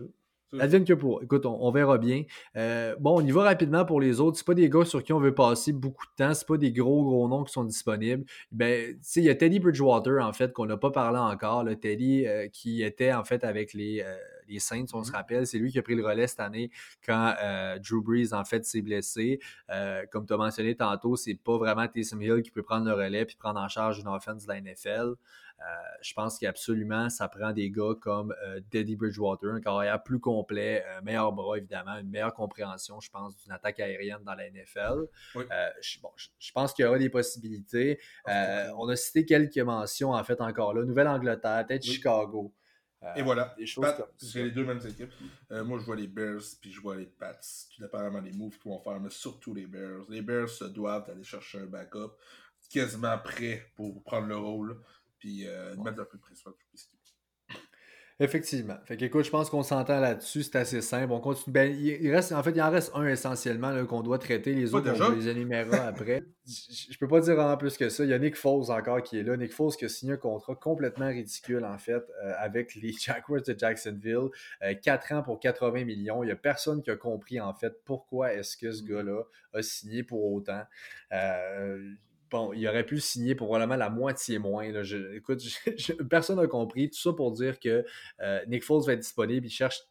Advienne 0.58 0.84
que 0.84 0.92
pour. 0.92 1.22
Écoute, 1.22 1.46
on, 1.46 1.70
verra 1.70 1.98
bien. 1.98 2.24
Euh, 2.56 2.94
bon, 3.00 3.20
on 3.20 3.24
y 3.24 3.30
va 3.30 3.42
rapidement 3.42 3.84
pour 3.84 4.00
les 4.00 4.20
autres. 4.20 4.36
C'est 4.36 4.46
pas 4.46 4.54
des 4.54 4.68
gars 4.68 4.84
sur 4.84 5.02
qui 5.02 5.12
on 5.12 5.20
veut 5.20 5.34
passer 5.34 5.72
beaucoup 5.72 6.04
de 6.04 6.24
temps. 6.24 6.34
C'est 6.34 6.46
pas 6.46 6.58
des 6.58 6.72
gros, 6.72 7.04
gros 7.04 7.28
noms 7.28 7.44
qui 7.44 7.52
sont 7.52 7.64
disponibles. 7.64 8.24
Ben, 8.50 8.92
tu 8.92 8.98
sais, 9.02 9.20
il 9.20 9.24
y 9.24 9.30
a 9.30 9.34
Teddy 9.34 9.60
Bridgewater, 9.60 10.22
en 10.22 10.32
fait, 10.32 10.52
qu'on 10.52 10.66
n'a 10.66 10.76
pas 10.76 10.90
parlé 10.90 11.18
encore. 11.18 11.64
Le 11.64 11.76
Teddy, 11.76 12.26
euh, 12.26 12.48
qui 12.48 12.82
était, 12.82 13.12
en 13.12 13.24
fait, 13.24 13.44
avec 13.44 13.72
les, 13.72 14.02
euh, 14.02 14.16
les 14.48 14.59
Saints, 14.59 14.85
on 14.92 15.02
se 15.02 15.11
mm-hmm. 15.11 15.14
rappelle. 15.14 15.46
C'est 15.46 15.59
lui 15.59 15.70
qui 15.70 15.78
a 15.78 15.83
pris 15.83 15.94
le 15.94 16.05
relais 16.05 16.26
cette 16.26 16.40
année 16.40 16.70
quand 17.05 17.35
Drew 17.83 18.02
Brees, 18.02 18.33
en 18.33 18.44
fait, 18.44 18.64
s'est 18.64 18.83
blessé. 18.83 19.40
comme 20.11 20.26
tu 20.26 20.33
as 20.33 20.37
mentionné 20.37 20.74
tantôt, 20.74 21.16
c'est 21.16 21.35
pas 21.35 21.57
vraiment 21.59 21.87
Taysom 21.88 22.20
Hill 22.20 22.42
qui 22.42 22.50
peut 22.50 22.62
prendre 22.62 22.87
le 22.87 22.94
relais 22.94 23.24
puis 23.24 23.37
prendre 23.37 23.61
en 23.61 23.68
charge 23.68 23.98
une 23.98 24.09
offense 24.09 24.46
de 24.46 24.48
la 24.48 24.61
NFL. 24.61 25.14
Euh, 25.62 25.64
je 26.00 26.12
pense 26.14 26.38
qu'absolument, 26.38 27.09
ça 27.09 27.28
prend 27.28 27.52
des 27.52 27.70
gars 27.70 27.94
comme 28.00 28.35
euh, 28.44 28.61
Bridgewater, 28.72 29.52
un 29.52 29.61
carrière 29.61 30.02
plus 30.02 30.18
complet, 30.18 30.85
un 30.96 31.02
meilleur 31.02 31.33
bras 31.33 31.59
évidemment, 31.59 31.96
une 31.98 32.11
meilleure 32.11 32.35
compréhension, 32.35 32.98
je 33.00 33.11
pense, 33.11 33.37
d'une 33.37 33.52
attaque 33.52 33.78
aérienne 33.78 34.22
dans 34.24 34.35
la 34.35 34.50
NFL. 34.50 35.07
Euh, 35.37 35.70
je, 35.81 36.52
pense 36.52 36.72
qu'il 36.72 36.85
y 36.85 36.88
aura 36.88 36.98
des 36.98 37.11
possibilités. 37.11 38.00
Euh, 38.28 38.70
on 38.76 38.88
a 38.88 38.96
cité 38.96 39.24
quelques 39.24 39.59
mentions, 39.59 40.12
en 40.12 40.24
fait, 40.24 40.40
encore 40.40 40.74
là. 40.74 40.85
Nouvelle-Angleterre, 40.85 41.64
peut-être 41.66 41.85
Chicago. 41.85 42.52
Et 43.16 43.22
voilà, 43.22 43.54
des 43.58 43.66
choses 43.66 43.86
C'est 44.16 44.44
les 44.44 44.50
deux 44.50 44.64
mêmes 44.64 44.80
équipes. 44.86 45.12
moi, 45.50 45.78
je 45.78 45.84
vois 45.84 45.96
les 45.96 46.06
Bears, 46.06 46.42
puis 46.60 46.70
je 46.70 46.80
vois 46.80 46.96
les 46.96 47.06
Pats, 47.06 47.34
tout 47.74 47.82
dépendamment 47.82 48.22
des 48.22 48.32
moves 48.32 48.58
qu'ils 48.58 48.70
vont 48.70 48.80
faire, 48.80 49.00
mais 49.00 49.10
surtout 49.10 49.54
les 49.54 49.66
Bears. 49.66 50.04
Les 50.08 50.22
Bears 50.22 50.48
se 50.48 50.64
doivent 50.64 51.10
aller 51.10 51.24
chercher 51.24 51.60
un 51.60 51.66
backup 51.66 52.12
quasiment 52.70 53.18
prêt 53.18 53.70
pour 53.76 54.02
prendre 54.02 54.28
le 54.28 54.36
rôle 54.36 54.80
puis 55.22 55.46
euh, 55.46 55.76
mettre 55.76 56.00
un 56.00 56.04
peu 56.04 56.16
de 56.16 56.22
pression 56.22 56.52
Effectivement. 58.20 58.77
Fait 58.85 58.96
qu'écoute, 58.96 59.25
je 59.25 59.31
pense 59.31 59.51
qu'on 59.51 59.62
s'entend 59.62 59.98
là-dessus, 59.98 60.42
c'est 60.42 60.57
assez 60.57 60.81
simple. 60.81 61.12
On 61.12 61.20
continue. 61.20 61.53
Ben, 61.53 61.75
il 61.75 62.11
reste, 62.14 62.33
en 62.33 62.42
fait, 62.42 62.53
il 62.53 62.62
en 62.62 62.70
reste 62.70 62.92
un 62.94 63.07
essentiellement 63.07 63.85
qu'on 63.87 64.03
doit 64.03 64.18
traiter. 64.18 64.55
Les 64.55 64.75
autres, 64.75 64.92
on 65.01 65.11
les 65.11 65.29
énumérera 65.29 65.87
après. 65.87 66.22
je, 66.46 66.98
peux 66.98 67.09
pas 67.09 67.20
dire 67.20 67.38
en 67.38 67.57
plus 67.57 67.77
que 67.77 67.88
ça. 67.88 68.05
Il 68.05 68.11
y 68.11 68.12
a 68.12 68.18
Nick 68.18 68.37
Foles 68.37 68.70
encore 68.70 69.03
qui 69.03 69.18
est 69.18 69.22
là. 69.22 69.37
Nick 69.37 69.53
Foles 69.53 69.75
qui 69.77 69.85
a 69.85 69.88
signé 69.88 70.12
un 70.12 70.16
contrat 70.16 70.55
complètement 70.55 71.09
ridicule, 71.09 71.64
en 71.64 71.79
fait, 71.79 72.05
euh, 72.22 72.33
avec 72.38 72.75
les 72.75 72.92
Jaguars 73.01 73.42
de 73.42 73.55
Jacksonville. 73.59 74.29
Euh, 74.62 74.75
4 74.75 75.12
ans 75.12 75.22
pour 75.22 75.40
80 75.40 75.85
millions. 75.85 76.22
Il 76.22 76.29
y 76.29 76.33
a 76.33 76.37
personne 76.37 76.83
qui 76.83 76.90
a 76.90 76.96
compris, 76.96 77.40
en 77.40 77.55
fait, 77.55 77.83
pourquoi 77.85 78.35
est-ce 78.35 78.57
que 78.57 78.72
ce 78.72 78.83
mm-hmm. 78.83 78.88
gars-là 78.88 79.22
a 79.55 79.62
signé 79.62 80.03
pour 80.03 80.33
autant. 80.33 80.62
Euh, 81.12 81.92
bon, 82.33 82.53
il 82.55 82.66
aurait 82.66 82.85
pu 82.85 82.99
signer 82.99 83.35
pour 83.35 83.47
probablement 83.49 83.77
la 83.77 83.90
moitié 83.90 84.38
moins. 84.38 84.64
écoute, 84.64 85.42
personne 86.11 86.38
n'a 86.38 86.47
compris. 86.47 86.90
Tout 86.90 86.99
ça 86.99 87.12
pour 87.12 87.31
dire 87.33 87.61
que 87.61 87.85
euh, 88.21 88.40
Nick 88.49 88.64
Foles 88.64 88.85
va 88.85 88.95
être 88.95 89.01
disponible. 89.01 89.47
Il 89.47 89.51
cherche 89.51 89.83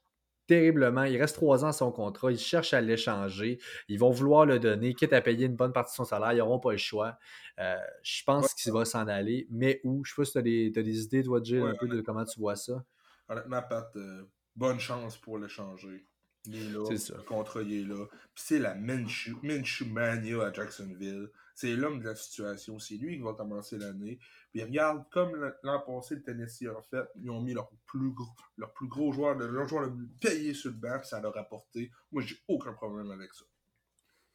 terriblement. 0.47 1.03
Il 1.03 1.17
reste 1.17 1.35
trois 1.35 1.63
ans 1.63 1.69
à 1.69 1.73
son 1.73 1.91
contrat. 1.91 2.31
Il 2.31 2.39
cherche 2.39 2.73
à 2.73 2.81
l'échanger. 2.81 3.59
Ils 3.87 3.99
vont 3.99 4.09
vouloir 4.09 4.45
le 4.45 4.59
donner, 4.59 4.93
quitte 4.95 5.13
à 5.13 5.21
payer 5.21 5.45
une 5.45 5.55
bonne 5.55 5.71
partie 5.71 5.93
de 5.93 5.95
son 5.95 6.05
salaire. 6.05 6.33
Ils 6.33 6.39
n'auront 6.39 6.59
pas 6.59 6.71
le 6.71 6.77
choix. 6.77 7.17
Euh, 7.59 7.77
je 8.01 8.23
pense 8.23 8.53
qu'il 8.55 8.73
va 8.73 8.83
s'en 8.83 9.07
aller. 9.07 9.47
Mais 9.51 9.79
où? 9.83 10.03
Je 10.03 10.11
sais 10.11 10.15
pas 10.15 10.25
si 10.25 10.31
tu 10.33 10.39
as, 10.79 10.83
des 10.83 11.03
idées, 11.03 11.23
toi, 11.23 11.39
Jill, 11.41 11.61
un 11.61 11.75
peu 11.75 11.87
de 11.87 12.01
comment 12.01 12.25
tu 12.25 12.39
vois 12.39 12.55
ça. 12.55 12.83
Honnêtement, 13.29 13.61
Pat, 13.61 13.95
euh, 13.95 14.23
bonne 14.55 14.79
chance 14.79 15.15
pour 15.15 15.37
l'échanger. 15.37 16.05
Il 16.45 16.55
est 16.55 16.69
là. 16.71 16.89
Le 16.89 17.23
contrat, 17.23 17.61
il 17.61 17.73
est 17.73 17.87
là. 17.87 18.07
Puis 18.33 18.43
c'est 18.47 18.59
la 18.59 18.73
Minshew, 18.73 19.37
Mania 19.85 20.43
à 20.43 20.51
Jacksonville. 20.51 21.29
C'est 21.61 21.75
l'homme 21.75 21.99
de 21.99 22.05
la 22.05 22.15
situation. 22.15 22.79
C'est 22.79 22.95
lui 22.95 23.17
qui 23.17 23.21
va 23.21 23.33
commencer 23.33 23.77
l'année. 23.77 24.17
Puis 24.51 24.63
regarde, 24.63 25.03
comme 25.11 25.53
l'an 25.61 25.79
passé, 25.85 26.15
le 26.15 26.23
Tennessee 26.23 26.65
a 26.65 26.81
fait, 26.81 27.07
ils 27.21 27.29
ont 27.29 27.39
mis 27.39 27.53
leur 27.53 27.69
plus 27.85 28.09
gros, 28.09 28.31
leur 28.57 28.73
plus 28.73 28.87
gros 28.87 29.13
joueur, 29.13 29.35
leur 29.35 29.67
joueur 29.67 29.83
le 29.83 29.93
plus 29.93 30.07
payé 30.19 30.55
sur 30.55 30.71
le 30.71 30.77
banc, 30.77 31.03
ça 31.03 31.21
leur 31.21 31.37
a 31.37 31.41
apporté. 31.41 31.91
Moi, 32.11 32.23
j'ai 32.25 32.37
aucun 32.47 32.73
problème 32.73 33.11
avec 33.11 33.31
ça. 33.35 33.45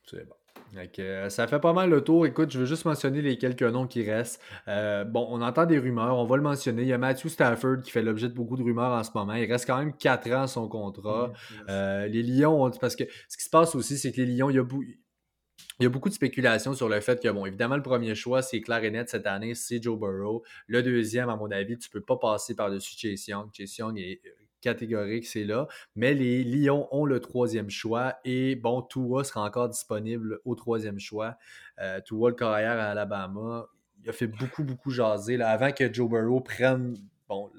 C'est 0.05 0.25
bon. 0.25 0.37
Euh, 1.01 1.29
ça 1.31 1.49
fait 1.49 1.59
pas 1.59 1.73
mal 1.73 1.91
le 1.91 2.01
tour. 2.01 2.27
Écoute, 2.27 2.53
je 2.53 2.61
veux 2.61 2.65
juste 2.65 2.85
mentionner 2.85 3.23
les 3.23 3.39
quelques 3.39 3.63
noms 3.63 3.89
qui 3.89 4.09
restent. 4.09 4.41
Euh, 4.69 5.03
bon, 5.03 5.27
on 5.29 5.43
entend 5.43 5.67
des 5.67 5.81
rumeurs, 5.81 6.17
on 6.17 6.27
va 6.27 6.37
le 6.37 6.43
mentionner. 6.43 6.83
Il 6.83 6.89
y 6.89 6.93
a 6.93 6.99
Matthew 6.99 7.27
Stafford 7.27 7.81
qui 7.83 7.91
fait 7.91 8.03
l'objet 8.03 8.29
de 8.29 8.35
beaucoup 8.35 8.57
de 8.57 8.63
rumeurs 8.63 8.93
en 8.93 9.03
ce 9.03 9.11
moment. 9.17 9.35
Il 9.35 9.51
reste 9.51 9.67
quand 9.67 9.79
même 9.79 9.97
4 9.97 10.31
ans 10.31 10.43
à 10.43 10.47
son 10.47 10.69
contrat. 10.69 11.33
Euh, 11.69 12.07
les 12.07 12.23
Lions, 12.23 12.71
parce 12.81 12.95
que 12.95 13.05
ce 13.29 13.37
qui 13.37 13.43
se 13.43 13.51
passe 13.51 13.75
aussi, 13.75 13.99
c'est 13.99 14.13
que 14.13 14.21
les 14.21 14.27
Lions, 14.27 14.49
il 14.49 14.57
y 14.57 14.61
a, 14.61 14.65
il 15.79 15.85
y 15.85 15.87
a 15.87 15.91
beaucoup 15.91 16.09
de 16.09 16.15
spéculations 16.15 16.75
sur 16.75 16.89
le 16.89 17.01
fait 17.01 17.21
que, 17.21 17.29
bon, 17.29 17.45
évidemment, 17.47 17.77
le 17.77 17.83
premier 17.83 18.15
choix, 18.15 18.43
c'est 18.43 18.61
clair 18.61 18.83
et 18.85 18.91
net 18.91 19.09
cette 19.09 19.27
année, 19.27 19.55
c'est 19.55 19.83
Joe 19.83 19.99
Burrow. 19.99 20.43
Le 20.67 20.83
deuxième, 20.83 21.29
à 21.29 21.37
mon 21.37 21.51
avis, 21.51 21.77
tu 21.79 21.89
ne 21.89 21.93
peux 21.93 22.05
pas 22.05 22.17
passer 22.17 22.55
par-dessus 22.55 22.97
Chase 22.97 23.29
Young. 23.29 23.51
Chase 23.53 23.77
Young 23.79 23.99
est 23.99 24.21
catégorique, 24.61 25.27
c'est 25.27 25.45
là. 25.45 25.69
Mais 25.95 26.15
les 26.15 26.43
Lions 26.45 26.89
ont 26.91 27.05
le 27.05 27.21
troisième 27.21 27.71
choix 27.71 28.17
et 28.25 28.57
bon, 28.57 28.83
Tua 28.83 29.23
sera 29.23 29.45
encore 29.45 29.69
disponible 29.69 30.41
au 30.45 30.55
troisième 30.55 30.99
choix. 30.99 31.37
Euh, 31.81 32.01
Tua, 32.01 32.31
le 32.31 32.37
carrière 32.37 32.79
à 32.79 32.87
Alabama, 32.87 33.67
il 34.03 34.11
a 34.11 34.13
fait 34.13 34.27
beaucoup, 34.27 34.65
beaucoup 34.65 34.91
jaser 34.91 35.37
là, 35.37 35.51
avant 35.51 35.73
que 35.73 35.93
Joe 35.93 36.09
Burrow 36.09 36.41
prenne, 36.41 36.97
bon, 37.29 37.51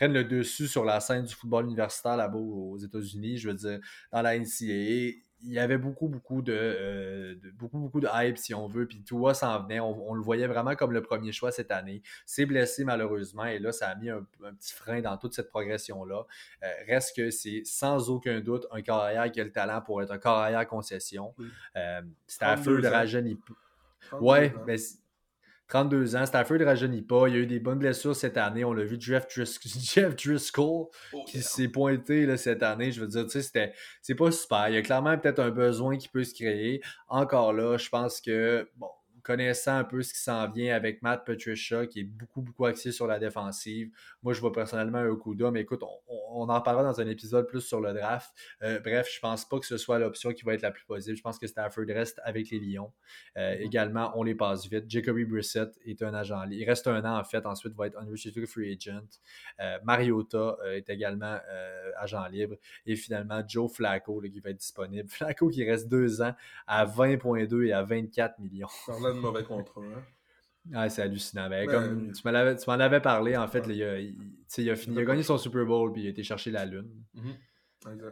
le 0.00 0.24
dessus 0.24 0.66
sur 0.66 0.84
la 0.84 1.00
scène 1.00 1.24
du 1.24 1.34
football 1.34 1.66
universitaire 1.66 2.16
là-bas 2.16 2.38
aux 2.38 2.78
États-Unis. 2.78 3.38
Je 3.38 3.48
veux 3.48 3.54
dire, 3.54 3.80
dans 4.12 4.22
la 4.22 4.38
NCAA 4.38 5.20
il 5.42 5.52
y 5.52 5.58
avait 5.58 5.78
beaucoup, 5.78 6.08
beaucoup 6.08 6.42
euh, 6.48 7.34
de, 7.34 7.50
beaucoup, 7.50 7.78
beaucoup 7.78 8.00
de 8.00 8.08
hype, 8.12 8.38
si 8.38 8.54
on 8.54 8.66
veut. 8.66 8.86
Puis 8.86 9.02
Tua 9.02 9.34
s'en 9.34 9.62
venait. 9.62 9.80
On, 9.80 10.14
le 10.14 10.22
voyait 10.22 10.46
vraiment 10.46 10.74
comme 10.74 10.92
le 10.92 11.02
premier 11.02 11.32
choix 11.32 11.52
cette 11.52 11.70
année. 11.70 12.02
C'est 12.26 12.46
blessé 12.46 12.84
malheureusement. 12.84 13.44
Et 13.44 13.58
là, 13.58 13.72
ça 13.72 13.88
a 13.88 13.94
mis 13.94 14.10
un, 14.10 14.26
petit 14.58 14.74
frein 14.74 15.00
dans 15.00 15.16
toute 15.16 15.34
cette 15.34 15.50
progression-là. 15.50 16.26
Euh, 16.62 16.66
reste 16.86 17.16
que 17.16 17.30
c'est 17.30 17.62
sans 17.64 18.10
aucun 18.10 18.40
doute 18.40 18.66
un 18.70 18.82
carrière 18.82 19.30
qui 19.30 19.40
a 19.40 19.44
le 19.44 19.52
talent 19.52 19.80
pour 19.80 20.02
être 20.02 20.10
un 20.10 20.18
carrière 20.18 20.66
concession. 20.66 21.34
Euh, 21.76 22.02
c'était 22.26 22.44
à 22.44 22.56
feu 22.56 22.80
de 22.80 22.88
rajeunir. 22.88 23.36
Ouais, 24.20 24.54
mais 24.66 24.76
32 25.70 26.16
ans. 26.16 26.26
Stafford 26.26 26.58
ne 26.58 26.64
rajeunit 26.64 27.02
pas. 27.02 27.28
Il 27.28 27.34
y 27.34 27.38
a 27.38 27.40
eu 27.40 27.46
des 27.46 27.60
bonnes 27.60 27.78
blessures 27.78 28.14
cette 28.14 28.36
année. 28.36 28.64
On 28.64 28.72
l'a 28.72 28.84
vu, 28.84 28.96
Jeff, 28.98 29.26
Driscoll, 30.16 30.86
oh, 31.12 31.24
qui 31.26 31.40
s'est 31.40 31.68
pointé 31.68 32.26
là, 32.26 32.36
cette 32.36 32.62
année. 32.62 32.92
Je 32.92 33.00
veux 33.00 33.06
dire, 33.06 33.26
tu 33.26 33.40
sais, 33.40 33.72
c'est 34.02 34.14
pas 34.14 34.30
super. 34.32 34.68
Il 34.68 34.74
y 34.74 34.78
a 34.78 34.82
clairement 34.82 35.16
peut-être 35.16 35.38
un 35.38 35.50
besoin 35.50 35.96
qui 35.96 36.08
peut 36.08 36.24
se 36.24 36.34
créer. 36.34 36.82
Encore 37.08 37.52
là, 37.52 37.78
je 37.78 37.88
pense 37.88 38.20
que, 38.20 38.68
bon, 38.76 38.88
connaissant 39.22 39.76
un 39.76 39.84
peu 39.84 40.02
ce 40.02 40.12
qui 40.12 40.20
s'en 40.20 40.48
vient 40.50 40.74
avec 40.74 41.02
Matt 41.02 41.24
Patricia, 41.24 41.86
qui 41.86 42.00
est 42.00 42.04
beaucoup, 42.04 42.42
beaucoup 42.42 42.66
axé 42.66 42.92
sur 42.92 43.06
la 43.06 43.18
défensive. 43.18 43.90
Moi, 44.22 44.32
je 44.32 44.40
vois 44.40 44.52
personnellement 44.52 44.98
un 44.98 45.16
coup 45.16 45.34
d'homme. 45.34 45.56
Écoute, 45.56 45.82
on, 46.28 46.48
en 46.48 46.60
parlera 46.60 46.84
dans 46.84 47.00
un 47.00 47.06
épisode 47.06 47.46
plus 47.46 47.60
sur 47.60 47.80
le 47.80 47.92
draft. 47.92 48.30
Euh, 48.62 48.80
bref, 48.80 49.08
je 49.12 49.20
pense 49.20 49.48
pas 49.48 49.58
que 49.58 49.66
ce 49.66 49.76
soit 49.76 49.98
l'option 49.98 50.32
qui 50.32 50.44
va 50.44 50.54
être 50.54 50.62
la 50.62 50.70
plus 50.70 50.84
possible. 50.84 51.16
Je 51.16 51.22
pense 51.22 51.38
que 51.38 51.46
Stafford 51.46 51.84
reste 51.88 52.20
avec 52.24 52.50
les 52.50 52.58
Lions. 52.58 52.92
Euh, 53.36 53.54
mm-hmm. 53.54 53.60
Également, 53.60 54.12
on 54.16 54.22
les 54.22 54.34
passe 54.34 54.66
vite. 54.66 54.84
Jacoby 54.88 55.24
Brissett 55.24 55.70
est 55.84 56.02
un 56.02 56.14
agent 56.14 56.42
libre. 56.44 56.62
Il 56.62 56.68
reste 56.68 56.86
un 56.86 57.04
an, 57.04 57.18
en 57.18 57.24
fait. 57.24 57.44
Ensuite, 57.46 57.74
va 57.74 57.86
être 57.86 57.98
unrestricted 57.98 58.46
free 58.46 58.72
agent. 58.72 59.20
Euh, 59.60 59.78
Mariota 59.84 60.56
est 60.66 60.88
également 60.88 61.38
agent 61.98 62.26
libre. 62.28 62.56
Et 62.86 62.96
finalement, 62.96 63.42
Joe 63.46 63.70
Flacco 63.72 64.20
qui 64.20 64.40
va 64.40 64.50
être 64.50 64.58
disponible. 64.58 65.08
Flacco 65.08 65.48
qui 65.48 65.64
reste 65.64 65.88
deux 65.88 66.22
ans 66.22 66.34
à 66.66 66.86
20,2 66.86 67.66
et 67.66 67.72
à 67.72 67.82
24 67.82 68.38
millions 68.38 68.68
de 69.14 69.20
mauvais 69.20 69.44
contrat. 69.44 69.80
Hein. 69.80 70.02
Ah, 70.74 70.88
c'est 70.88 71.02
hallucinant. 71.02 71.48
Ben, 71.48 71.66
comme, 71.66 72.12
tu 72.12 72.22
m'en 72.24 72.78
avais, 72.80 73.00
parlé, 73.00 73.36
en 73.36 73.48
fait, 73.48 73.64
il, 73.68 73.82
a, 73.82 73.98
il, 73.98 74.70
a 74.70 74.76
fini, 74.76 74.96
il, 74.96 75.00
a, 75.00 75.04
gagné 75.04 75.22
son 75.22 75.38
Super 75.38 75.64
Bowl 75.64 75.92
puis 75.92 76.02
il 76.02 76.06
a 76.06 76.10
été 76.10 76.22
chercher 76.22 76.50
la 76.50 76.66
Lune. 76.66 76.90
Mm-hmm. 77.16 77.34
Euh, 77.86 78.10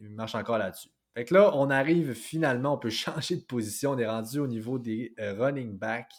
il 0.00 0.10
marche 0.10 0.34
encore 0.34 0.58
là-dessus. 0.58 0.88
Fait 1.14 1.26
que 1.26 1.34
là, 1.34 1.54
on 1.54 1.68
arrive 1.68 2.14
finalement, 2.14 2.74
on 2.74 2.78
peut 2.78 2.90
changer 2.90 3.36
de 3.36 3.44
position. 3.44 3.92
On 3.92 3.98
est 3.98 4.08
rendu 4.08 4.38
au 4.40 4.46
niveau 4.46 4.78
des 4.78 5.14
euh, 5.20 5.34
running 5.34 5.78
backs. 5.78 6.12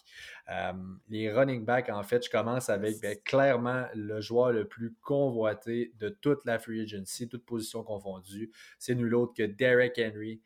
Euh, 0.50 0.72
les 1.08 1.30
running 1.30 1.64
backs, 1.64 1.90
en 1.90 2.02
fait, 2.02 2.24
je 2.24 2.30
commence 2.30 2.70
avec 2.70 3.00
ben, 3.00 3.16
clairement 3.24 3.86
le 3.94 4.20
joueur 4.20 4.52
le 4.52 4.66
plus 4.66 4.94
convoité 5.02 5.92
de 5.98 6.08
toute 6.08 6.44
la 6.46 6.58
free 6.58 6.80
agency, 6.80 7.28
toute 7.28 7.44
position 7.44 7.82
confondue. 7.82 8.50
C'est 8.78 8.94
nul 8.94 9.14
autre 9.14 9.34
que 9.34 9.42
Derek 9.42 9.98
Henry. 9.98 10.40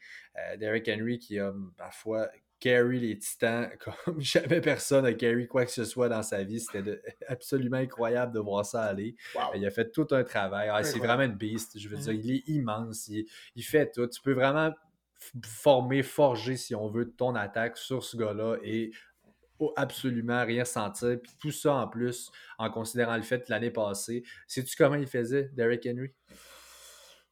Derek 0.59 0.89
Henry 0.89 1.19
qui 1.19 1.39
a 1.41 1.53
parfois 1.77 2.29
carry 2.61 3.01
les 3.01 3.19
Titans 3.19 3.71
comme 4.05 4.21
jamais 4.21 4.61
personne 4.61 5.07
a 5.07 5.13
carry 5.13 5.47
quoi 5.47 5.65
que 5.65 5.71
ce 5.71 5.85
soit 5.85 6.09
dans 6.09 6.23
sa 6.23 6.43
vie. 6.43 6.61
C'était 6.61 7.01
absolument 7.29 7.79
incroyable 7.79 8.33
de 8.33 8.41
voir 8.41 8.65
ça 8.65 8.83
aller. 8.83 9.17
Il 9.55 9.65
a 9.67 9.71
fait 9.71 9.91
tout 9.91 10.07
un 10.11 10.25
travail. 10.25 10.69
Ah, 10.73 10.83
c'est 10.83 10.99
vraiment 10.99 11.25
une 11.25 11.37
beast. 11.37 11.79
Je 11.79 11.89
veux 11.89 11.97
dire, 11.97 12.13
mm-hmm. 12.13 12.25
il 12.25 12.31
est 12.33 12.49
immense. 12.49 13.09
Il, 13.09 13.63
fait 13.63 13.91
tout. 13.91 14.07
Tu 14.07 14.21
peux 14.21 14.33
vraiment 14.33 14.73
former, 15.45 16.03
forger, 16.03 16.57
si 16.57 16.75
on 16.75 16.89
veut, 16.89 17.11
ton 17.11 17.35
attaque 17.35 17.77
sur 17.77 18.05
ce 18.05 18.17
gars-là 18.17 18.57
et 18.63 18.91
absolument 19.77 20.45
rien 20.45 20.65
sentir. 20.65 21.19
Puis 21.21 21.33
tout 21.41 21.51
ça 21.51 21.75
en 21.75 21.89
plus, 21.89 22.31
en 22.59 22.71
considérant 22.71 23.17
le 23.17 23.23
fait 23.23 23.45
que 23.45 23.51
l'année 23.51 23.71
passée, 23.71 24.23
sais-tu 24.47 24.77
comment 24.77 24.95
il 24.95 25.09
faisait, 25.09 25.51
Derrick 25.55 25.87
Henry? 25.87 26.13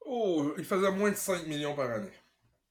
Oh, 0.04 0.52
il 0.56 0.64
faisait 0.64 0.90
moins 0.90 1.10
de 1.10 1.16
5 1.16 1.46
millions 1.46 1.74
par 1.74 1.90
année. 1.90 2.12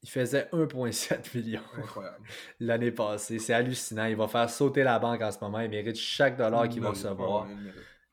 Il 0.06 0.10
faisait 0.10 0.48
1,7 0.54 1.36
million 1.36 1.62
l'année 2.60 2.92
passée. 2.92 3.40
C'est 3.40 3.56
hallucinant. 3.56 4.06
Il 4.06 4.16
va 4.16 4.28
faire 4.28 4.48
sauter 4.52 4.84
la 4.84 5.00
banque 5.00 5.20
en 5.24 5.32
ce 5.32 5.40
moment. 5.42 5.62
Il 5.62 5.70
mérite 5.72 5.96
chaque 5.96 6.38
dollar 6.38 6.70
qu'il 6.70 6.84
va 6.84 6.92
recevoir. 6.92 7.48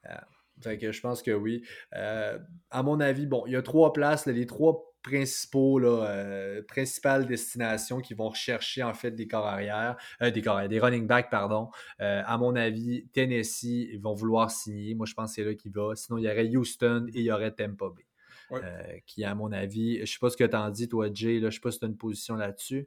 Euh, 0.07 0.76
que 0.78 0.90
je 0.90 1.00
pense 1.02 1.20
que 1.20 1.33
oui. 1.33 1.62
Euh, 1.94 2.38
à 2.70 2.83
mon 2.83 2.98
avis, 2.98 3.26
bon, 3.26 3.44
il 3.46 3.52
y 3.52 3.57
a 3.57 3.62
trois 3.62 3.92
places, 3.92 4.24
les 4.24 4.46
trois 4.46 4.90
principaux, 5.02 5.81
euh, 5.81 6.62
principales 6.62 7.26
destinations 7.26 8.00
qui 8.00 8.14
vont 8.14 8.31
rechercher 8.31 8.83
en 8.83 8.94
fait 8.94 9.11
des 9.11 9.28
corps 9.28 9.46
arrière, 9.46 9.98
des 10.22 10.40
corps 10.40 10.66
des 10.66 10.81
running 10.81 11.07
backs, 11.07 11.28
pardon. 11.28 11.68
à 11.98 12.38
mon 12.38 12.57
avis, 12.57 13.07
Tennessee, 13.12 13.88
ils 13.92 14.00
vont 14.00 14.14
vouloir 14.14 14.50
signer. 14.50 14.94
Moi, 14.94 15.05
je 15.05 15.12
pense 15.12 15.33
que 15.33 15.35
c'est 15.35 15.44
là 15.44 15.55
qu'il 15.55 15.72
va. 15.72 15.94
Sinon, 15.94 16.16
il 16.16 16.24
y 16.24 16.31
aurait 16.31 16.48
Houston 16.57 17.07
et 17.12 17.18
il 17.18 17.24
y 17.24 17.33
aurait 17.33 17.50
Tampa 17.50 17.87
Bay. 17.94 18.07
Euh, 18.53 18.99
qui, 19.07 19.25
à 19.25 19.35
mon 19.35 19.53
avis, 19.53 20.01
je 20.01 20.12
sais 20.12 20.19
pas 20.19 20.31
ce 20.31 20.37
que 20.37 20.45
tu 20.45 20.57
en 20.57 20.71
dis, 20.71 20.88
toi, 20.88 21.09
Jay, 21.12 21.38
là, 21.38 21.51
je 21.51 21.55
sais 21.55 21.61
pas 21.61 21.71
si 21.71 21.79
tu 21.79 21.85
as 21.85 21.88
une 21.88 21.97
position 21.97 22.37
là-dessus. 22.37 22.87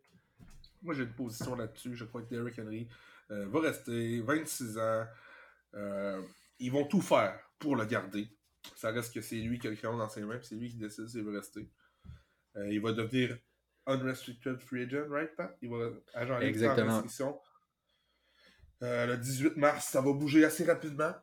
Moi, 0.81 0.93
j'ai 0.93 1.03
une 1.03 1.13
position 1.13 1.55
là-dessus. 1.55 1.95
Je 1.95 2.05
crois 2.05 2.21
que 2.21 2.29
Derrick 2.29 2.59
Henry 2.59 2.87
euh, 3.31 3.47
va 3.47 3.61
rester 3.61 4.21
26 4.21 4.77
ans. 4.77 5.05
Euh, 5.73 6.21
ils 6.59 6.71
vont 6.71 6.85
tout 6.85 7.01
faire 7.01 7.39
pour 7.57 7.75
le 7.75 7.85
garder. 7.85 8.27
Ça 8.75 8.91
reste 8.91 9.13
que 9.13 9.21
c'est 9.21 9.35
lui 9.37 9.59
qui 9.59 9.67
a 9.67 9.69
le 9.69 9.75
crayon 9.75 9.97
dans 9.97 10.09
ses 10.09 10.21
mains, 10.21 10.39
c'est 10.41 10.55
lui 10.55 10.69
qui 10.69 10.77
décide 10.77 11.07
s'il 11.07 11.23
veut 11.23 11.35
rester. 11.35 11.69
il 12.55 12.81
va 12.81 12.93
devenir 12.93 13.37
unrestricted 13.85 14.59
free 14.59 14.83
agent, 14.83 15.07
right, 15.09 15.35
Pat? 15.35 15.55
Il 15.61 15.69
va 15.69 15.89
agent 16.13 16.39
Exactement. 16.39 16.93
restriction. 16.93 17.39
le 18.81 19.15
18 19.15 19.57
mars, 19.57 19.85
ça 19.85 20.01
va 20.01 20.13
bouger 20.13 20.45
assez 20.45 20.63
rapidement. 20.63 21.13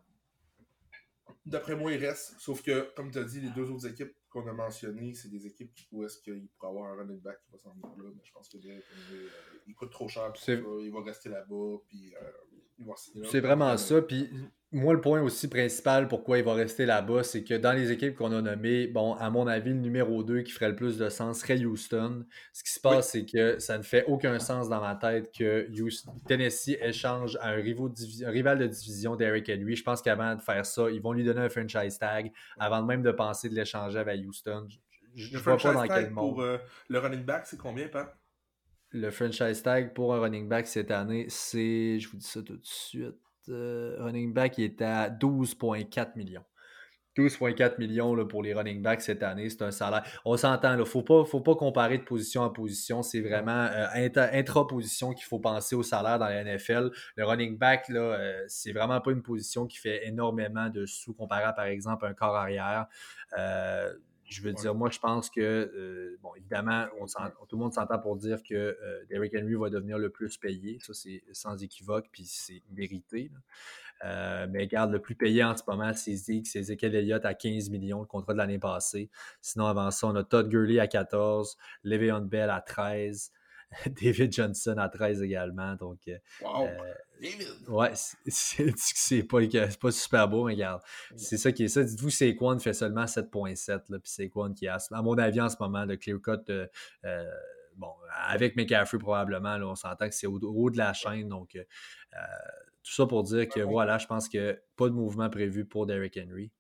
D'après 1.45 1.75
moi, 1.75 1.93
il 1.93 2.05
reste. 2.05 2.37
Sauf 2.39 2.63
que, 2.63 2.93
comme 2.95 3.11
tu 3.11 3.19
as 3.19 3.25
dit, 3.25 3.41
les 3.41 3.51
deux 3.51 3.69
autres 3.69 3.89
équipes 3.89 4.15
qu'on 4.33 4.47
a 4.49 4.53
mentionné, 4.53 5.15
c'est 5.15 5.29
des 5.29 5.47
équipes 5.47 5.71
où 5.93 6.05
est-ce 6.05 6.19
qu'il 6.19 6.49
pourrait 6.49 6.71
avoir 6.71 6.93
un 6.93 6.97
running 6.97 7.21
back 7.21 7.39
qui 7.45 7.53
va 7.53 7.59
s'en 7.59 7.73
venir 7.73 7.89
là. 7.99 8.11
Mais 8.15 8.23
je 8.25 8.33
pense 8.33 8.49
que 8.49 8.57
euh, 8.57 9.29
il 9.67 9.75
coûte 9.75 9.91
trop 9.91 10.09
cher 10.09 10.27
pour 10.29 10.39
ça. 10.39 10.53
Il 10.53 10.91
va 10.93 11.03
rester 11.03 11.29
là-bas. 11.29 11.77
Puis, 11.87 12.15
euh, 12.15 12.93
c'est 13.25 13.41
vraiment 13.41 13.77
ça. 13.77 14.01
Puis 14.03 14.29
moi, 14.73 14.95
le 14.95 15.03
point 15.03 15.21
aussi 15.21 15.49
principal 15.49 16.09
pourquoi 16.09 16.39
il 16.39 16.45
va 16.45 16.55
rester 16.55 16.87
là-bas, 16.87 17.23
c'est 17.23 17.45
que 17.45 17.55
dans 17.55 17.73
les 17.73 17.93
équipes 17.93 18.15
qu'on 18.15 18.33
a 18.33 18.41
nommées, 18.41 18.87
bon, 18.87 19.13
à 19.15 19.29
mon 19.29 19.47
avis, 19.47 19.71
le 19.71 19.77
numéro 19.77 20.23
2 20.23 20.41
qui 20.41 20.51
ferait 20.51 20.71
le 20.71 20.77
plus 20.77 20.97
de 20.97 21.11
sens 21.11 21.41
serait 21.41 21.63
Houston. 21.63 22.25
Ce 22.55 22.65
qui 22.65 22.73
se 22.73 22.81
passe, 22.81 23.11
c'est 23.11 23.27
que 23.27 23.59
ça 23.59 23.77
ne 23.77 23.83
fait 23.83 24.05
aucun 24.07 24.39
sens 24.39 24.71
dans 24.71 24.81
ma 24.81 24.95
tête 24.95 25.31
que 25.37 25.69
Tennessee 26.27 26.79
échange 26.81 27.37
à 27.43 27.51
un, 27.51 27.57
rival 27.57 28.59
de 28.59 28.67
division 28.67 29.15
d'Eric 29.15 29.51
Henry. 29.51 29.77
Je 29.77 29.83
pense 29.83 30.01
qu'avant 30.01 30.35
de 30.35 30.41
faire 30.41 30.65
ça, 30.65 30.91
ils 30.91 31.03
vont 31.03 31.13
lui 31.13 31.25
donner 31.25 31.43
un 31.43 31.51
franchise 31.51 31.99
tag 31.99 32.33
avant 32.59 32.83
même 32.83 33.03
de 33.03 33.13
penser 33.13 33.51
de 33.51 33.55
l'échanger 33.55 33.99
avec 33.99 34.27
Houston. 34.27 34.69
Je 35.15 35.37
ne 35.37 35.43
vois 35.43 35.59
pas 35.59 35.75
dans 35.75 35.87
quel 35.87 36.11
monde. 36.11 36.31
Pour 36.31 36.41
euh, 36.41 36.57
le 36.89 36.99
running 36.99 37.25
back, 37.25 37.47
c'est 37.47 37.59
combien, 37.59 37.89
Pat? 37.89 38.17
Le 38.91 39.11
franchise 39.11 39.63
tag 39.63 39.93
pour 39.93 40.15
un 40.15 40.21
running 40.21 40.49
back 40.49 40.67
cette 40.67 40.91
année, 40.91 41.27
c'est, 41.29 41.99
je 41.99 42.09
vous 42.09 42.17
dis 42.17 42.27
ça 42.27 42.43
tout 42.43 42.57
de 42.57 42.65
suite, 42.65 43.19
euh, 43.49 43.97
running 43.99 44.33
back 44.33 44.59
est 44.59 44.83
à 44.83 45.11
12,4 45.11 46.17
millions. 46.17 46.45
12,4 47.17 47.79
millions 47.79 48.15
là, 48.15 48.25
pour 48.25 48.43
les 48.43 48.55
running 48.55 48.81
backs 48.81 49.03
cette 49.03 49.23
année, 49.23 49.51
c'est 49.51 49.63
un 49.63 49.71
salaire. 49.71 50.03
On 50.25 50.37
s'entend, 50.37 50.73
il 50.73 50.79
ne 50.79 50.85
faut 50.85 51.03
pas, 51.03 51.25
faut 51.25 51.41
pas 51.41 51.55
comparer 51.55 51.99
de 51.99 52.05
position 52.05 52.43
en 52.43 52.51
position. 52.51 53.03
C'est 53.03 53.21
vraiment 53.21 53.67
euh, 53.67 54.09
intra-position 54.33 55.13
qu'il 55.13 55.27
faut 55.27 55.39
penser 55.39 55.77
au 55.77 55.83
salaire 55.83 56.19
dans 56.19 56.27
la 56.27 56.43
NFL. 56.43 56.91
Le 57.17 57.25
running 57.25 57.59
back, 57.59 57.89
là, 57.91 58.01
euh, 58.01 58.43
c'est 58.49 58.73
vraiment 58.73 59.01
pas 59.01 59.11
une 59.13 59.23
position 59.23 59.67
qui 59.67 59.79
fait 59.79 60.07
énormément 60.07 60.71
de 60.71 60.87
sous 60.87 61.13
comparé 61.13 61.53
par 61.55 61.67
exemple, 61.67 62.07
un 62.07 62.15
corps 62.15 62.37
arrière. 62.37 62.87
Je 64.33 64.43
veux 64.43 64.53
dire, 64.53 64.75
moi, 64.75 64.89
je 64.91 64.99
pense 64.99 65.29
que, 65.29 65.41
euh, 65.41 66.19
bon, 66.23 66.35
évidemment, 66.37 66.87
on 67.01 67.07
tout 67.07 67.57
le 67.57 67.59
monde 67.59 67.73
s'entend 67.73 67.99
pour 67.99 68.17
dire 68.17 68.43
que 68.43 68.55
euh, 68.55 69.05
Derrick 69.11 69.35
Henry 69.35 69.55
va 69.55 69.69
devenir 69.69 69.99
le 69.99 70.11
plus 70.11 70.39
payé. 70.39 70.79
Ça, 70.81 70.95
c'est 70.95 71.23
sans 71.33 71.63
équivoque, 71.63 72.09
puis 72.11 72.25
c'est 72.25 72.63
mérité. 72.71 73.31
Euh, 74.05 74.47
mais 74.51 74.61
regarde, 74.61 74.91
le 74.91 75.01
plus 75.01 75.15
payé 75.15 75.45
en 75.45 75.57
ce 75.57 75.63
moment, 75.67 75.93
c'est 75.93 76.15
Zeke, 76.15 76.47
c'est 76.47 76.61
Ezekiel 76.61 76.95
Elliott 76.95 77.25
à 77.25 77.35
15 77.35 77.71
millions, 77.71 78.01
le 78.01 78.07
contrat 78.07 78.33
de 78.33 78.39
l'année 78.39 78.59
passée. 78.59 79.11
Sinon, 79.41 79.67
avant 79.67 79.91
ça, 79.91 80.09
on 80.09 80.17
a 80.17 80.25
Todd 80.25 80.49
Gurley 80.49 80.81
à 80.81 80.89
14, 80.89 81.57
Le'Veon 81.85 82.23
Bell 82.23 82.51
à 82.51 82.61
13. 82.61 83.33
David 84.03 84.33
Johnson 84.33 84.75
à 84.79 84.89
13 84.89 85.23
également. 85.23 85.75
Donc, 85.77 85.99
euh, 86.09 86.19
wow. 86.43 86.67
Euh, 86.67 87.69
ouais, 87.69 87.93
c'est 88.27 89.23
pas, 89.23 89.39
pas 89.81 89.91
super 89.91 90.29
beau, 90.29 90.45
mais 90.45 90.55
regarde, 90.55 90.83
c'est 91.17 91.37
ça 91.37 91.53
qui 91.53 91.65
est 91.65 91.69
ça. 91.69 91.83
Dites-vous, 91.83 92.11
Saquon 92.11 92.59
fait 92.59 92.73
seulement 92.73 93.05
7.7, 93.05 93.81
puis 93.87 94.01
Saquon 94.05 94.53
qui 94.55 94.69
a, 94.69 94.79
à 94.91 95.03
mon 95.03 95.17
avis, 95.19 95.41
en 95.41 95.49
ce 95.49 95.57
moment, 95.61 95.85
le 95.85 95.97
clear 95.97 96.19
cut, 96.21 96.51
euh, 96.51 97.25
bon, 97.77 97.93
avec 98.27 98.57
McCaffrey 98.57 98.99
probablement, 98.99 99.57
là, 99.57 99.67
on 99.67 99.75
s'entend 99.75 100.09
que 100.09 100.15
c'est 100.15 100.27
au, 100.27 100.39
haut 100.43 100.71
de 100.71 100.79
la 100.79 100.93
chaîne. 100.93 101.29
Donc, 101.29 101.57
tout 102.83 102.93
ça 102.93 103.07
pour 103.07 103.23
dire 103.23 103.49
que 103.49 103.61
voilà, 103.61 103.99
je 103.99 104.07
pense 104.07 104.29
que 104.29 104.61
pas 104.77 104.89
de 104.89 104.95
mouvement 104.95 105.31
prévu 105.31 105.65
pour 105.65 105.87
Derrick 105.87 106.19
Henry. 106.19 106.51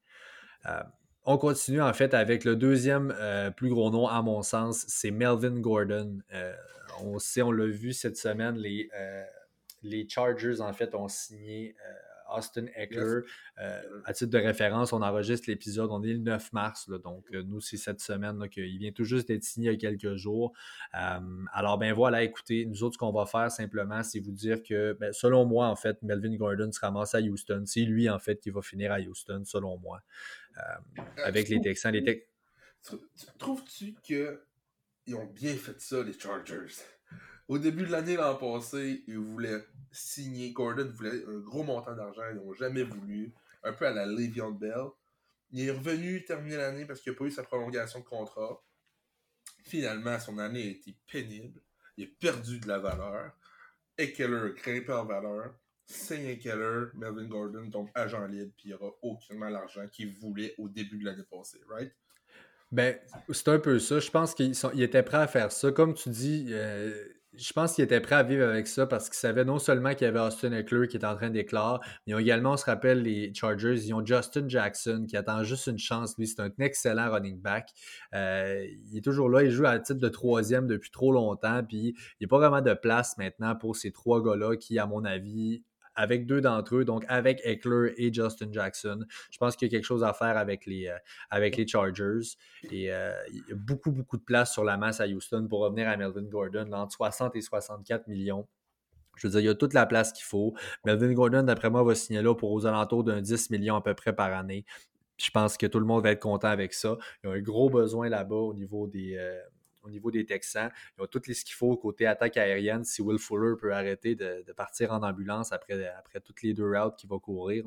On 1.24 1.38
continue 1.38 1.80
en 1.80 1.92
fait 1.92 2.14
avec 2.14 2.44
le 2.44 2.56
deuxième 2.56 3.14
plus 3.56 3.68
gros 3.68 3.90
nom 3.90 4.06
à 4.06 4.22
mon 4.22 4.42
sens, 4.42 4.84
c'est 4.86 5.10
Melvin 5.10 5.58
Gordon. 5.60 6.18
On 7.01 7.18
sait, 7.18 7.43
on 7.43 7.53
l'a 7.53 7.66
vu 7.66 7.93
cette 7.93 8.16
semaine, 8.16 8.57
les, 8.57 8.88
les 9.82 10.09
Chargers 10.09 10.61
en 10.61 10.72
fait 10.72 10.95
ont 10.95 11.09
signé 11.09 11.74
Austin 12.36 12.66
Eckler. 12.74 13.20
Euh, 13.59 14.01
à 14.05 14.12
titre 14.12 14.30
de 14.30 14.38
référence, 14.38 14.93
on 14.93 15.03
enregistre 15.03 15.49
l'épisode, 15.49 15.90
on 15.90 16.03
est 16.03 16.12
le 16.12 16.18
9 16.18 16.53
mars, 16.53 16.88
donc 16.88 17.24
euh, 17.32 17.43
nous, 17.43 17.61
c'est 17.61 17.76
cette 17.76 18.01
semaine 18.01 18.38
il 18.57 18.78
vient 18.78 18.93
tout 18.93 19.05
juste 19.05 19.28
d'être 19.28 19.45
signé 19.45 19.70
il 19.70 19.72
y 19.74 19.86
a 19.86 19.90
quelques 19.90 20.16
jours. 20.16 20.53
Euh, 20.95 21.20
alors, 21.53 21.78
ben 21.78 21.93
voilà, 21.93 22.22
écoutez, 22.22 22.66
nous 22.66 22.82
autres, 22.82 22.95
ce 22.95 22.99
qu'on 22.99 23.12
va 23.12 23.26
faire 23.26 23.51
simplement, 23.51 24.03
c'est 24.03 24.20
vous 24.20 24.32
dire 24.32 24.62
que, 24.62 24.97
ben, 24.99 25.12
selon 25.12 25.45
moi, 25.45 25.68
en 25.68 25.76
fait, 25.76 26.03
Melvin 26.03 26.34
Gordon 26.36 26.70
se 26.72 26.80
ramasse 26.80 27.14
à 27.14 27.20
Houston. 27.20 27.64
C'est 27.66 27.80
lui, 27.80 28.09
en 28.09 28.18
fait, 28.18 28.40
qui 28.40 28.51
va 28.51 28.62
finir 28.62 28.93
à 28.93 29.01
Houston, 29.01 29.43
selon 29.45 29.78
moi, 29.78 30.03
avec 31.24 31.49
les 31.49 31.61
Texans. 31.61 31.93
Les 31.93 32.28
Trouves-tu 33.38 33.95
qu'ils 35.05 35.16
ont 35.16 35.26
bien 35.26 35.55
fait 35.57 35.80
ça, 35.80 36.03
les 36.03 36.18
Chargers? 36.18 36.82
Au 37.48 37.59
début 37.59 37.84
de 37.84 37.92
l'année 37.92 38.16
l'an 38.16 38.36
passé, 38.36 39.03
ils 39.07 39.18
voulaient 39.18 39.64
signer. 39.90 40.53
Gordon 40.53 40.90
voulait 40.94 41.24
un 41.26 41.38
gros 41.40 41.64
montant 41.64 41.94
d'argent. 41.94 42.22
Ils 42.30 42.36
n'ont 42.36 42.55
jamais 42.55 42.84
voulu. 42.84 43.34
Un 43.64 43.72
peu 43.72 43.86
à 43.86 43.92
la 43.92 44.07
Le'Veon 44.07 44.53
Bell. 44.53 44.86
Il 45.50 45.61
est 45.61 45.70
revenu 45.70 46.24
terminer 46.24 46.57
l'année 46.57 46.86
parce 46.86 47.00
qu'il 47.00 47.12
n'a 47.12 47.18
pas 47.18 47.24
eu 47.24 47.30
sa 47.30 47.42
prolongation 47.42 48.00
de 48.00 48.05
contrat. 48.05 48.62
Finalement, 49.64 50.18
son 50.18 50.38
année 50.38 50.62
a 50.62 50.70
été 50.70 50.96
pénible. 51.11 51.61
Il 51.96 52.05
a 52.05 52.09
perdu 52.18 52.59
de 52.59 52.68
la 52.68 52.78
valeur. 52.78 53.32
Ekeler 53.98 54.36
a 54.36 54.48
grimpé 54.50 54.92
en 54.92 55.05
valeur. 55.05 55.55
Saint 55.84 56.16
Ekeler, 56.16 56.86
Melvin 56.94 57.26
Gordon 57.26 57.70
tombe 57.70 57.90
agent 57.94 58.24
libre, 58.26 58.53
puis 58.57 58.68
il 58.68 58.72
n'y 58.72 58.74
aura 58.74 58.92
aucunement 59.03 59.50
l'argent 59.50 59.86
qu'il 59.88 60.11
voulait 60.11 60.55
au 60.57 60.68
début 60.68 60.98
de 60.98 61.05
l'année 61.05 61.24
passée, 61.30 61.61
right? 61.68 61.92
Ben, 62.72 62.96
c'est 63.30 63.48
un 63.48 63.58
peu 63.58 63.78
ça. 63.78 64.00
Je 64.00 64.10
pense 64.10 64.34
qu'il 64.34 64.54
était 64.82 65.02
prêt 65.02 65.18
à 65.18 65.26
faire 65.26 65.52
ça. 65.52 65.70
Comme 65.70 65.92
tu 65.92 66.08
dis, 66.08 66.46
euh, 66.50 66.90
je 67.34 67.52
pense 67.52 67.74
qu'il 67.74 67.84
était 67.84 68.00
prêt 68.00 68.14
à 68.14 68.22
vivre 68.22 68.44
avec 68.44 68.66
ça 68.66 68.86
parce 68.86 69.10
qu'il 69.10 69.18
savait 69.18 69.44
non 69.44 69.58
seulement 69.58 69.94
qu'il 69.94 70.06
y 70.06 70.08
avait 70.08 70.20
Austin 70.20 70.52
Eckler 70.52 70.88
qui 70.88 70.96
est 70.96 71.04
en 71.04 71.14
train 71.14 71.28
d'éclore, 71.28 71.80
mais 72.06 72.14
également, 72.20 72.52
on 72.52 72.56
se 72.56 72.64
rappelle, 72.64 73.02
les 73.02 73.32
Chargers, 73.34 73.74
ils 73.74 73.92
ont 73.92 74.04
Justin 74.04 74.48
Jackson 74.48 75.04
qui 75.06 75.18
attend 75.18 75.42
juste 75.44 75.66
une 75.66 75.78
chance. 75.78 76.16
Lui, 76.16 76.26
c'est 76.26 76.40
un 76.40 76.50
excellent 76.58 77.10
running 77.10 77.40
back. 77.40 77.70
Euh, 78.14 78.66
il 78.90 78.96
est 78.96 79.02
toujours 79.02 79.28
là, 79.28 79.42
il 79.42 79.50
joue 79.50 79.66
à 79.66 79.78
titre 79.78 80.00
de 80.00 80.08
troisième 80.08 80.66
depuis 80.66 80.90
trop 80.90 81.12
longtemps, 81.12 81.62
puis 81.64 81.88
il 81.88 82.16
n'y 82.22 82.24
a 82.24 82.28
pas 82.28 82.38
vraiment 82.38 82.62
de 82.62 82.74
place 82.74 83.18
maintenant 83.18 83.54
pour 83.54 83.76
ces 83.76 83.92
trois 83.92 84.22
gars-là 84.22 84.56
qui, 84.56 84.78
à 84.78 84.86
mon 84.86 85.04
avis, 85.04 85.62
avec 85.95 86.26
deux 86.26 86.40
d'entre 86.40 86.76
eux, 86.76 86.84
donc 86.84 87.05
avec 87.09 87.40
Eckler 87.45 87.95
et 87.97 88.12
Justin 88.12 88.53
Jackson. 88.53 89.05
Je 89.30 89.38
pense 89.38 89.57
qu'il 89.57 89.68
y 89.68 89.70
a 89.70 89.72
quelque 89.76 89.84
chose 89.84 90.05
à 90.05 90.12
faire 90.12 90.36
avec 90.36 90.66
les, 90.66 90.88
euh, 90.88 90.97
avec 91.30 91.57
les 91.57 91.66
Chargers. 91.66 92.36
Et 92.70 92.93
euh, 92.93 93.12
il 93.32 93.43
y 93.49 93.53
a 93.53 93.57
beaucoup, 93.57 93.90
beaucoup 93.90 94.16
de 94.16 94.22
place 94.22 94.53
sur 94.53 94.64
la 94.64 94.76
masse 94.76 95.01
à 95.01 95.07
Houston 95.07 95.47
pour 95.49 95.61
revenir 95.61 95.88
à 95.88 95.97
Melvin 95.97 96.22
Gordon, 96.22 96.70
entre 96.72 96.93
60 96.93 97.36
et 97.36 97.40
64 97.40 98.09
millions. 98.09 98.47
Je 99.16 99.26
veux 99.26 99.32
dire, 99.32 99.40
il 99.40 99.47
y 99.47 99.49
a 99.49 99.55
toute 99.55 99.74
la 99.74 99.86
place 99.86 100.12
qu'il 100.12 100.24
faut. 100.24 100.55
Melvin 100.84 101.12
Gordon, 101.12 101.43
d'après 101.43 101.70
moi, 101.70 101.82
va 101.82 101.95
signer 101.95 102.22
là 102.22 102.34
pour 102.34 102.53
aux 102.53 102.66
alentours 102.66 103.05
d'un 103.05 103.20
10 103.20 103.51
millions 103.51 103.76
à 103.76 103.82
peu 103.82 103.95
près 103.95 104.14
par 104.14 104.32
année. 104.32 104.64
Je 105.18 105.30
pense 105.30 105.57
que 105.57 105.66
tout 105.66 105.78
le 105.78 105.86
monde 105.86 106.03
va 106.03 106.11
être 106.12 106.22
content 106.22 106.49
avec 106.49 106.72
ça. 106.72 106.97
Il 107.22 107.28
y 107.28 107.32
a 107.32 107.36
un 107.36 107.40
gros 107.40 107.68
besoin 107.68 108.09
là-bas 108.09 108.34
au 108.34 108.55
niveau 108.55 108.86
des, 108.86 109.16
euh, 109.16 109.38
au 109.82 109.90
niveau 109.90 110.10
des 110.10 110.24
Texans. 110.24 110.70
Ils 110.96 111.02
ont 111.02 111.06
tout 111.06 111.20
ce 111.24 111.44
qu'il 111.44 111.54
faut 111.54 111.76
côté 111.76 112.06
attaque 112.06 112.36
aérienne. 112.36 112.84
Si 112.84 113.02
Will 113.02 113.18
Fuller 113.18 113.56
peut 113.60 113.72
arrêter 113.72 114.14
de, 114.14 114.44
partir 114.56 114.92
en 114.92 115.02
ambulance 115.02 115.52
après, 115.52 115.86
après 115.86 116.20
toutes 116.20 116.42
les 116.42 116.54
deux 116.54 116.76
routes 116.76 116.96
qu'il 116.96 117.08
va 117.08 117.18
courir, 117.18 117.64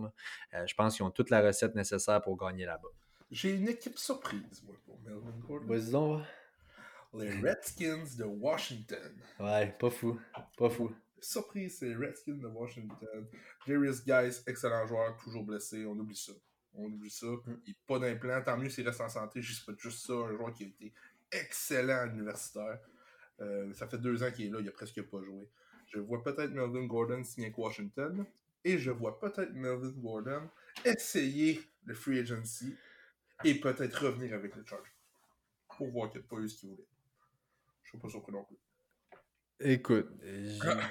euh, 0.53 0.66
je 0.68 0.76
pense 0.76 0.95
qu'ils 0.95 1.05
ont 1.05 1.11
toute 1.11 1.30
la 1.30 1.41
recette 1.41 1.76
nécessaire 1.76 2.22
pour 2.22 2.38
gagner 2.38 2.66
là-bas. 2.66 2.89
J'ai 3.32 3.55
une 3.55 3.68
équipe 3.68 3.97
surprise, 3.97 4.63
moi, 4.66 4.76
pour 4.86 4.99
Melvin 5.01 5.38
Gordon. 5.47 5.66
Vas-y 5.66 5.91
donc. 5.91 6.22
Les 7.18 7.32
Redskins 7.39 8.05
de 8.18 8.24
Washington. 8.26 9.11
Ouais, 9.39 9.74
pas 9.80 9.89
fou. 9.89 10.20
Pas 10.57 10.70
fou. 10.70 10.93
Surprise, 11.20 11.78
c'est 11.80 11.88
les 11.88 11.95
Redskins 11.95 12.39
de 12.39 12.47
Washington. 12.47 13.28
Darius 13.66 14.03
Guys, 14.05 14.41
excellent 14.47 14.86
joueur, 14.86 15.16
toujours 15.18 15.43
blessé. 15.43 15.86
On 15.86 15.97
oublie 15.97 16.16
ça. 16.16 16.34
On 16.74 16.86
oublie 16.86 17.09
ça. 17.09 17.28
Mm. 17.28 17.61
Il 17.66 17.70
n'est 17.70 17.78
pas 17.88 17.99
d'implant. 17.99 18.41
Tant 18.43 18.57
mieux 18.57 18.70
s'il 18.70 18.88
reste 18.88 19.01
en 19.01 19.09
santé. 19.09 19.41
Juste, 19.41 19.70
juste 19.80 20.05
ça, 20.05 20.13
un 20.13 20.36
joueur 20.36 20.53
qui 20.53 20.66
a 20.66 20.68
été 20.68 20.93
excellent 21.32 22.08
universitaire. 22.08 22.80
Euh, 23.42 23.74
ça 23.74 23.88
fait 23.88 23.98
deux 23.98 24.24
ans 24.24 24.32
qu'il 24.32 24.48
est 24.48 24.50
là, 24.50 24.60
il 24.62 24.68
a 24.68 24.72
presque 24.72 25.02
pas 25.04 25.22
joué. 25.22 25.50
Je 25.88 26.00
vois 26.00 26.24
peut-être 26.24 26.52
Melvin 26.52 26.86
Gordon 26.86 27.24
signer 27.24 27.48
avec 27.48 27.58
Washington 27.58 28.26
et 28.64 28.78
je 28.78 28.92
vois 28.92 29.20
peut-être 29.20 29.54
Melvin 29.54 29.92
Gordon 29.98 30.50
essayer 30.84 31.62
le 31.86 31.94
free 31.94 32.20
agency 32.20 32.76
et 33.44 33.56
peut-être 33.56 34.06
revenir 34.06 34.34
avec 34.34 34.56
le 34.56 34.66
charge 34.66 34.92
pour 35.78 35.90
voir 35.92 36.10
qu'il 36.10 36.22
n'a 36.22 36.28
pas 36.28 36.38
eu 36.38 36.50
ce 36.50 36.60
qu'il 36.60 36.70
voulait. 36.70 36.88
Je 37.84 37.90
suis 37.90 37.98
pas 37.98 38.10
surpris 38.10 38.32
non 38.32 38.44
plus. 38.44 38.58
Écoute, 39.62 40.10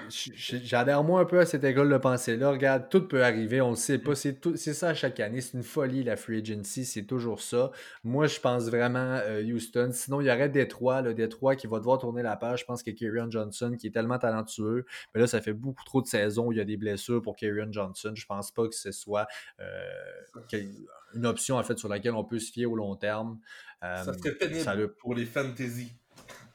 j'adhère 0.09 1.05
moi 1.05 1.21
un 1.21 1.25
peu 1.27 1.39
à 1.39 1.45
cette 1.45 1.65
école 1.65 1.91
de 1.91 1.99
pensée-là. 1.99 2.51
Regarde, 2.51 2.89
tout 2.89 3.07
peut 3.07 3.23
arriver, 3.23 3.61
on 3.61 3.71
le 3.71 3.77
sait 3.77 3.99
pas. 3.99 4.15
C'est 4.15 4.73
ça 4.73 4.95
chaque 4.95 5.21
année. 5.21 5.43
C'est 5.43 5.59
une 5.59 5.63
folie, 5.63 6.03
la 6.03 6.17
free 6.17 6.39
agency. 6.39 6.87
C'est 6.87 7.05
toujours 7.05 7.43
ça. 7.43 7.73
Moi, 8.05 8.27
je 8.27 8.41
pense 8.41 8.71
vraiment 8.71 9.21
euh, 9.27 9.43
Houston. 9.43 9.91
Sinon, 9.93 10.23
il 10.23 10.29
y 10.29 10.31
aurait 10.31 10.49
Détroit, 10.49 11.03
le 11.03 11.13
Détroit 11.13 11.57
qui 11.57 11.67
va 11.67 11.79
devoir 11.79 11.99
tourner 11.99 12.23
la 12.23 12.37
page. 12.37 12.61
Je 12.61 12.65
pense 12.65 12.83
que 12.83 12.91
Kieran 12.91 13.31
Johnson, 13.31 13.77
qui 13.79 13.89
est 13.89 13.91
tellement 13.91 14.19
talentueux, 14.19 14.87
mais 15.15 15.21
là, 15.21 15.27
ça 15.27 15.43
fait 15.43 15.53
beaucoup 15.53 15.85
trop 15.85 16.01
de 16.01 16.07
saisons 16.07 16.47
où 16.47 16.53
il 16.53 16.57
y 16.57 16.63
a 16.63 16.65
des 16.65 16.79
blessures 16.79 17.21
pour 17.21 17.37
Kieran 17.37 17.71
Johnson. 17.71 18.13
Je 18.15 18.25
pense 18.25 18.51
pas 18.51 18.67
que 18.67 18.75
ce 18.75 18.93
soit 18.93 19.27
euh, 19.61 20.65
une 21.15 21.27
option, 21.27 21.57
en 21.57 21.63
fait, 21.65 21.79
sur 21.79 21.91
laquelle 21.91 22.15
on 22.15 22.25
peut 22.25 22.39
se 22.39 22.51
fier 22.51 22.65
au 22.65 22.77
long 22.77 22.97
terme. 22.97 23.39
ça 23.83 24.05
serait 24.15 24.31
euh, 24.31 24.39
pénible 24.39 24.95
pour 24.95 25.15
les 25.15 25.27
fantasy. 25.27 25.93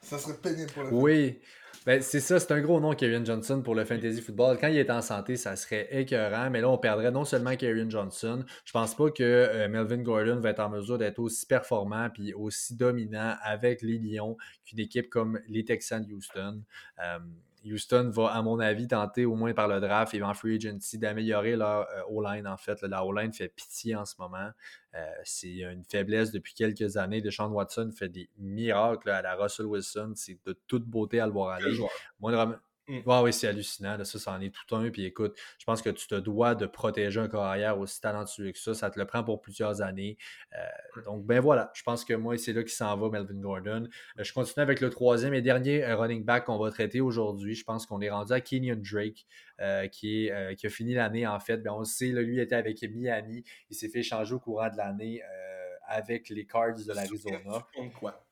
Ça 0.02 0.18
serait 0.18 0.36
pénible 0.38 0.72
pour 0.72 0.82
les 0.82 0.90
Oui. 0.90 1.40
Ben, 1.86 2.02
c'est 2.02 2.20
ça, 2.20 2.38
c'est 2.38 2.52
un 2.52 2.60
gros 2.60 2.78
nom, 2.78 2.92
Kevin 2.94 3.24
Johnson, 3.24 3.62
pour 3.62 3.74
le 3.74 3.86
fantasy 3.86 4.20
football. 4.20 4.58
Quand 4.60 4.68
il 4.68 4.76
est 4.76 4.90
en 4.90 5.00
santé, 5.00 5.36
ça 5.36 5.56
serait 5.56 5.88
écœurant, 5.90 6.50
mais 6.50 6.60
là, 6.60 6.68
on 6.68 6.76
perdrait 6.76 7.10
non 7.10 7.24
seulement 7.24 7.56
Kevin 7.56 7.90
Johnson, 7.90 8.44
je 8.66 8.72
pense 8.72 8.94
pas 8.94 9.10
que 9.10 9.22
euh, 9.22 9.66
Melvin 9.66 10.02
Gordon 10.02 10.40
va 10.40 10.50
être 10.50 10.60
en 10.60 10.68
mesure 10.68 10.98
d'être 10.98 11.18
aussi 11.18 11.46
performant 11.46 12.10
puis 12.10 12.34
aussi 12.34 12.76
dominant 12.76 13.34
avec 13.42 13.80
les 13.80 13.98
Lions 13.98 14.36
qu'une 14.66 14.78
équipe 14.78 15.08
comme 15.08 15.40
les 15.48 15.64
Texans 15.64 16.04
de 16.04 16.12
Houston. 16.12 16.62
Euh, 17.02 17.18
Houston 17.64 18.10
va, 18.10 18.28
à 18.28 18.42
mon 18.42 18.58
avis, 18.58 18.88
tenter 18.88 19.24
au 19.24 19.34
moins 19.34 19.52
par 19.52 19.68
le 19.68 19.80
draft 19.80 20.14
et 20.14 20.22
en 20.22 20.34
free 20.34 20.56
agency 20.56 20.98
d'améliorer 20.98 21.56
leur 21.56 21.88
euh, 21.90 22.02
O-line. 22.08 22.46
En 22.46 22.56
fait, 22.56 22.80
la 22.82 23.04
O-line 23.04 23.32
fait 23.32 23.48
pitié 23.48 23.96
en 23.96 24.04
ce 24.04 24.14
moment. 24.18 24.50
Euh, 24.94 25.10
c'est 25.24 25.60
une 25.60 25.84
faiblesse 25.84 26.32
depuis 26.32 26.54
quelques 26.54 26.96
années. 26.96 27.20
Deshaun 27.20 27.50
Watson 27.50 27.90
fait 27.96 28.08
des 28.08 28.28
miracles 28.38 29.10
à 29.10 29.22
la 29.22 29.34
Russell 29.34 29.66
Wilson. 29.66 30.12
C'est 30.16 30.38
de 30.44 30.58
toute 30.66 30.84
beauté 30.84 31.20
à 31.20 31.26
le 31.26 31.32
voir 31.32 31.50
aller. 31.50 31.76
Moi, 32.18 32.60
Mm. 32.90 33.02
oui, 33.22 33.32
c'est 33.32 33.46
hallucinant. 33.46 33.96
Là, 33.96 34.04
ça, 34.04 34.18
c'en 34.18 34.40
est 34.40 34.52
tout 34.52 34.74
un. 34.74 34.90
Puis 34.90 35.04
écoute, 35.04 35.38
je 35.58 35.64
pense 35.64 35.80
que 35.80 35.90
tu 35.90 36.08
te 36.08 36.16
dois 36.16 36.56
de 36.56 36.66
protéger 36.66 37.20
un 37.20 37.28
carrière 37.28 37.78
aussi 37.78 38.00
talentueux 38.00 38.50
que 38.50 38.58
ça. 38.58 38.74
Ça 38.74 38.90
te 38.90 38.98
le 38.98 39.06
prend 39.06 39.22
pour 39.22 39.40
plusieurs 39.40 39.80
années. 39.80 40.18
Euh, 40.54 41.02
donc, 41.02 41.24
ben 41.24 41.40
voilà, 41.40 41.70
je 41.74 41.84
pense 41.84 42.04
que 42.04 42.14
moi, 42.14 42.36
c'est 42.36 42.52
là 42.52 42.62
qu'il 42.62 42.72
s'en 42.72 42.96
va, 42.96 43.08
Melvin 43.08 43.40
Gordon. 43.40 43.88
Euh, 44.18 44.24
je 44.24 44.32
continue 44.32 44.62
avec 44.62 44.80
le 44.80 44.90
troisième 44.90 45.34
et 45.34 45.42
dernier 45.42 45.84
euh, 45.84 45.96
running 45.96 46.24
back 46.24 46.46
qu'on 46.46 46.58
va 46.58 46.70
traiter 46.72 47.00
aujourd'hui. 47.00 47.54
Je 47.54 47.62
pense 47.64 47.86
qu'on 47.86 48.00
est 48.00 48.10
rendu 48.10 48.32
à 48.32 48.40
Kenyon 48.40 48.82
Drake, 48.82 49.26
qui, 49.92 50.26
est, 50.26 50.56
qui 50.56 50.66
a 50.66 50.70
fini 50.70 50.94
l'année, 50.94 51.26
en 51.26 51.38
fait. 51.38 51.58
Ben, 51.58 51.70
on 51.72 51.80
le 51.80 51.84
sait, 51.84 52.08
lui 52.08 52.40
était 52.40 52.56
avec 52.56 52.82
Miami. 52.82 53.44
Il 53.68 53.76
s'est 53.76 53.88
fait 53.88 54.02
changer 54.02 54.34
au 54.34 54.40
courant 54.40 54.68
de 54.68 54.76
l'année 54.76 55.22
avec 55.86 56.28
les 56.28 56.46
Cards 56.46 56.74
de 56.74 56.92
l'Arizona. 56.92 57.38
Contre 57.74 57.98
quoi? 57.98 58.26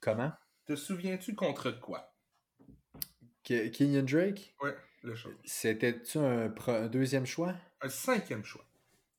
Comment? 0.00 0.32
Te 0.66 0.74
souviens-tu 0.74 1.34
contre 1.34 1.70
quoi? 1.80 2.11
Kenyon 3.42 4.04
Drake? 4.04 4.54
Oui, 4.62 4.70
le 5.02 5.14
choix. 5.14 5.32
C'était-tu 5.44 6.18
un, 6.18 6.48
deuxième 6.88 7.26
choix? 7.26 7.54
Un 7.80 7.88
cinquième 7.88 8.44
choix. 8.44 8.64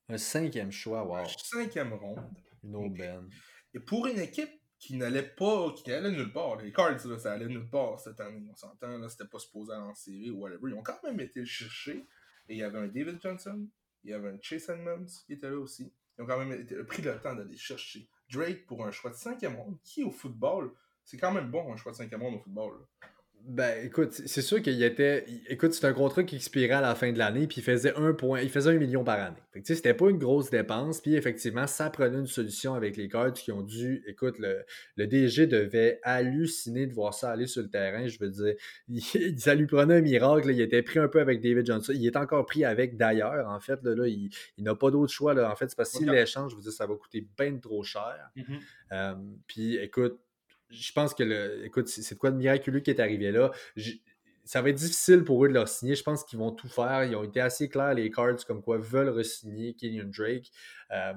Un 0.10 0.18
cinquième 0.18 0.72
choix, 0.72 1.04
wow. 1.04 1.16
Un 1.18 1.28
cinquième 1.28 1.94
ronde. 1.94 2.24
Une 2.64 2.76
aubaine. 2.76 3.30
Et 3.74 3.80
pour 3.80 4.08
une 4.08 4.20
équipe 4.20 4.52
qui 4.80 4.96
n'allait 4.96 5.24
pas, 5.24 5.74
qui 5.74 5.92
allait 5.92 6.12
nulle 6.12 6.32
part, 6.32 6.58
les 6.58 6.72
Cards, 6.72 7.06
là, 7.06 7.18
ça 7.18 7.34
allait 7.34 7.48
nulle 7.48 7.70
part 7.70 8.00
cette 8.00 8.20
année, 8.20 8.44
on 8.50 8.56
s'entend, 8.56 8.98
là, 8.98 9.08
c'était 9.10 9.28
pas 9.28 9.40
supposé 9.40 9.74
aller 9.74 9.82
en 9.82 9.96
série 9.96 10.30
ou 10.30 10.42
whatever. 10.42 10.70
Ils 10.70 10.74
ont 10.74 10.84
quand 10.84 11.02
même 11.04 11.20
été 11.20 11.40
le 11.40 11.46
chercher. 11.46 12.06
Et 12.50 12.56
il 12.56 12.58
y 12.58 12.64
avait 12.64 12.80
un 12.80 12.88
David 12.88 13.20
Johnson, 13.22 13.68
il 14.04 14.12
y 14.12 14.14
avait 14.14 14.30
un 14.30 14.38
Chase 14.42 14.70
Edmonds 14.70 15.06
qui 15.26 15.34
était 15.34 15.50
là 15.50 15.58
aussi. 15.58 15.94
Ils 16.18 16.24
ont 16.24 16.26
quand 16.26 16.38
même 16.38 16.52
été, 16.52 16.76
pris 16.84 17.02
le 17.02 17.18
temps 17.20 17.34
d'aller 17.34 17.56
chercher 17.58 18.10
Drake 18.30 18.66
pour 18.66 18.86
un 18.86 18.92
choix 18.92 19.12
de 19.12 19.16
cinquième 19.16 19.56
ronde, 19.56 19.78
qui 19.84 20.04
au 20.04 20.12
football, 20.12 20.74
c'est 21.06 21.18
quand 21.18 21.32
même 21.32 21.50
bon 21.50 21.72
un 21.72 21.78
choix 21.78 21.94
de 21.94 21.98
cinquième 21.98 22.22
ronde 22.22 22.36
au 22.36 22.40
football. 22.40 22.80
Là. 22.80 23.08
Ben, 23.46 23.86
écoute, 23.86 24.14
c'est 24.14 24.42
sûr 24.42 24.62
qu'il 24.62 24.82
était. 24.84 25.26
Écoute, 25.50 25.74
c'est 25.74 25.86
un 25.86 25.92
contrat 25.92 26.24
qui 26.24 26.38
expirait 26.38 26.76
à 26.76 26.82
la 26.82 26.96
fin 26.96 27.12
de 27.12 27.18
l'année, 27.18 27.46
puis 27.46 27.58
il 27.60 27.64
faisait 27.64 27.94
un 27.98 28.14
point. 28.14 28.40
Il 28.40 28.50
faisait 28.50 28.72
un 28.72 28.78
million 28.78 29.04
par 29.04 29.20
année. 29.20 29.36
Fait 29.52 29.62
que, 29.62 29.68
c'était 29.68 29.94
pas 29.94 30.10
une 30.10 30.18
grosse 30.18 30.50
dépense, 30.50 31.02
puis 31.02 31.16
effectivement, 31.16 31.68
ça 31.68 31.90
prenait 31.90 32.20
une 32.20 32.28
solution 32.28 32.74
avec 32.74 32.96
les 32.96 33.10
Cards 33.10 33.34
qui 33.34 33.52
ont 33.52 33.62
dû. 33.62 34.02
Écoute, 34.08 34.40
le, 34.40 34.64
le 34.96 35.08
DG 35.08 35.46
devait 35.46 36.00
halluciner 36.04 36.88
de 36.88 36.94
voir 36.94 37.14
ça 37.14 37.32
aller 37.32 37.46
sur 37.46 37.64
le 37.64 37.70
terrain. 37.70 38.08
Je 38.08 38.18
veux 38.18 38.30
dire, 38.30 38.56
ça 39.38 39.56
lui 39.56 39.68
prenait 39.68 39.96
un 39.96 40.02
miracle. 40.02 40.50
il 40.50 40.62
était 40.62 40.82
pris 40.82 41.00
un 41.00 41.10
peu 41.10 41.20
avec 41.20 41.42
David 41.42 41.66
Johnson. 41.66 41.92
Il 41.94 42.08
est 42.08 42.16
encore 42.16 42.46
pris 42.46 42.64
avec 42.64 42.96
d'ailleurs, 42.96 43.50
en 43.50 43.60
fait. 43.60 43.84
Là, 43.84 44.08
il, 44.08 44.30
n'a 44.58 44.74
pas 44.74 44.90
d'autre 44.90 45.12
choix. 45.12 45.34
Là. 45.34 45.52
En 45.52 45.56
fait, 45.58 45.70
c'est 45.70 45.76
parce 45.76 45.92
que 45.92 45.98
s'il 45.98 46.10
l'échange, 46.10 46.52
je 46.52 46.56
veux 46.56 46.62
dire, 46.62 46.72
ça 46.72 46.88
va 46.88 46.96
coûter 46.96 47.28
bien 47.38 47.58
trop 47.58 47.84
cher. 47.84 48.32
Mm-hmm. 48.38 48.60
Euh, 48.94 49.16
puis, 49.48 49.76
écoute, 49.76 50.18
je 50.74 50.92
pense 50.94 51.14
que. 51.14 51.64
Écoute, 51.64 51.88
c'est 51.88 52.18
quoi 52.18 52.32
de 52.32 52.38
miraculeux 52.38 52.80
qui 52.80 52.90
est 52.90 53.00
arrivé 53.00 53.32
là. 53.32 53.52
ça 54.44 54.62
va 54.62 54.70
être 54.70 54.76
difficile 54.76 55.24
pour 55.24 55.44
eux 55.46 55.48
de 55.48 55.54
leur 55.54 55.68
signer. 55.68 55.96
Je 55.96 56.04
pense 56.04 56.24
qu'ils 56.24 56.40
vont 56.40 56.52
tout 56.52 56.68
faire. 56.68 57.06
Ils 57.06 57.16
ont 57.16 57.24
été 57.24 57.40
assez 57.40 57.70
clairs, 57.70 57.94
les 57.94 58.10
Cards, 58.12 58.46
comme 58.46 58.62
quoi 58.62 58.78
veulent 58.78 59.10
re-signer 59.10 59.74
Kenyon 59.74 60.12
Drake. 60.16 60.52
Euh, 60.92 61.14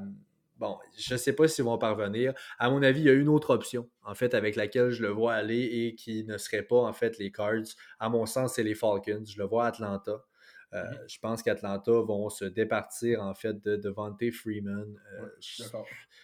bon, 0.58 0.78
je 0.96 1.14
ne 1.14 1.18
sais 1.18 1.32
pas 1.32 1.48
s'ils 1.48 1.64
vont 1.64 1.78
parvenir. 1.78 2.34
À 2.58 2.70
mon 2.70 2.82
avis, 2.82 3.00
il 3.00 3.06
y 3.06 3.10
a 3.10 3.14
une 3.14 3.28
autre 3.28 3.50
option, 3.50 3.88
en 4.04 4.14
fait, 4.14 4.34
avec 4.34 4.56
laquelle 4.56 4.90
je 4.90 5.02
le 5.02 5.08
vois 5.08 5.34
aller 5.34 5.62
et 5.62 5.94
qui 5.94 6.24
ne 6.24 6.38
serait 6.38 6.62
pas, 6.62 6.82
en 6.82 6.92
fait, 6.92 7.18
les 7.18 7.32
Cards. 7.32 7.74
À 7.98 8.08
mon 8.08 8.26
sens, 8.26 8.54
c'est 8.54 8.62
les 8.62 8.74
Falcons. 8.74 9.24
Je 9.26 9.38
le 9.38 9.44
vois 9.44 9.64
à 9.64 9.68
Atlanta. 9.68 10.24
Euh, 10.72 10.84
mhm. 10.84 10.98
Je 11.08 11.18
pense 11.18 11.42
qu'Atlanta 11.42 11.92
vont 11.92 12.28
se 12.28 12.44
départir 12.44 13.22
en 13.22 13.34
fait 13.34 13.62
de 13.62 13.76
Devante 13.76 14.30
Freeman. 14.32 15.00
Euh, 15.14 15.28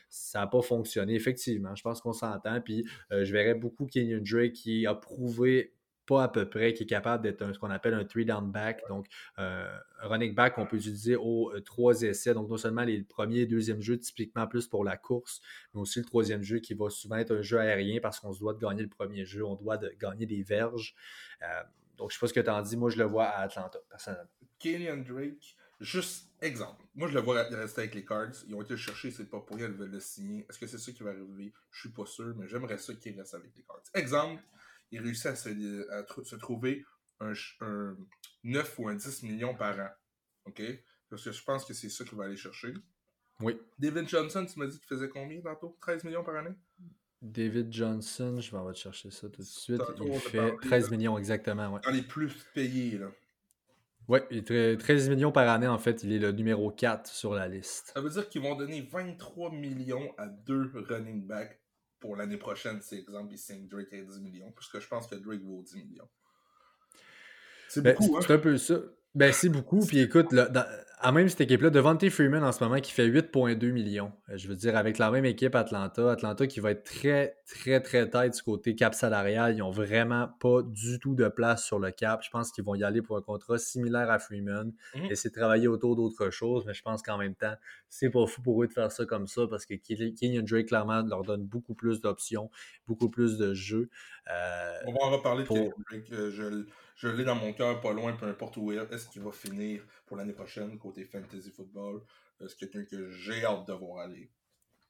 ça 0.09 0.41
n'a 0.41 0.47
pas 0.47 0.63
fonctionné, 0.63 1.15
effectivement. 1.15 1.75
Je 1.75 1.83
pense 1.83 2.01
qu'on 2.01 2.13
s'entend. 2.13 2.61
Puis 2.61 2.87
euh, 3.13 3.25
je 3.25 3.33
verrais 3.33 3.55
beaucoup 3.55 3.87
Kenyon 3.87 4.23
Drake 4.23 4.53
qui 4.53 4.87
a 4.87 4.95
prouvé 4.95 5.75
pas 6.05 6.25
à 6.25 6.29
peu 6.29 6.51
près, 6.51 6.75
qui 6.75 6.83
est 6.83 6.87
capable 6.87 7.23
d'être 7.23 7.55
ce 7.55 7.59
qu'on 7.61 7.71
appelle 7.71 7.95
un 7.95 8.05
three 8.05 8.25
down 8.25 8.51
back, 8.51 8.83
donc 8.89 9.07
un 9.37 9.69
running 10.01 10.35
back 10.35 10.57
qu'on 10.57 10.67
peut 10.67 10.77
utiliser 10.77 11.15
aux 11.15 11.53
trois 11.61 12.03
essais, 12.03 12.35
donc 12.35 12.49
non 12.49 12.57
seulement 12.57 12.83
les 12.83 13.05
premiers 13.05 13.43
et 13.43 13.47
deuxième 13.47 13.81
jeux 13.81 13.99
typiquement 13.99 14.49
plus 14.49 14.67
pour 14.67 14.85
la 14.85 14.97
course, 14.97 15.41
mais 15.73 15.81
aussi 15.81 16.01
le 16.01 16.05
troisième 16.05 16.43
jeu 16.43 16.59
qui 16.59 16.75
va 16.75 16.91
souvent 16.91 17.17
être 17.17 17.37
un 17.37 17.43
jeu 17.43 17.61
aérien 17.61 18.01
parce 18.03 18.19
qu'on 18.19 18.33
se 18.33 18.41
doit 18.41 18.53
de 18.53 18.59
gagner 18.59 18.83
le 18.83 18.89
premier 18.89 19.25
jeu, 19.25 19.45
on 19.45 19.55
doit 19.55 19.77
de 19.77 19.95
gagner 20.01 20.27
des 20.27 20.43
verges. 20.43 20.97
Donc, 21.97 22.11
je 22.11 22.17
sais 22.17 22.21
pas 22.21 22.29
ce 22.29 22.33
que 22.33 22.41
tu 22.41 22.51
en 22.51 22.63
dis. 22.63 22.77
Moi, 22.77 22.91
je 22.91 22.99
le 22.99 23.05
vois 23.05 23.27
à 23.27 23.43
Atlanta, 23.43 23.79
personnellement. 23.89 24.31
Kenyon 24.59 25.05
Drake, 25.07 25.57
juste 25.81 26.31
exemple. 26.41 26.85
Moi, 26.95 27.09
je 27.09 27.15
le 27.15 27.21
vois 27.21 27.43
rester 27.43 27.83
avec 27.83 27.95
les 27.95 28.05
Cards. 28.05 28.33
Ils 28.47 28.55
ont 28.55 28.63
été 28.63 28.77
chercher, 28.77 29.11
c'est 29.11 29.29
pas 29.29 29.41
pour 29.41 29.57
rien, 29.57 29.67
ils 29.67 29.75
veulent 29.75 29.91
le 29.91 30.01
signer. 30.01 30.47
Est-ce 30.49 30.59
que 30.59 30.67
c'est 30.67 30.79
ça 30.79 30.93
qui 30.93 31.03
va 31.03 31.11
arriver? 31.11 31.53
Je 31.71 31.81
suis 31.81 31.89
pas 31.91 32.07
sûr, 32.07 32.35
mais 32.37 32.49
j'aimerais 32.49 32.79
ça 32.79 32.95
qu'il 32.95 33.19
reste 33.19 33.35
avec 33.35 33.55
les 33.57 33.63
Cards. 33.63 33.83
Exemple, 33.95 34.43
il 34.91 35.01
réussit 35.01 35.27
à 35.27 35.37
se, 35.37 36.37
trouver 36.37 36.85
un, 37.21 37.33
9 38.45 38.79
ou 38.79 38.89
un 38.89 38.95
10 38.95 39.23
millions 39.23 39.55
par 39.55 39.79
an. 39.79 39.91
OK? 40.45 40.63
Parce 41.09 41.25
que 41.25 41.33
je 41.33 41.43
pense 41.43 41.65
que 41.65 41.75
c'est 41.75 41.89
ça 41.89 42.05
qu'il 42.05 42.17
va 42.17 42.25
aller 42.25 42.37
chercher. 42.37 42.75
Oui. 43.41 43.59
David 43.79 44.09
Johnson, 44.09 44.47
tu 44.47 44.59
m'as 44.59 44.67
dit 44.67 44.79
qu'il 44.79 44.89
faisait 44.89 45.09
combien 45.09 45.41
tantôt? 45.41 45.77
13 45.81 46.05
millions 46.05 46.25
par 46.25 46.37
année? 46.37 46.55
David 47.23 47.73
Johnson, 47.73 48.41
je 48.41 48.51
vais 48.51 48.59
aller 48.59 48.75
chercher 48.75 49.11
ça 49.11 49.29
tout 49.29 49.43
de 49.43 49.47
suite. 49.47 49.81
il 50.05 50.19
fait 50.19 50.57
13 50.63 50.91
millions 50.91 51.17
exactement. 51.17 51.73
Ouais. 51.73 51.81
Dans 51.85 51.91
les 51.91 52.03
plus 52.03 52.33
payés, 52.53 52.99
là. 52.99 53.11
Oui, 54.09 54.19
13 54.45 55.09
millions 55.11 55.31
par 55.31 55.49
année, 55.49 55.69
en 55.69 55.79
fait, 55.79 56.03
il 56.03 56.13
est 56.13 56.19
le 56.19 56.33
numéro 56.33 56.71
4 56.73 57.07
sur 57.07 57.35
la 57.35 57.47
liste. 57.47 57.93
Ça 57.95 58.01
veut 58.01 58.11
dire 58.11 58.29
qu'ils 58.29 58.43
vont 58.43 58.57
donner 58.57 58.81
23 58.83 59.53
millions 59.53 60.13
à 60.19 60.27
deux 60.27 60.71
running 60.75 61.25
backs 61.25 61.63
pour 62.03 62.17
l'année 62.17 62.37
prochaine, 62.37 62.81
c'est 62.83 62.99
exemple, 62.99 63.33
ils 63.33 63.39
signent 63.39 63.69
Drake 63.69 63.93
à 63.93 64.03
10 64.03 64.21
millions, 64.21 64.51
puisque 64.51 64.81
je 64.81 64.89
pense 64.89 65.07
que 65.07 65.15
Drake 65.15 65.41
vaut 65.43 65.63
10 65.63 65.77
millions. 65.77 66.09
C'est 67.69 67.81
ben, 67.81 67.97
beaucoup, 67.97 68.17
hein? 68.17 68.21
C'est 68.27 68.35
un 68.35 68.39
peu 68.39 68.59
ça. 68.59 68.81
Ben, 69.15 69.33
c'est 69.33 69.49
beaucoup. 69.49 69.85
Puis 69.85 70.01
écoute, 70.01 70.33
là, 70.33 70.49
à 71.03 71.11
même 71.11 71.29
cette 71.29 71.41
équipe-là, 71.41 71.71
Devante 71.71 72.09
Freeman 72.09 72.45
en 72.45 72.53
ce 72.53 72.63
moment 72.63 72.81
qui 72.81 72.93
fait 72.93 73.09
8,2 73.09 73.73
millions. 73.73 74.13
Euh, 74.31 74.37
je 74.37 74.47
veux 74.47 74.55
dire, 74.55 74.77
avec 74.77 74.99
la 74.99 75.11
même 75.11 75.25
équipe 75.25 75.57
Atlanta, 75.57 76.13
Atlanta 76.13 76.47
qui 76.47 76.61
va 76.61 76.71
être 76.71 76.85
très, 76.85 77.37
très, 77.45 77.81
très 77.81 78.09
tête 78.09 78.37
du 78.37 78.43
côté 78.43 78.77
cap 78.77 78.95
salarial. 78.95 79.55
Ils 79.55 79.59
n'ont 79.59 79.73
vraiment 79.73 80.29
pas 80.41 80.63
du 80.63 81.01
tout 81.01 81.17
de 81.17 81.27
place 81.27 81.65
sur 81.65 81.81
le 81.81 81.91
cap. 81.91 82.23
Je 82.23 82.31
pense 82.31 82.53
qu'ils 82.53 82.63
vont 82.63 82.77
y 82.77 82.85
aller 82.85 83.03
pour 83.03 83.17
un 83.17 83.21
contrat 83.23 83.59
similaire 83.59 84.11
à 84.11 84.21
Freeman. 84.21 84.73
et 84.95 85.01
mhm. 85.01 85.15
c'est 85.15 85.31
travailler 85.31 85.67
autour 85.67 85.97
d'autre 85.97 86.31
chose, 86.31 86.65
mais 86.67 86.75
je 86.75 86.83
pense 86.83 87.03
qu'en 87.03 87.19
même 87.19 87.35
temps, 87.35 87.55
c'est 87.93 88.09
pas 88.09 88.27
fou 88.27 88.41
pour 88.41 88.63
eux 88.63 88.67
de 88.67 88.73
faire 88.73 88.91
ça 88.91 89.05
comme 89.05 89.27
ça 89.27 89.47
parce 89.47 89.67
que 89.67 89.75
Kenyon 89.75 90.45
Drake, 90.45 90.69
clairement, 90.69 91.03
leur 91.03 91.25
donne 91.25 91.45
beaucoup 91.45 91.75
plus 91.75 92.01
d'options, 92.01 92.51
beaucoup 92.89 93.11
plus 93.11 93.37
de 93.37 93.53
jeux. 93.53 93.91
Euh, 94.31 94.79
On 94.87 94.93
va 94.95 95.01
en 95.03 95.11
reparler 95.11 95.43
de 95.43 95.49
Kenyon 95.49 95.75
Drake. 95.91 96.11
Euh, 96.13 96.31
je 96.31 96.65
je 96.97 97.09
l'ai 97.09 97.25
dans 97.25 97.35
mon 97.35 97.53
cœur, 97.53 97.81
pas 97.83 97.93
loin, 97.93 98.15
peu 98.15 98.27
importe 98.27 98.57
où 98.57 98.73
il 98.73 98.79
est. 98.79 98.93
Est-ce 98.93 99.09
qu'il 99.09 99.21
va 99.21 99.31
finir 99.31 99.83
pour 100.07 100.17
l'année 100.17 100.33
prochaine 100.33 100.79
côté 100.79 101.05
fantasy 101.05 101.51
football? 101.51 102.01
C'est 102.41 102.57
quelqu'un 102.57 102.85
que 102.85 103.11
j'ai 103.11 103.45
hâte 103.45 103.69
de 103.69 103.75
voir 103.75 103.99
aller. 104.07 104.31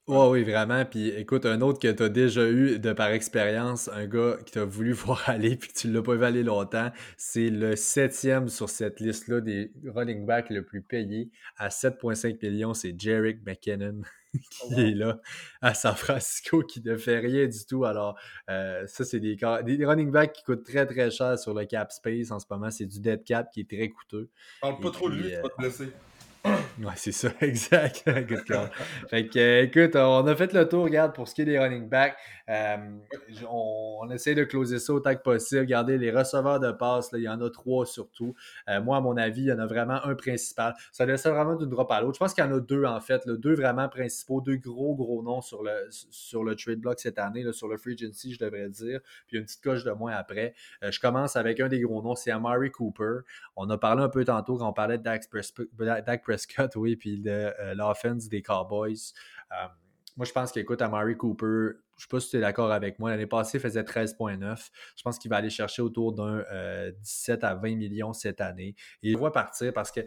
Oh, 0.08 0.30
oui, 0.32 0.42
vraiment. 0.42 0.84
Puis 0.84 1.10
écoute, 1.10 1.46
un 1.46 1.60
autre 1.60 1.78
que 1.78 1.86
tu 1.86 2.02
as 2.02 2.08
déjà 2.08 2.48
eu 2.48 2.80
de 2.80 2.92
par 2.92 3.10
expérience, 3.10 3.88
un 3.88 4.06
gars 4.06 4.36
qui 4.44 4.52
t'a 4.52 4.64
voulu 4.64 4.92
voir 4.92 5.22
aller 5.28 5.54
puis 5.54 5.70
que 5.70 5.78
tu 5.78 5.92
l'as 5.92 6.02
pas 6.02 6.16
vu 6.16 6.24
aller 6.24 6.42
longtemps, 6.42 6.90
c'est 7.16 7.50
le 7.50 7.76
septième 7.76 8.48
sur 8.48 8.68
cette 8.68 8.98
liste-là 8.98 9.40
des 9.40 9.70
running 9.86 10.26
backs 10.26 10.50
le 10.50 10.64
plus 10.64 10.82
payé 10.82 11.30
à 11.56 11.68
7,5 11.68 12.44
millions, 12.44 12.74
c'est 12.74 12.98
Jarek 12.98 13.46
McKinnon 13.46 14.00
qui 14.32 14.74
oh, 14.76 14.80
est 14.80 14.94
là 14.94 15.20
à 15.60 15.72
San 15.72 15.94
Francisco 15.94 16.62
qui 16.62 16.82
ne 16.82 16.96
fait 16.96 17.20
rien 17.20 17.46
du 17.46 17.64
tout. 17.64 17.84
Alors, 17.84 18.18
euh, 18.50 18.84
ça, 18.88 19.04
c'est 19.04 19.20
des, 19.20 19.36
des 19.36 19.86
running 19.86 20.10
backs 20.10 20.32
qui 20.32 20.42
coûtent 20.42 20.64
très 20.64 20.84
très 20.84 21.12
cher 21.12 21.38
sur 21.38 21.54
le 21.54 21.64
cap 21.64 21.92
space 21.92 22.32
en 22.32 22.40
ce 22.40 22.46
moment. 22.50 22.70
C'est 22.72 22.86
du 22.86 22.98
dead 22.98 23.22
cap 23.22 23.52
qui 23.52 23.60
est 23.60 23.70
très 23.70 23.88
coûteux. 23.90 24.30
Parle 24.62 24.80
pas 24.80 24.90
trop 24.90 25.08
de 25.08 25.14
lui, 25.14 25.30
tu 25.30 25.36
vas 25.36 25.42
te 25.42 25.46
euh, 25.46 25.56
blesser. 25.58 25.92
Ouais, 26.82 26.94
c'est 26.96 27.12
ça, 27.12 27.28
exact. 27.40 28.02
fait 29.08 29.26
que, 29.28 29.38
euh, 29.38 29.62
écoute, 29.62 29.94
on 29.94 30.26
a 30.26 30.34
fait 30.34 30.52
le 30.52 30.68
tour, 30.68 30.84
regarde, 30.84 31.14
pour 31.14 31.28
ce 31.28 31.34
qui 31.34 31.42
est 31.42 31.44
des 31.44 31.58
running 31.58 31.88
backs. 31.88 32.16
Euh, 32.48 32.76
on, 33.48 34.10
essaie 34.10 34.34
de 34.34 34.44
closer 34.44 34.78
ça 34.78 34.92
autant 34.92 35.14
que 35.14 35.22
possible. 35.22 35.60
Regardez, 35.60 35.96
les 35.96 36.10
receveurs 36.10 36.58
de 36.60 36.72
passe, 36.72 37.10
il 37.12 37.20
y 37.20 37.28
en 37.28 37.40
a 37.40 37.50
trois 37.50 37.86
surtout. 37.86 38.34
Euh, 38.68 38.80
moi, 38.82 38.96
à 38.96 39.00
mon 39.00 39.16
avis, 39.16 39.42
il 39.42 39.48
y 39.48 39.52
en 39.52 39.58
a 39.58 39.66
vraiment 39.66 40.04
un 40.04 40.14
principal. 40.14 40.74
Ça 40.90 41.06
laisse 41.06 41.24
vraiment 41.26 41.54
d'une 41.54 41.68
drop 41.68 41.90
à 41.90 42.00
l'autre. 42.00 42.14
Je 42.14 42.18
pense 42.18 42.34
qu'il 42.34 42.44
y 42.44 42.46
en 42.46 42.52
a 42.52 42.60
deux, 42.60 42.84
en 42.84 43.00
fait. 43.00 43.28
deux 43.28 43.54
vraiment 43.54 43.88
principaux, 43.88 44.40
deux 44.40 44.56
gros, 44.56 44.94
gros 44.94 45.22
noms 45.22 45.40
sur 45.40 45.62
le, 45.62 45.86
sur 45.90 46.42
le 46.42 46.56
trade 46.56 46.80
block 46.80 46.98
cette 46.98 47.18
année, 47.18 47.44
sur 47.52 47.68
le 47.68 47.76
free 47.76 47.94
agency, 47.94 48.34
je 48.34 48.44
devrais 48.44 48.68
dire. 48.68 49.00
Puis 49.28 49.38
une 49.38 49.44
petite 49.44 49.62
coche 49.62 49.84
de 49.84 49.92
moins 49.92 50.12
après. 50.12 50.54
je 50.82 50.98
commence 50.98 51.36
avec 51.36 51.60
un 51.60 51.68
des 51.68 51.80
gros 51.80 52.02
noms, 52.02 52.16
c'est 52.16 52.30
Amari 52.30 52.70
Cooper. 52.70 53.20
On 53.56 53.70
a 53.70 53.78
parlé 53.78 54.02
un 54.02 54.08
peu 54.08 54.24
tantôt 54.24 54.56
quand 54.56 54.68
on 54.68 54.72
parlait 54.72 54.98
de 54.98 55.02
Dak 55.02 55.28
Prescott, 55.30 55.68
oui, 56.76 56.96
puis 56.96 57.20
de 57.20 57.30
euh, 57.30 57.74
l'offense 57.74 58.28
des 58.28 58.42
Cowboys. 58.42 59.12
Euh, 59.52 59.66
moi, 60.16 60.26
je 60.26 60.32
pense 60.32 60.52
qu'écoute, 60.52 60.82
Amari 60.82 61.16
Cooper, 61.16 61.46
je 61.46 61.46
ne 61.46 62.00
sais 62.00 62.08
pas 62.10 62.20
si 62.20 62.30
tu 62.30 62.36
es 62.36 62.40
d'accord 62.40 62.70
avec 62.70 62.98
moi, 62.98 63.10
l'année 63.10 63.26
passée, 63.26 63.58
il 63.58 63.60
faisait 63.60 63.82
13,9. 63.82 64.70
Je 64.96 65.02
pense 65.02 65.18
qu'il 65.18 65.30
va 65.30 65.36
aller 65.36 65.50
chercher 65.50 65.80
autour 65.82 66.12
d'un 66.12 66.44
17 67.00 67.44
euh, 67.44 67.46
à 67.46 67.54
20 67.54 67.76
millions 67.76 68.12
cette 68.12 68.40
année. 68.40 68.74
Et 69.02 69.10
il 69.10 69.18
va 69.18 69.30
partir 69.30 69.72
parce 69.72 69.90
que 69.90 70.00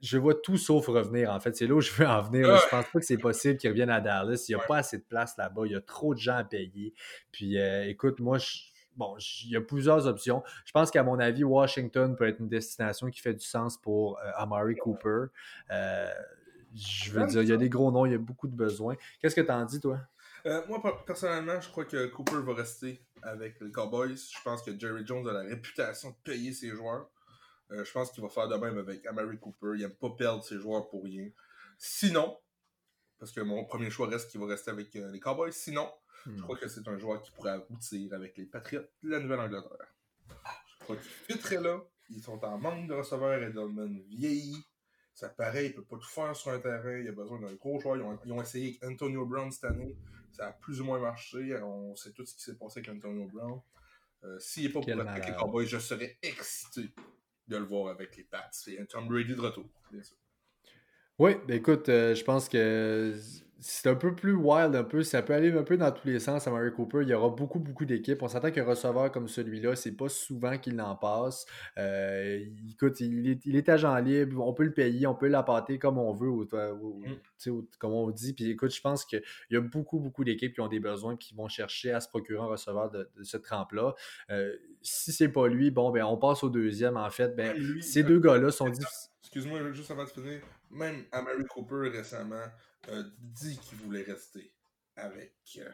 je 0.00 0.18
vois 0.18 0.34
tout 0.34 0.58
sauf 0.58 0.86
revenir, 0.86 1.30
en 1.32 1.40
fait. 1.40 1.56
C'est 1.56 1.66
là 1.66 1.74
où 1.74 1.80
je 1.80 1.90
veux 1.90 2.06
en 2.06 2.20
venir. 2.22 2.56
Je 2.56 2.68
pense 2.68 2.86
pas 2.86 3.00
que 3.00 3.04
c'est 3.04 3.18
possible 3.18 3.56
qu'il 3.56 3.70
revienne 3.70 3.90
à 3.90 4.00
Dallas. 4.00 4.44
Il 4.48 4.54
n'y 4.54 4.60
a 4.60 4.64
pas 4.64 4.78
assez 4.78 4.98
de 4.98 5.04
place 5.04 5.36
là-bas. 5.38 5.62
Il 5.64 5.72
y 5.72 5.76
a 5.76 5.80
trop 5.80 6.14
de 6.14 6.20
gens 6.20 6.36
à 6.36 6.44
payer. 6.44 6.94
Puis, 7.32 7.56
écoute, 7.56 8.20
moi, 8.20 8.38
je 8.38 8.73
bon, 8.96 9.16
il 9.44 9.50
y 9.50 9.56
a 9.56 9.60
plusieurs 9.60 10.06
options. 10.06 10.42
Je 10.64 10.72
pense 10.72 10.90
qu'à 10.90 11.02
mon 11.02 11.18
avis, 11.18 11.44
Washington 11.44 12.16
peut 12.16 12.26
être 12.26 12.40
une 12.40 12.48
destination 12.48 13.10
qui 13.10 13.20
fait 13.20 13.34
du 13.34 13.44
sens 13.44 13.78
pour 13.78 14.18
euh, 14.18 14.30
Amari 14.36 14.76
Cooper. 14.76 15.26
Euh, 15.70 16.12
je 16.74 17.10
veux 17.12 17.26
dire, 17.26 17.42
il 17.42 17.48
y 17.48 17.52
a 17.52 17.56
des 17.56 17.68
gros 17.68 17.90
noms, 17.90 18.06
il 18.06 18.12
y 18.12 18.14
a 18.14 18.18
beaucoup 18.18 18.48
de 18.48 18.56
besoins. 18.56 18.96
Qu'est-ce 19.20 19.34
que 19.34 19.40
tu 19.40 19.50
en 19.50 19.64
dis, 19.64 19.80
toi? 19.80 20.00
Euh, 20.46 20.60
moi, 20.68 20.80
personnellement, 21.06 21.60
je 21.60 21.70
crois 21.70 21.84
que 21.84 22.06
Cooper 22.06 22.42
va 22.44 22.54
rester 22.54 23.00
avec 23.22 23.60
les 23.60 23.70
Cowboys. 23.70 24.16
Je 24.16 24.42
pense 24.42 24.62
que 24.62 24.78
Jerry 24.78 25.06
Jones 25.06 25.26
a 25.28 25.32
la 25.32 25.42
réputation 25.42 26.10
de 26.10 26.16
payer 26.24 26.52
ses 26.52 26.70
joueurs. 26.70 27.08
je 27.70 27.90
pense 27.92 28.10
qu'il 28.10 28.22
va 28.22 28.28
faire 28.28 28.48
de 28.48 28.56
même 28.56 28.76
avec 28.76 29.06
Amari 29.06 29.38
Cooper. 29.38 29.72
Il 29.76 29.80
n'aime 29.80 29.94
pas 29.94 30.10
perdre 30.10 30.42
ses 30.42 30.58
joueurs 30.58 30.88
pour 30.88 31.04
rien. 31.04 31.28
Sinon, 31.78 32.36
parce 33.18 33.32
que 33.32 33.40
mon 33.40 33.64
premier 33.64 33.88
choix 33.88 34.08
reste 34.08 34.30
qu'il 34.30 34.40
va 34.40 34.46
rester 34.46 34.70
avec 34.70 34.92
les 34.92 35.20
Cowboys. 35.20 35.52
Sinon, 35.52 35.88
je 36.26 36.30
hmm. 36.30 36.40
crois 36.42 36.56
que 36.56 36.68
c'est 36.68 36.86
un 36.88 36.98
joueur 36.98 37.22
qui 37.22 37.30
pourrait 37.32 37.52
aboutir 37.52 38.12
avec 38.14 38.36
les 38.36 38.46
Patriots 38.46 38.84
de 39.02 39.10
la 39.10 39.20
Nouvelle-Angleterre. 39.20 39.94
Je 40.28 40.84
crois 40.84 40.96
qu'il 40.96 41.10
fitterait 41.10 41.60
là. 41.60 41.82
Ils 42.10 42.22
sont 42.22 42.42
en 42.44 42.58
manque 42.58 42.88
de 42.88 42.94
receveurs. 42.94 43.42
Edelman 43.42 44.00
vieillit. 44.08 44.64
Ça 45.14 45.28
paraît, 45.28 45.66
il 45.66 45.70
ne 45.70 45.74
peut 45.74 45.84
pas 45.84 45.96
tout 45.96 46.08
faire 46.08 46.34
sur 46.34 46.50
un 46.50 46.58
terrain. 46.58 46.98
Il 46.98 47.08
a 47.08 47.12
besoin 47.12 47.40
d'un 47.40 47.52
gros 47.54 47.78
joueur. 47.78 47.96
Ils 48.24 48.32
ont, 48.32 48.42
essayé 48.42 48.78
avec 48.82 48.92
Antonio 48.92 49.24
Brown 49.26 49.50
cette 49.50 49.64
année. 49.64 49.96
Ça 50.32 50.48
a 50.48 50.52
plus 50.52 50.80
ou 50.80 50.84
moins 50.84 50.98
marché. 50.98 51.56
On 51.62 51.94
sait 51.94 52.12
tout 52.12 52.26
ce 52.26 52.34
qui 52.34 52.42
s'est 52.42 52.56
passé 52.56 52.80
avec 52.80 52.90
Antonio 52.90 53.26
Brown. 53.26 53.60
Euh, 54.24 54.38
s'il 54.38 54.64
n'est 54.64 54.72
pas 54.72 54.80
pour 54.80 55.08
avec 55.08 55.26
les 55.26 55.34
Cowboys, 55.34 55.66
je 55.66 55.78
serais 55.78 56.18
excité 56.22 56.90
de 57.46 57.56
le 57.56 57.64
voir 57.64 57.88
avec 57.88 58.16
les 58.16 58.24
Pats. 58.24 58.48
C'est 58.52 58.76
Tom 58.88 59.06
Brady 59.08 59.34
de 59.34 59.40
retour, 59.40 59.66
bien 59.92 60.02
sûr. 60.02 60.16
Oui, 61.18 61.36
ben 61.46 61.58
écoute, 61.58 61.88
euh, 61.88 62.14
je 62.14 62.24
pense 62.24 62.48
que 62.48 63.14
c'est 63.66 63.88
un 63.88 63.94
peu 63.94 64.14
plus 64.14 64.34
wild, 64.34 64.76
un 64.76 64.84
peu. 64.84 65.02
Ça 65.02 65.22
peut 65.22 65.32
aller 65.32 65.50
un 65.50 65.62
peu 65.62 65.78
dans 65.78 65.90
tous 65.90 66.06
les 66.06 66.18
sens 66.18 66.46
à 66.46 66.50
Murray 66.50 66.70
Cooper. 66.70 66.98
Il 67.00 67.08
y 67.08 67.14
aura 67.14 67.30
beaucoup, 67.30 67.58
beaucoup 67.58 67.86
d'équipes. 67.86 68.22
On 68.22 68.28
s'attend 68.28 68.50
qu'un 68.50 68.64
receveur 68.64 69.10
comme 69.10 69.26
celui-là, 69.26 69.74
c'est 69.74 69.96
pas 69.96 70.10
souvent 70.10 70.58
qu'il 70.58 70.78
en 70.82 70.94
passe. 70.94 71.46
Euh, 71.78 72.44
écoute, 72.70 73.00
il 73.00 73.26
est, 73.26 73.46
il 73.46 73.56
est, 73.56 73.70
agent 73.70 73.96
libre. 74.00 74.46
On 74.46 74.52
peut 74.52 74.64
le 74.64 74.74
payer, 74.74 75.06
on 75.06 75.14
peut 75.14 75.28
l'appâter 75.28 75.78
comme 75.78 75.96
on 75.96 76.12
veut, 76.12 76.28
ou, 76.28 76.42
mm. 76.44 77.62
comme 77.78 77.92
on 77.92 78.10
dit. 78.10 78.34
Puis 78.34 78.50
écoute, 78.50 78.74
je 78.74 78.82
pense 78.82 79.06
qu'il 79.06 79.22
y 79.50 79.56
a 79.56 79.62
beaucoup, 79.62 79.98
beaucoup 79.98 80.24
d'équipes 80.24 80.52
qui 80.52 80.60
ont 80.60 80.68
des 80.68 80.80
besoins 80.80 81.16
qui 81.16 81.34
vont 81.34 81.48
chercher 81.48 81.90
à 81.92 82.00
se 82.00 82.08
procurer 82.10 82.42
un 82.42 82.48
receveur 82.48 82.90
de, 82.90 83.08
ce 83.22 83.38
trempe-là. 83.38 83.94
Euh, 84.28 84.54
si 84.82 85.10
c'est 85.10 85.30
pas 85.30 85.48
lui, 85.48 85.70
bon, 85.70 85.90
ben 85.90 86.04
on 86.04 86.18
passe 86.18 86.44
au 86.44 86.50
deuxième. 86.50 86.98
En 86.98 87.08
fait, 87.08 87.34
ben, 87.34 87.56
ces 87.80 88.02
deux 88.02 88.20
gars-là 88.20 88.50
sont 88.50 88.68
difficiles. 88.68 89.10
Excuse-moi, 89.22 89.72
juste 89.72 89.90
avant 89.90 90.04
de 90.04 90.10
finir, 90.10 90.42
même 90.70 91.04
Mary 91.10 91.44
Cooper 91.48 91.88
récemment 91.88 92.44
dit 93.18 93.58
qu'il 93.58 93.78
voulait 93.78 94.02
rester 94.02 94.52
avec, 94.96 95.34
euh, 95.58 95.70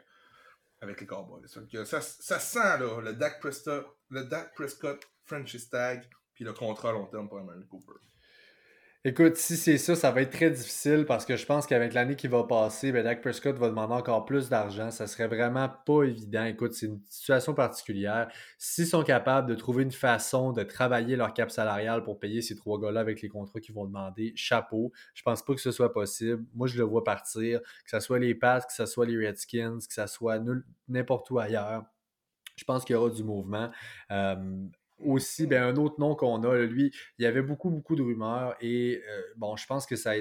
avec 0.81 1.01
les 1.01 1.07
Cowboys. 1.07 1.47
ça, 1.85 2.01
ça 2.01 2.39
sent 2.39 2.79
là, 2.79 3.01
le 3.01 3.15
Dak 3.15 3.41
Prescott, 3.41 3.87
le 4.09 4.25
Dak 4.25 4.55
Prescott 4.55 5.03
franchise 5.25 5.69
tag, 5.69 6.09
puis 6.35 6.45
le 6.45 6.53
contrat 6.53 6.93
long 6.93 7.07
terme 7.07 7.29
pour 7.29 7.43
Mary 7.43 7.67
Cooper. 7.67 8.01
Écoute, 9.03 9.37
si 9.37 9.57
c'est 9.57 9.79
ça, 9.79 9.97
ça 9.97 10.11
va 10.11 10.21
être 10.21 10.31
très 10.31 10.51
difficile 10.51 11.07
parce 11.07 11.25
que 11.25 11.35
je 11.35 11.47
pense 11.47 11.67
qu'avec 11.67 11.95
l'année 11.95 12.17
qui 12.17 12.29
va 12.29 12.45
passer, 12.45 12.93
ben 12.93 13.03
Dak 13.03 13.23
Prescott 13.23 13.57
va 13.57 13.69
demander 13.71 13.95
encore 13.95 14.27
plus 14.27 14.51
d'argent. 14.51 14.91
Ça 14.91 15.07
serait 15.07 15.27
vraiment 15.27 15.71
pas 15.87 16.03
évident. 16.03 16.45
Écoute, 16.45 16.75
c'est 16.75 16.85
une 16.85 17.01
situation 17.09 17.55
particulière. 17.55 18.31
S'ils 18.59 18.87
sont 18.87 19.03
capables 19.03 19.49
de 19.49 19.55
trouver 19.55 19.85
une 19.85 19.91
façon 19.91 20.53
de 20.53 20.63
travailler 20.65 21.17
leur 21.17 21.33
cap 21.33 21.51
salarial 21.51 22.03
pour 22.03 22.21
payer 22.21 22.43
ces 22.43 22.55
trois 22.57 22.79
gars-là 22.79 23.01
avec 23.01 23.23
les 23.23 23.31
contrats 23.31 23.59
qu'ils 23.61 23.75
vont 23.75 23.87
demander, 23.87 24.35
chapeau. 24.37 24.93
Je 25.15 25.23
pense 25.23 25.43
pas 25.43 25.55
que 25.55 25.63
ce 25.63 25.71
soit 25.71 25.95
possible. 25.95 26.45
Moi, 26.53 26.67
je 26.67 26.77
le 26.77 26.85
vois 26.85 27.03
partir, 27.03 27.63
que 27.63 27.91
ce 27.91 28.01
soit 28.01 28.19
les 28.19 28.35
Pats, 28.35 28.61
que 28.61 28.75
ce 28.75 28.85
soit 28.85 29.07
les 29.07 29.17
Redskins, 29.17 29.79
que 29.79 29.95
ce 29.95 30.07
soit 30.09 30.39
n'importe 30.89 31.31
où 31.31 31.39
ailleurs. 31.39 31.85
Je 32.55 32.65
pense 32.65 32.85
qu'il 32.85 32.93
y 32.93 32.97
aura 32.99 33.09
du 33.09 33.25
mouvement. 33.25 33.71
Euh, 34.11 34.67
aussi, 35.05 35.47
ben, 35.47 35.63
un 35.63 35.77
autre 35.77 35.99
nom 35.99 36.15
qu'on 36.15 36.43
a, 36.45 36.59
lui, 36.59 36.93
il 37.19 37.23
y 37.23 37.27
avait 37.27 37.43
beaucoup, 37.43 37.71
beaucoup 37.71 37.97
de 37.97 38.03
rumeurs 38.03 38.57
et 38.61 39.03
euh, 39.09 39.23
bon, 39.37 39.57
je 39.57 39.67
pense 39.67 39.87
que 39.87 39.97
ça, 39.97 40.13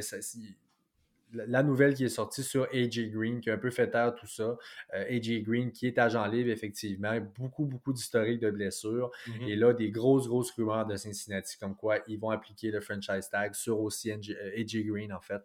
la 1.31 1.61
nouvelle 1.61 1.93
qui 1.93 2.03
est 2.03 2.09
sortie 2.09 2.41
sur 2.41 2.67
AJ 2.73 3.11
Green, 3.11 3.39
qui 3.39 3.51
a 3.51 3.53
un 3.53 3.57
peu 3.57 3.69
fait 3.69 3.91
taire 3.91 4.15
tout 4.15 4.25
ça. 4.25 4.57
Euh, 4.95 5.05
AJ 5.15 5.43
Green, 5.43 5.71
qui 5.71 5.85
est 5.85 5.99
agent 5.99 6.25
libre, 6.25 6.49
effectivement, 6.49 7.15
beaucoup, 7.37 7.65
beaucoup 7.65 7.93
d'historiques 7.93 8.39
de 8.39 8.49
blessures. 8.49 9.11
Mm-hmm. 9.27 9.47
Et 9.47 9.55
là, 9.55 9.73
des 9.73 9.91
grosses, 9.91 10.27
grosses 10.27 10.51
rumeurs 10.51 10.87
de 10.87 10.95
Cincinnati, 10.95 11.57
comme 11.59 11.75
quoi 11.75 11.99
ils 12.07 12.19
vont 12.19 12.31
appliquer 12.31 12.71
le 12.71 12.81
franchise 12.81 13.29
tag 13.29 13.53
sur 13.53 13.79
aussi 13.79 14.11
AJ 14.11 14.31
euh, 14.31 14.83
Green, 14.83 15.13
en 15.13 15.21
fait, 15.21 15.43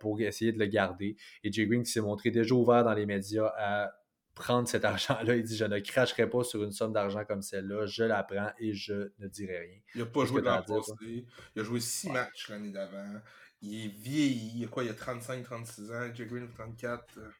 pour 0.00 0.18
essayer 0.20 0.52
de 0.52 0.58
le 0.58 0.66
garder. 0.66 1.16
AJ 1.44 1.66
Green 1.66 1.82
qui 1.82 1.90
s'est 1.90 2.00
montré 2.00 2.30
déjà 2.30 2.54
ouvert 2.54 2.84
dans 2.84 2.94
les 2.94 3.04
médias 3.04 3.52
à 3.58 3.99
prendre 4.40 4.66
cet 4.66 4.84
argent-là. 4.84 5.36
Il 5.36 5.44
dit 5.44 5.56
Je 5.56 5.64
ne 5.64 5.78
cracherai 5.78 6.28
pas 6.28 6.42
sur 6.42 6.64
une 6.64 6.72
somme 6.72 6.92
d'argent 6.92 7.24
comme 7.24 7.42
celle-là, 7.42 7.86
je 7.86 8.04
la 8.04 8.22
prends 8.22 8.50
et 8.58 8.74
je 8.74 9.12
ne 9.18 9.28
dirai 9.28 9.58
rien. 9.58 9.80
Il 9.94 10.00
n'a 10.00 10.06
pas 10.06 10.24
joué 10.24 10.42
dans 10.42 10.56
le 10.56 10.64
passé. 10.64 11.26
Il 11.54 11.60
a 11.60 11.64
joué 11.64 11.80
six 11.80 12.10
matchs 12.10 12.48
l'année 12.48 12.70
d'avant. 12.70 13.20
Il 13.62 13.84
est 13.84 13.88
vieilli. 13.88 14.52
Il 14.56 14.64
a 14.64 14.68
quoi? 14.68 14.82
Il 14.82 14.90
a 14.90 14.94
35-36 14.94 15.92
ans. 15.94 16.14
Jay 16.14 16.26
Green 16.26 16.48
34. 16.48 17.18
Euh, 17.18 17.30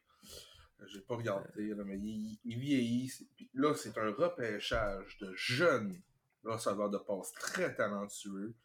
j'ai 0.87 1.01
pas 1.01 1.15
regardé, 1.15 1.73
mais 1.85 1.97
il, 1.97 2.39
il 2.43 2.57
vieillit. 2.57 3.11
Là, 3.53 3.73
c'est 3.75 3.97
un 3.97 4.11
repêchage 4.11 5.17
de 5.19 5.33
jeunes 5.35 5.99
receveurs 6.43 6.89
de 6.89 6.97
passe 6.97 7.31
très 7.33 7.75
talentueux. 7.75 8.55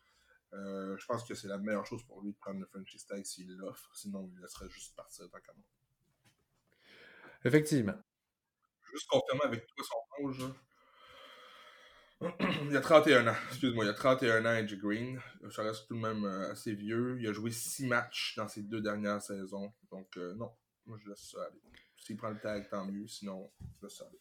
Euh, 0.53 0.97
je 0.97 1.07
pense 1.07 1.25
que 1.25 1.35
c'est 1.35 1.49
la 1.49 1.59
meilleure 1.59 1.85
chose 1.85 2.03
pour 2.05 2.23
lui 2.23 2.33
de 2.33 2.39
prendre 2.39 2.61
le 2.61 2.67
franchise 2.67 3.05
tag 3.07 3.25
s'il 3.25 3.55
l'offre. 3.57 3.91
Sinon, 3.95 4.31
il 4.33 4.41
laisserait 4.41 4.71
juste 4.71 4.95
partir 4.95 5.29
tant 5.31 5.39
qu'à 5.41 5.53
Effectivement 7.45 7.99
juste 8.97 9.09
confirmer 9.09 9.43
avec 9.45 9.67
toi 9.67 9.85
son 9.85 10.29
âge. 10.29 10.53
il 12.71 12.77
a 12.77 12.81
31 12.81 13.27
ans, 13.29 13.37
excuse-moi, 13.49 13.85
il 13.85 13.91
a 13.91 13.95
31 13.95 14.47
ans, 14.47 14.55
Edge 14.55 14.75
Green. 14.77 15.21
Ça 15.51 15.63
reste 15.63 15.87
tout 15.87 15.95
de 15.95 16.01
même 16.01 16.25
euh, 16.25 16.51
assez 16.51 16.75
vieux. 16.75 17.19
Il 17.21 17.29
a 17.29 17.33
joué 17.33 17.51
6 17.51 17.87
matchs 17.87 18.35
dans 18.37 18.49
ses 18.49 18.63
deux 18.63 18.81
dernières 18.81 19.21
saisons. 19.21 19.73
Donc, 19.91 20.17
euh, 20.17 20.35
non, 20.35 20.51
moi 20.87 20.99
je 21.03 21.11
laisse 21.11 21.31
ça 21.31 21.43
aller. 21.43 21.61
S'il 21.97 22.17
prend 22.17 22.31
le 22.31 22.39
tag, 22.39 22.69
tant 22.71 22.87
mieux. 22.87 23.07
Sinon, 23.07 23.51
je 23.79 23.87
laisse 23.87 23.97
ça 23.97 24.07
aller. 24.07 24.19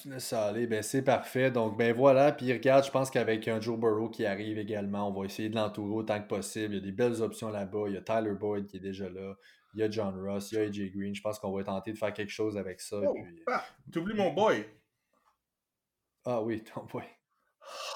Tu 0.00 0.10
laisses 0.10 0.26
ça 0.26 0.46
aller, 0.46 0.66
ben 0.66 0.82
c'est 0.82 1.02
parfait. 1.02 1.50
Donc, 1.50 1.76
ben 1.76 1.94
voilà. 1.94 2.32
Puis 2.32 2.52
regarde, 2.52 2.84
je 2.84 2.90
pense 2.90 3.10
qu'avec 3.10 3.48
un 3.48 3.60
Joe 3.60 3.78
Burrow 3.78 4.10
qui 4.10 4.26
arrive 4.26 4.58
également, 4.58 5.08
on 5.08 5.20
va 5.20 5.24
essayer 5.26 5.48
de 5.48 5.54
l'entourer 5.56 5.94
autant 5.94 6.20
que 6.20 6.28
possible. 6.28 6.74
Il 6.74 6.78
y 6.78 6.82
a 6.82 6.84
des 6.84 6.92
belles 6.92 7.22
options 7.22 7.50
là-bas. 7.50 7.84
Il 7.88 7.94
y 7.94 7.96
a 7.96 8.02
Tyler 8.02 8.34
Boyd 8.34 8.66
qui 8.66 8.76
est 8.76 8.80
déjà 8.80 9.08
là 9.08 9.34
il 9.76 9.80
y 9.80 9.82
a 9.82 9.90
John 9.90 10.18
Ross, 10.18 10.52
il 10.52 10.54
y 10.54 10.58
a 10.58 10.62
AJ 10.62 10.90
Green. 10.90 11.14
Je 11.14 11.20
pense 11.20 11.38
qu'on 11.38 11.52
va 11.52 11.62
tenter 11.62 11.92
de 11.92 11.98
faire 11.98 12.12
quelque 12.12 12.32
chose 12.32 12.56
avec 12.56 12.80
ça. 12.80 12.96
Oh, 12.96 13.12
puis... 13.12 13.42
ah, 13.46 13.62
T'oublies 13.92 14.14
mon 14.14 14.32
boy. 14.32 14.64
Ah 16.24 16.40
oui, 16.40 16.64
ton 16.64 16.84
boy. 16.84 17.04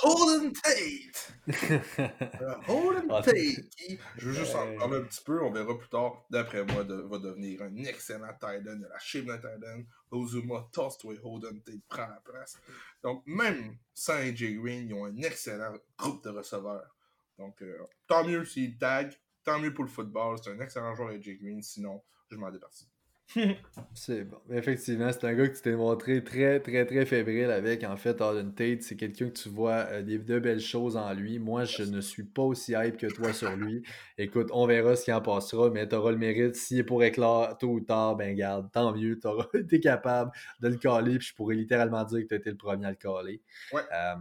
Holden 0.03 0.53
Tate! 0.53 1.33
Euh, 1.99 2.55
Holden 2.69 3.09
Tate, 3.09 3.99
je 4.17 4.29
veux 4.29 4.33
juste 4.33 4.55
en 4.55 4.77
parler 4.77 4.99
un 4.99 5.03
petit 5.03 5.23
peu, 5.25 5.43
on 5.43 5.51
verra 5.51 5.77
plus 5.79 5.89
tard, 5.89 6.25
d'après 6.31 6.65
moi, 6.65 6.85
de, 6.85 6.95
va 6.95 7.19
devenir 7.19 7.63
un 7.63 7.75
excellent 7.77 8.33
tight 8.41 8.67
end, 8.67 8.77
de 8.77 9.29
la 9.29 9.39
tight 9.39 9.65
end. 9.65 9.83
Ozuma 10.11 10.69
toss 10.73 10.99
Holden 11.05 11.63
Tate 11.63 11.81
prend 11.89 12.09
la 12.09 12.21
place. 12.25 12.59
Donc, 13.03 13.23
même 13.27 13.77
sans 13.95 14.15
AJ 14.15 14.57
Green, 14.57 14.89
ils 14.89 14.95
ont 14.95 15.07
un 15.07 15.17
excellent 15.19 15.73
groupe 15.97 16.23
de 16.25 16.31
receveurs. 16.31 16.95
Donc, 17.39 17.63
euh, 17.63 17.79
tant 18.07 18.25
mieux 18.25 18.45
s'ils 18.45 18.77
tag, 18.77 19.13
tant 19.45 19.59
mieux 19.59 19.73
pour 19.73 19.85
le 19.85 19.91
football. 19.91 20.39
C'est 20.43 20.51
un 20.51 20.61
excellent 20.61 20.95
joueur 20.95 21.09
avec 21.09 21.23
Jake 21.23 21.41
Green. 21.41 21.63
Sinon, 21.63 22.03
je 22.31 22.37
m'en 22.37 22.51
départis. 22.51 22.89
c'est 23.95 24.25
bon. 24.25 24.39
Effectivement, 24.51 25.11
c'est 25.13 25.25
un 25.25 25.35
gars 25.35 25.49
que 25.49 25.55
tu 25.55 25.63
t'es 25.63 25.77
montré 25.77 26.25
très, 26.25 26.59
très, 26.61 26.85
très 26.85 27.07
fébrile 27.07 27.51
avec. 27.51 27.85
En 27.85 27.97
fait, 27.97 28.21
Alden 28.21 28.55
Tate, 28.55 28.83
c'est 28.83 28.97
quelqu'un 28.97 29.29
que 29.29 29.39
tu 29.39 29.49
vois 29.49 29.87
euh, 29.91 30.03
des, 30.03 30.19
de 30.19 30.39
belles 30.39 30.61
choses 30.61 30.97
en 30.97 31.13
lui. 31.15 31.39
Moi, 31.39 31.65
je 31.65 31.85
ne 31.85 32.01
suis 32.01 32.25
pas 32.25 32.43
aussi 32.43 32.73
hype 32.73 32.97
que 32.97 33.07
toi 33.07 33.33
sur 33.33 33.55
lui. 33.57 33.83
Écoute, 34.19 34.49
on 34.53 34.67
verra 34.67 34.97
ce 34.97 35.05
qui 35.05 35.13
en 35.13 35.21
passera, 35.21 35.71
mais 35.71 35.89
tu 35.89 35.95
auras 35.95 36.11
le 36.11 36.19
mérite. 36.19 36.57
S'il 36.57 36.79
est 36.79 36.85
pour 36.85 37.05
éclore 37.05 37.57
tôt 37.59 37.69
ou 37.69 37.81
tard, 37.81 38.17
ben 38.17 38.35
garde, 38.35 38.71
tant 38.73 38.93
mieux. 38.95 39.19
Tu 39.21 39.27
auras 39.29 39.47
été 39.55 39.79
capable 39.79 40.33
de 40.61 40.69
le 40.69 40.77
caler, 40.77 41.19
puis 41.19 41.29
je 41.29 41.35
pourrais 41.35 41.55
littéralement 41.55 42.03
dire 42.05 42.23
que 42.23 42.29
tu 42.29 42.35
étais 42.35 42.51
le 42.51 42.57
premier 42.57 42.87
à 42.87 42.91
le 42.91 42.97
caler. 42.97 43.41
Ouais. 43.73 43.83
Euh, 43.95 44.17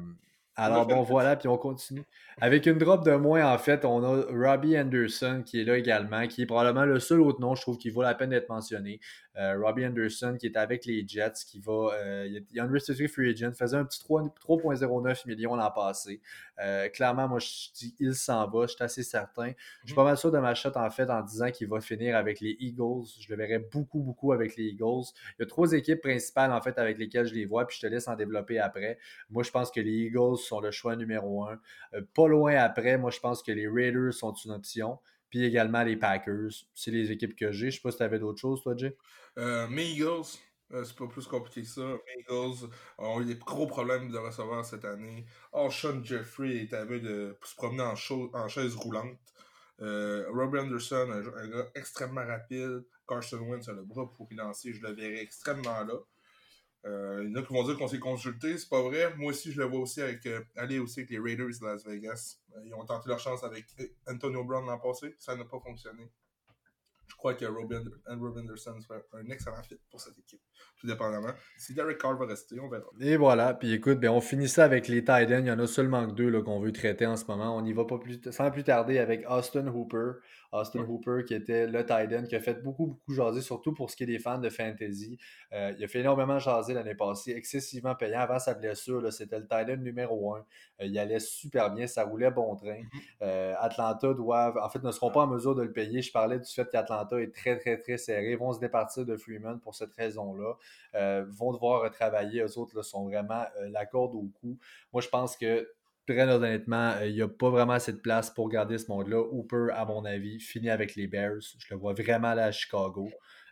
alors 0.60 0.86
bon, 0.86 1.02
voilà, 1.02 1.36
puis 1.36 1.48
on 1.48 1.58
continue. 1.58 2.04
Avec 2.42 2.66
une 2.66 2.78
drop 2.78 3.06
de 3.06 3.16
moins, 3.16 3.52
en 3.52 3.58
fait, 3.58 3.86
on 3.86 4.04
a 4.04 4.26
Robbie 4.32 4.78
Anderson 4.78 5.44
qui 5.46 5.62
est 5.62 5.64
là 5.64 5.78
également, 5.78 6.28
qui 6.28 6.42
est 6.42 6.46
probablement 6.46 6.86
le 6.86 7.00
seul 7.00 7.22
autre 7.22 7.40
nom, 7.40 7.56
je 7.56 7.62
trouve, 7.62 7.78
qui 7.78 7.90
vaut 7.90 8.02
la 8.02 8.14
peine 8.14 8.30
d'être 8.30 8.50
mentionné. 8.50 9.00
Euh, 9.40 9.58
Robbie 9.58 9.86
Anderson 9.86 10.36
qui 10.38 10.48
est 10.48 10.58
avec 10.58 10.86
les 10.86 11.08
Jets, 11.08 11.46
qui 11.48 11.60
va. 11.60 11.92
Euh, 11.94 12.28
il 12.28 12.46
y 12.52 12.60
a 12.60 12.64
un 12.66 13.08
free 13.08 13.30
agent, 13.30 13.54
faisait 13.54 13.78
un 13.78 13.86
petit 13.86 14.04
3,09 14.04 15.28
millions 15.28 15.56
l'an 15.56 15.72
passé. 15.72 16.22
Euh, 16.60 16.90
clairement, 16.90 17.28
moi, 17.30 17.40
je 17.40 17.72
dis 17.74 17.96
il 18.00 18.16
s'en 18.16 18.50
va, 18.50 18.68
je 18.68 18.74
suis 18.74 18.84
assez 18.84 19.04
certain. 19.04 19.54
Je 19.84 19.88
suis 19.88 19.96
pas 19.96 20.04
mal 20.04 20.18
sûr 20.18 20.30
de 20.32 20.40
ma 20.40 20.54
shot, 20.56 20.72
en 20.76 20.90
fait, 20.90 21.10
en 21.10 21.22
disant 21.22 21.52
qu'il 21.52 21.70
va 21.70 21.80
finir 21.80 22.18
avec 22.18 22.42
les 22.42 22.58
Eagles. 22.60 23.06
Je 23.22 23.30
le 23.30 23.38
verrai 23.38 23.60
beaucoup, 23.60 24.02
beaucoup 24.02 24.34
avec 24.34 24.58
les 24.58 24.66
Eagles. 24.66 25.06
Il 25.38 25.42
y 25.42 25.44
a 25.44 25.46
trois 25.46 25.72
équipes 25.72 26.02
principales, 26.02 26.52
en 26.52 26.62
fait, 26.62 26.78
avec 26.78 26.98
lesquelles 26.98 27.28
je 27.28 27.34
les 27.34 27.46
vois, 27.46 27.66
puis 27.66 27.78
je 27.78 27.88
te 27.88 27.88
laisse 27.88 28.10
en 28.10 28.16
développer 28.16 28.60
après. 28.60 28.98
Moi, 29.30 29.44
je 29.44 29.52
pense 29.52 29.72
que 29.72 29.80
les 29.80 30.08
Eagles 30.08 30.38
sont 30.38 30.60
le 30.60 30.72
choix 30.72 30.98
numéro 30.98 31.46
un. 31.46 31.60
pas 32.14 32.28
loin 32.28 32.56
après, 32.56 32.98
moi, 32.98 33.10
je 33.10 33.20
pense 33.20 33.42
que 33.42 33.54
les 33.54 33.70
Raiders 33.70 34.14
sont 34.14 34.34
une 34.34 34.52
option. 34.52 35.00
Puis 35.30 35.44
également 35.44 35.84
les 35.84 35.96
Packers. 35.96 36.52
C'est 36.74 36.92
les 36.92 37.12
équipes 37.12 37.36
que 37.36 37.52
j'ai. 37.52 37.72
Je 37.72 37.76
sais 37.76 37.82
pas 37.82 37.92
si 37.92 37.98
tu 37.98 38.04
avais 38.04 38.20
d'autres 38.20 38.40
choses, 38.40 38.62
toi, 38.62 38.76
Jay? 38.76 38.98
Euh, 39.38 39.68
mes 39.68 39.86
Eagles, 39.86 40.26
euh, 40.74 40.84
c'est 40.84 40.96
pas 40.96 41.08
plus 41.08 41.28
compliqué 41.28 41.62
que 41.62 41.68
ça. 41.68 41.82
Mes 41.82 42.22
Eagles 42.22 42.70
ont 42.98 43.22
eu 43.22 43.26
des 43.26 43.36
gros 43.36 43.68
problèmes 43.68 44.12
de 44.12 44.18
recevoir 44.18 44.66
cette 44.66 44.86
année. 44.86 45.26
Sean 45.70 46.04
Jeffrey 46.04 46.58
est 46.58 46.74
aveugle 46.74 47.08
de 47.08 47.38
se 47.44 47.56
promener 47.56 47.84
en, 47.84 47.96
en 48.34 48.48
chaise 48.48 48.76
roulante. 48.76 49.18
Euh, 49.82 50.26
Robbie 50.32 50.60
Anderson, 50.60 51.10
un, 51.10 51.48
gars 51.48 51.68
extrêmement 51.76 52.26
rapide. 52.26 52.84
Carson 53.08 53.40
Wentz 53.40 53.68
a 53.70 53.74
le 53.74 53.84
bras 53.84 54.12
pour 54.14 54.28
lancer. 54.32 54.74
Je 54.74 54.82
le 54.82 54.94
verrai 54.94 55.22
extrêmement 55.22 55.84
là. 55.84 55.94
Euh, 56.86 57.24
il 57.26 57.32
y 57.32 57.38
en 57.38 57.42
a 57.42 57.46
qui 57.46 57.54
vont 57.54 57.64
dire 57.64 57.78
qu'on 57.78 57.88
s'est 57.88 58.00
consulté, 58.00 58.58
c'est 58.58 58.70
pas 58.70 58.82
vrai. 58.82 59.14
Moi 59.18 59.32
aussi, 59.32 59.52
je 59.52 59.60
le 59.60 59.66
vois 59.66 59.82
aussi 59.82 60.02
avec 60.02 60.26
euh, 60.26 60.42
aller 60.56 60.80
aussi 60.80 61.02
avec 61.02 61.10
les 61.10 61.20
Raiders 61.20 61.60
de 61.60 61.66
Las 61.66 61.86
Vegas. 61.86 62.38
ils 62.64 62.74
ont 62.74 62.86
tenté 62.86 63.10
leur 63.10 63.20
chance 63.20 63.44
avec 63.44 63.66
Antonio 64.08 64.44
Brown 64.44 64.66
l'an 64.66 64.80
passé, 64.80 65.16
ça 65.20 65.36
n'a 65.36 65.44
pas 65.44 65.60
fonctionné. 65.60 66.10
je 67.08 67.16
crois 67.16 67.34
que 67.34 67.46
Robin, 67.46 67.84
Andrew 68.08 68.38
Anderson 68.38 68.80
serait 68.80 69.04
un 69.14 69.30
excellent 69.30 69.62
fit 69.64 69.78
pour 69.92 70.00
cette 70.00 70.18
équipe. 70.18 70.40
Tout 70.80 70.88
dépendamment. 70.88 71.34
Si 71.58 71.74
Derek 71.74 71.98
Carr 71.98 72.18
va 72.18 72.26
rester, 72.28 72.58
on 72.62 72.70
verra. 72.70 72.86
Et 73.02 73.18
voilà. 73.18 73.54
Puis 73.54 73.74
écoute, 73.74 74.00
ben, 74.00 74.12
on 74.12 74.22
finit 74.22 74.48
ça 74.48 74.64
avec 74.64 74.88
les 74.88 75.04
tight 75.04 75.30
ends. 75.30 75.40
Il 75.40 75.48
y 75.48 75.52
en 75.52 75.60
a 75.60 75.68
seulement 75.68 76.08
deux 76.08 76.42
qu'on 76.44 76.62
veut 76.62 76.72
traiter 76.72 77.06
en 77.06 77.18
ce 77.18 77.26
moment. 77.26 77.58
On 77.58 77.66
y 77.66 77.74
va 77.74 77.84
pas 77.84 77.98
plus, 77.98 78.22
sans 78.32 78.50
plus 78.52 78.64
tarder 78.64 79.00
avec 79.00 79.26
Austin 79.30 79.68
Hooper. 79.68 80.12
Austin 80.52 80.82
Hooper, 80.82 81.24
qui 81.28 81.34
était 81.34 81.68
le 81.68 81.86
tight 81.86 82.12
end, 82.14 82.26
qui 82.26 82.36
a 82.36 82.40
fait 82.40 82.64
beaucoup, 82.64 82.88
beaucoup 82.88 83.14
jaser, 83.14 83.42
surtout 83.42 83.74
pour 83.74 83.92
ce 83.92 83.96
qui 83.96 84.04
est 84.04 84.08
des 84.08 84.20
fans 84.20 84.40
de 84.40 84.50
fantasy. 84.50 85.18
Euh, 85.54 85.74
il 85.78 85.84
a 85.84 85.88
fait 85.88 86.00
énormément 86.00 86.40
jaser 86.40 86.74
l'année 86.74 86.96
passée, 86.96 87.32
excessivement 87.32 87.96
payant. 87.96 88.20
Avant 88.20 88.40
sa 88.40 88.54
blessure, 88.54 89.12
c'était 89.14 89.40
le 89.40 89.48
tight 89.48 89.70
end 89.70 89.82
numéro 89.82 90.36
un. 90.36 90.46
Euh, 90.82 90.86
il 90.86 90.98
allait 90.98 91.20
super 91.20 91.72
bien, 91.72 91.88
ça 91.88 92.04
roulait 92.04 92.32
bon 92.32 92.56
train. 92.56 92.82
Mm-hmm. 92.82 93.02
Euh, 93.22 93.54
Atlanta 93.60 94.14
doivent, 94.14 94.58
en 94.58 94.70
fait, 94.70 94.84
ne 94.84 94.92
seront 94.92 95.12
pas 95.12 95.22
en 95.22 95.28
mesure 95.28 95.56
de 95.56 95.64
le 95.64 95.72
payer. 95.72 96.02
Je 96.02 96.12
parlais 96.12 96.40
du 96.40 96.50
fait 96.52 96.68
qu'Atlanta 96.70 97.20
est 97.20 97.34
très, 97.34 97.58
très, 97.58 97.78
très 97.78 97.98
serré. 97.98 98.32
Ils 98.32 98.38
vont 98.38 98.54
se 98.54 98.60
départir 98.60 99.06
de 99.06 99.16
Freeman 99.16 99.60
pour 99.60 99.76
cette 99.76 99.94
raison-là. 99.94 100.56
vont 101.30 101.54
devoir 101.54 101.84
retravailler. 101.84 102.42
Eux 102.42 102.58
autres 102.58 102.82
sont 102.82 103.06
vraiment 103.06 103.46
la 103.70 103.86
corde 103.86 104.16
au 104.16 104.30
cou. 104.42 104.58
Moi, 104.94 105.02
je 105.02 105.10
pense 105.10 105.38
que 105.38 105.68
très 106.14 106.30
honnêtement, 106.30 106.92
euh, 106.98 107.08
il 107.08 107.16
n'y 107.16 107.22
a 107.22 107.28
pas 107.28 107.50
vraiment 107.50 107.74
assez 107.74 107.94
de 107.94 107.98
place 107.98 108.30
pour 108.30 108.50
garder 108.50 108.78
ce 108.78 108.88
monde-là. 108.90 109.20
Hooper, 109.20 109.68
à 109.74 109.86
mon 109.86 110.06
avis, 110.06 110.40
finit 110.40 110.70
avec 110.70 110.96
les 110.96 111.08
Bears. 111.08 111.42
Je 111.58 111.68
le 111.72 111.78
vois 111.78 111.94
vraiment 111.94 112.34
là 112.34 112.46
à 112.46 112.52
Chicago. 112.52 113.10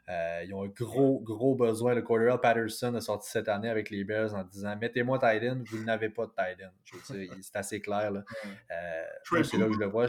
Euh, 0.10 0.44
ils 0.46 0.54
ont 0.54 0.64
un 0.64 0.68
gros, 0.68 1.20
gros 1.20 1.56
besoin. 1.56 1.94
Le 1.94 2.02
Cordell 2.02 2.38
Patterson 2.42 2.96
a 2.96 3.02
sorti 3.02 3.30
cette 3.30 3.50
année 3.50 3.70
avec 3.70 3.90
les 3.90 4.04
Bears 4.04 4.34
en 4.34 4.44
disant 4.44 4.76
Mettez-moi 4.78 5.20
Titan, 5.20 5.58
vous 5.66 5.84
n'avez 5.84 6.10
pas 6.10 6.26
de 6.26 6.32
Titan. 6.32 6.70
C'est 7.42 7.56
assez 7.56 7.82
clair. 7.82 8.12
Là. 8.12 8.24
Euh, 8.72 9.04
c'est 9.44 9.58
là 9.58 9.68
que 9.68 9.74
je 9.74 9.80
le 9.80 9.88
vois. 9.88 10.08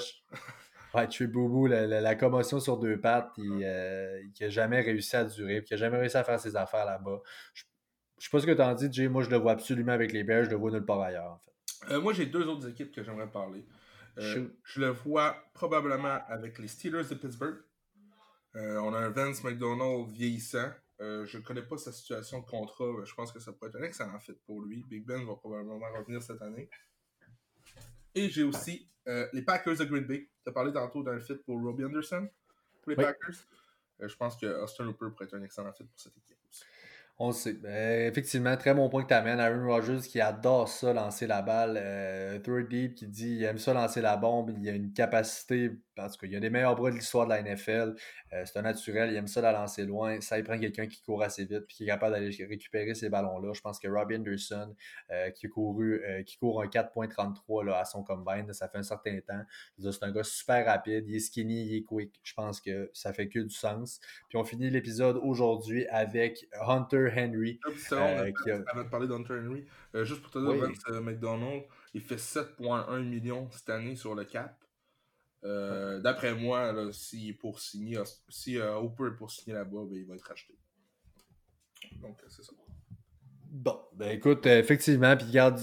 Ouais, 0.95 1.07
Trey 1.07 1.27
Boubou, 1.27 1.67
la, 1.67 1.87
la, 1.87 2.15
commotion 2.15 2.61
sur 2.61 2.79
deux 2.79 2.99
pattes, 2.99 3.31
il 3.37 3.59
n'a 3.59 4.49
jamais 4.49 4.81
réussi 4.81 5.17
à 5.17 5.25
durer, 5.25 5.63
qui 5.63 5.75
n'a 5.75 5.77
jamais 5.77 5.99
réussi 5.99 6.17
à 6.17 6.25
faire 6.25 6.41
ses 6.41 6.57
affaires 6.57 6.87
là-bas. 6.87 7.21
Je 7.53 7.65
ne 7.65 8.25
sais 8.25 8.31
pas 8.31 8.41
ce 8.41 8.47
que 8.47 8.53
tu 8.53 8.63
en 8.63 8.75
dis, 8.75 8.91
Jay. 8.91 9.09
Moi, 9.09 9.23
je 9.23 9.31
le 9.31 9.37
vois 9.37 9.53
absolument 9.53 9.93
avec 9.93 10.13
les 10.13 10.25
Bears, 10.25 10.47
je 10.47 10.51
le 10.51 10.57
vois 10.57 10.71
nulle 10.71 10.87
part 10.87 11.03
ailleurs, 11.03 11.33
en 11.33 11.39
fait. 11.39 11.48
Euh, 11.91 12.01
moi, 12.01 12.13
j'ai 12.13 12.27
deux 12.27 12.47
autres 12.47 12.69
équipes 12.69 12.93
que 12.93 13.03
j'aimerais 13.03 13.31
parler. 13.31 13.65
Euh, 14.19 14.49
je 14.65 14.81
le 14.81 14.89
vois 14.89 15.37
probablement 15.55 16.21
avec 16.29 16.59
les 16.59 16.69
Steelers 16.69 17.05
de 17.05 17.15
Pittsburgh. 17.15 17.59
Euh, 18.57 18.79
on 18.79 18.93
a 18.93 18.99
un 18.99 19.11
Vance 19.11 19.45
McDonald 19.45 20.11
vieillissant. 20.11 20.73
je 20.99 21.37
ne 21.37 21.43
connais 21.43 21.63
pas 21.63 21.79
sa 21.79 21.93
situation 21.93 22.41
de 22.41 22.47
contrat. 22.47 23.05
Je 23.05 23.15
pense 23.15 23.31
que 23.31 23.39
ça 23.39 23.53
pourrait 23.53 23.69
être 23.69 23.77
un 23.77 23.85
excellent 23.85 24.19
fit 24.19 24.33
pour 24.45 24.63
lui. 24.63 24.85
Big 24.89 25.07
Ben 25.07 25.25
va 25.25 25.37
probablement 25.37 25.79
revenir 25.97 26.21
cette 26.23 26.43
année. 26.43 26.69
Et 28.15 28.29
j'ai 28.29 28.43
aussi 28.43 28.91
les 29.33 29.43
Packers 29.43 29.77
de 29.77 29.85
Green 29.85 30.05
Bay. 30.05 30.29
Tu 30.43 30.51
as 30.51 30.53
parlé 30.53 30.73
tantôt 30.73 31.03
d'un 31.03 31.21
fit 31.21 31.37
pour 31.37 31.63
Robbie 31.63 31.85
Anderson 31.85 32.29
pour 32.83 32.91
les 32.91 32.97
Packers. 32.97 33.37
je 34.01 34.17
pense 34.17 34.37
que 34.37 34.47
Austin 34.47 34.89
Hooper 34.89 35.11
pourrait 35.11 35.27
être 35.27 35.35
un 35.35 35.43
excellent 35.43 35.73
fit 35.73 35.85
pour 35.85 36.01
cette 36.01 36.17
équipe. 36.17 36.38
On 37.21 37.33
sait. 37.33 37.55
Ben, 37.55 38.07
effectivement, 38.09 38.57
très 38.57 38.75
bon 38.75 38.89
point 38.89 39.03
que 39.03 39.09
tu 39.09 39.15
amènes. 39.15 39.41
Aaron 39.41 39.67
Rodgers 39.67 40.07
qui 40.09 40.21
adore 40.21 40.69
ça, 40.69 40.93
lancer 40.93 41.27
la 41.27 41.43
balle. 41.43 41.75
Euh, 41.77 42.39
Third 42.39 42.69
Deep 42.69 42.95
qui 42.95 43.09
dit 43.09 43.37
il 43.37 43.45
aime 43.45 43.59
ça 43.59 43.75
lancer 43.75 44.01
la 44.01 44.17
bombe. 44.17 44.53
Il 44.57 44.69
a 44.69 44.73
une 44.73 44.93
capacité 44.93 45.73
en 45.99 46.09
tout 46.09 46.19
cas, 46.19 46.27
il 46.27 46.33
y 46.33 46.37
a 46.37 46.41
des 46.41 46.51
meilleurs 46.51 46.77
bras 46.77 46.91
de 46.91 46.97
l'histoire 46.97 47.27
de 47.27 47.31
la 47.31 47.43
NFL. 47.43 47.95
Euh, 48.33 48.43
c'est 48.45 48.59
un 48.59 48.63
naturel, 48.63 49.11
il 49.11 49.17
aime 49.17 49.27
ça 49.27 49.41
la 49.41 49.53
lancer 49.53 49.85
loin. 49.85 50.21
Ça, 50.21 50.39
il 50.39 50.45
prend 50.45 50.59
quelqu'un 50.59 50.87
qui 50.87 51.03
court 51.03 51.23
assez 51.23 51.45
vite 51.45 51.67
puis 51.67 51.77
qui 51.77 51.85
est 51.85 51.87
capable 51.87 52.15
d'aller 52.15 52.31
récupérer 52.45 52.95
ces 52.95 53.09
ballons-là. 53.09 53.53
Je 53.55 53.61
pense 53.61 53.79
que 53.79 53.89
Robbie 53.89 54.17
Anderson, 54.17 54.75
euh, 55.11 55.31
qui, 55.31 55.47
a 55.47 55.49
couru, 55.49 56.03
euh, 56.05 56.23
qui 56.23 56.37
court 56.39 56.63
un 56.63 56.67
4.33 56.67 57.73
à 57.75 57.85
son 57.85 58.03
combine, 58.03 58.53
ça 58.53 58.69
fait 58.69 58.79
un 58.79 58.83
certain 58.83 59.19
temps. 59.21 59.43
C'est 59.79 60.03
un 60.03 60.13
gars 60.13 60.25
super 60.25 60.67
rapide, 60.67 61.05
il 61.09 61.17
est 61.17 61.21
skinny, 61.21 61.67
il 61.67 61.77
est 61.77 61.83
quick. 61.83 62.21
Je 62.23 62.35
pense 62.35 62.61
que 62.61 62.91
ça 62.93 63.13
fait 63.13 63.29
que 63.29 63.41
du 63.41 63.55
sens. 63.55 64.01
Puis 64.29 64.39
on 64.39 64.45
finit 64.45 64.71
l'épisode 64.71 65.19
aujourd'hui 65.23 65.87
avec 65.89 66.49
Hunter 66.61 67.11
Henry. 67.17 67.61
qui 67.89 67.95
a... 67.95 68.63
Avant 68.67 68.85
de 68.85 68.89
parler 68.89 69.09
d'Hunter 69.09 69.35
Henry, 69.35 69.65
juste 70.05 70.23
pour 70.23 70.31
te 70.31 70.39
dire, 70.39 71.03
McDonald, 71.03 71.65
il 71.95 72.03
fait 72.03 72.17
7,1 72.17 73.03
millions 73.03 73.49
cette 73.51 73.71
année 73.71 73.97
sur 73.97 74.15
le 74.15 74.25
cap. 74.25 74.57
Euh, 75.45 76.01
d'après 76.01 76.35
moi, 76.35 76.75
si 76.93 77.33
pour 77.33 77.61
signer, 77.61 78.01
si 78.29 78.59
euh, 78.59 78.79
Hooper 78.79 79.09
est 79.09 79.17
pour 79.17 79.31
signer 79.31 79.55
là-bas, 79.55 79.85
ben, 79.89 79.97
il 79.97 80.07
va 80.07 80.15
être 80.15 80.27
racheté. 80.27 80.55
Donc, 82.01 82.19
c'est 82.29 82.43
ça. 82.43 82.53
Bon, 83.51 83.79
ben 83.95 84.11
écoute, 84.11 84.45
effectivement, 84.45 85.17
puis 85.17 85.27
regarde, 85.27 85.59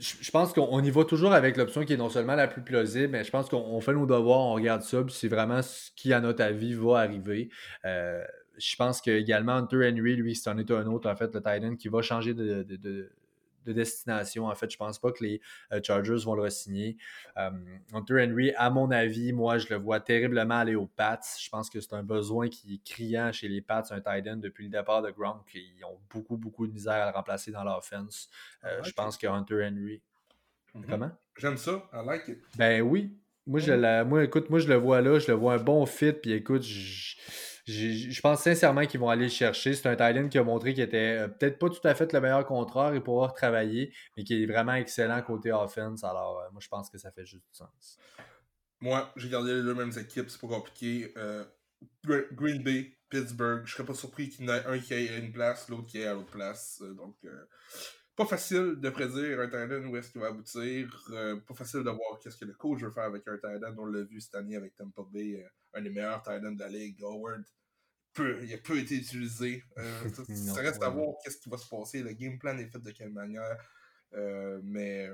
je 0.00 0.30
pense 0.32 0.52
qu'on 0.52 0.82
y 0.82 0.90
va 0.90 1.04
toujours 1.04 1.32
avec 1.32 1.56
l'option 1.56 1.84
qui 1.84 1.92
est 1.92 1.96
non 1.96 2.08
seulement 2.08 2.34
la 2.34 2.48
plus 2.48 2.62
plausible, 2.62 3.12
mais 3.12 3.22
je 3.22 3.30
pense 3.30 3.48
qu'on 3.48 3.80
fait 3.80 3.92
nos 3.92 4.06
devoirs, 4.06 4.40
on 4.40 4.54
regarde 4.54 4.82
ça, 4.82 5.04
puis 5.04 5.14
c'est 5.14 5.28
vraiment 5.28 5.62
ce 5.62 5.90
qui, 5.94 6.12
à 6.12 6.20
notre 6.20 6.42
avis, 6.42 6.74
va 6.74 6.98
arriver. 6.98 7.48
Euh, 7.84 8.24
je 8.56 8.74
pense 8.74 9.00
que 9.00 9.12
également 9.12 9.52
Hunter 9.52 9.88
Henry, 9.88 10.16
lui, 10.16 10.34
c'est 10.34 10.50
un 10.50 10.58
est 10.58 10.68
un 10.72 10.86
autre, 10.86 11.08
en 11.08 11.14
fait, 11.14 11.32
le 11.32 11.40
Titan 11.40 11.76
qui 11.76 11.86
va 11.86 12.02
changer 12.02 12.34
de, 12.34 12.64
de 12.64 13.12
destination. 13.72 14.46
En 14.46 14.54
fait, 14.54 14.70
je 14.70 14.76
pense 14.76 14.98
pas 14.98 15.12
que 15.12 15.24
les 15.24 15.40
euh, 15.72 15.80
Chargers 15.82 16.24
vont 16.24 16.34
le 16.34 16.42
re-signer. 16.42 16.96
Euh, 17.36 17.50
Hunter 17.92 18.26
Henry, 18.26 18.52
à 18.56 18.70
mon 18.70 18.90
avis, 18.90 19.32
moi, 19.32 19.58
je 19.58 19.68
le 19.68 19.76
vois 19.76 20.00
terriblement 20.00 20.56
aller 20.56 20.74
aux 20.74 20.86
Pats. 20.86 21.20
Je 21.40 21.48
pense 21.48 21.70
que 21.70 21.80
c'est 21.80 21.94
un 21.94 22.02
besoin 22.02 22.48
qui 22.48 22.74
est 22.74 22.84
criant 22.84 23.32
chez 23.32 23.48
les 23.48 23.60
Pats, 23.60 23.84
un 23.90 24.00
tight 24.00 24.26
end 24.26 24.36
depuis 24.36 24.64
le 24.64 24.70
départ 24.70 25.02
de 25.02 25.10
Gronk. 25.10 25.54
Ils 25.54 25.84
ont 25.84 25.98
beaucoup, 26.10 26.36
beaucoup 26.36 26.66
de 26.66 26.72
misère 26.72 26.94
à 26.94 27.10
le 27.10 27.16
remplacer 27.16 27.50
dans 27.50 27.64
l'offense. 27.64 28.28
Euh, 28.64 28.82
je 28.82 28.92
pense 28.92 29.16
que 29.16 29.26
Hunter 29.26 29.66
Henry. 29.66 30.00
Mhm. 30.74 30.84
Comment? 30.88 31.10
J'aime 31.36 31.56
ça. 31.56 31.88
I 31.92 32.04
like 32.04 32.28
it. 32.28 32.38
Ben 32.56 32.82
oui. 32.82 33.16
Moi, 33.46 33.60
je 33.60 33.72
la, 33.72 34.04
moi, 34.04 34.24
écoute, 34.24 34.50
moi, 34.50 34.58
je 34.58 34.68
le 34.68 34.74
vois 34.74 35.00
là. 35.00 35.18
Je 35.18 35.28
le 35.28 35.34
vois 35.34 35.54
un 35.54 35.58
bon 35.58 35.86
fit. 35.86 36.12
Puis 36.12 36.32
écoute, 36.32 36.62
je 36.62 37.16
je 37.68 38.20
pense 38.20 38.42
sincèrement 38.42 38.86
qu'ils 38.86 39.00
vont 39.00 39.10
aller 39.10 39.24
le 39.24 39.30
chercher. 39.30 39.74
C'est 39.74 39.88
un 39.88 39.96
Thailand 39.96 40.28
qui 40.28 40.38
a 40.38 40.42
montré 40.42 40.72
qu'il 40.72 40.82
était 40.82 41.18
euh, 41.18 41.28
peut-être 41.28 41.58
pas 41.58 41.68
tout 41.68 41.86
à 41.86 41.94
fait 41.94 42.12
le 42.12 42.20
meilleur 42.20 42.46
contreur 42.46 42.94
et 42.94 43.00
pouvoir 43.00 43.34
travailler, 43.34 43.92
mais 44.16 44.24
qui 44.24 44.42
est 44.42 44.46
vraiment 44.46 44.74
excellent 44.74 45.20
côté 45.22 45.52
offense. 45.52 46.02
Alors, 46.04 46.40
euh, 46.40 46.50
moi, 46.52 46.60
je 46.62 46.68
pense 46.68 46.88
que 46.88 46.98
ça 46.98 47.10
fait 47.10 47.26
juste 47.26 47.44
du 47.44 47.54
sens. 47.54 47.98
Moi, 48.80 49.12
j'ai 49.16 49.28
gardé 49.28 49.54
les 49.54 49.62
deux 49.62 49.74
mêmes 49.74 49.92
équipes, 49.98 50.30
c'est 50.30 50.40
pas 50.40 50.48
compliqué. 50.48 51.12
Euh, 51.16 51.44
Green 52.04 52.62
Bay, 52.62 52.96
Pittsburgh. 53.10 53.62
Je 53.66 53.74
serais 53.74 53.84
pas 53.84 53.94
surpris 53.94 54.28
qu'il 54.30 54.46
y 54.46 54.50
en 54.50 54.54
ait 54.54 54.66
un 54.66 54.78
qui 54.78 54.94
ait 54.94 55.18
une 55.18 55.32
place, 55.32 55.68
l'autre 55.68 55.86
qui 55.86 55.98
ait 55.98 56.06
à 56.06 56.14
l'autre 56.14 56.30
place. 56.30 56.82
donc, 56.96 57.16
pas 58.18 58.26
facile 58.26 58.76
de 58.78 58.90
prédire 58.90 59.40
un 59.40 59.48
Thailand 59.48 59.86
où 59.86 59.96
est-ce 59.96 60.10
qu'il 60.10 60.20
va 60.20 60.26
aboutir. 60.26 61.10
pas 61.46 61.54
facile 61.54 61.80
de 61.80 61.90
voir 61.90 62.18
qu'est-ce 62.22 62.36
que 62.36 62.44
le 62.44 62.52
coach 62.52 62.82
veut 62.82 62.90
faire 62.90 63.04
avec 63.04 63.26
un 63.26 63.38
Thailand. 63.38 63.74
On 63.78 63.86
l'a 63.86 64.02
vu 64.02 64.20
cette 64.20 64.34
année 64.34 64.56
avec 64.56 64.74
Tampa 64.74 65.02
Bay, 65.10 65.42
un 65.72 65.80
des 65.80 65.90
meilleurs 65.90 66.22
Thailands 66.22 66.52
de 66.52 66.60
la 66.60 66.68
ligue, 66.68 67.00
Howard 67.02 67.44
il 68.42 68.54
a 68.54 68.58
peu 68.58 68.78
été 68.78 68.96
utilisé. 68.96 69.62
Euh, 69.76 70.08
ça, 70.34 70.60
reste 70.60 70.82
à 70.82 70.88
voir 70.88 71.14
qu'est-ce 71.22 71.38
qui 71.38 71.48
va 71.48 71.58
se 71.58 71.68
passer. 71.68 72.02
Le 72.02 72.12
game 72.12 72.38
plan 72.38 72.56
est 72.58 72.66
fait 72.66 72.80
de 72.80 72.90
quelle 72.90 73.10
manière. 73.12 73.56
Euh, 74.14 74.60
mais 74.62 75.10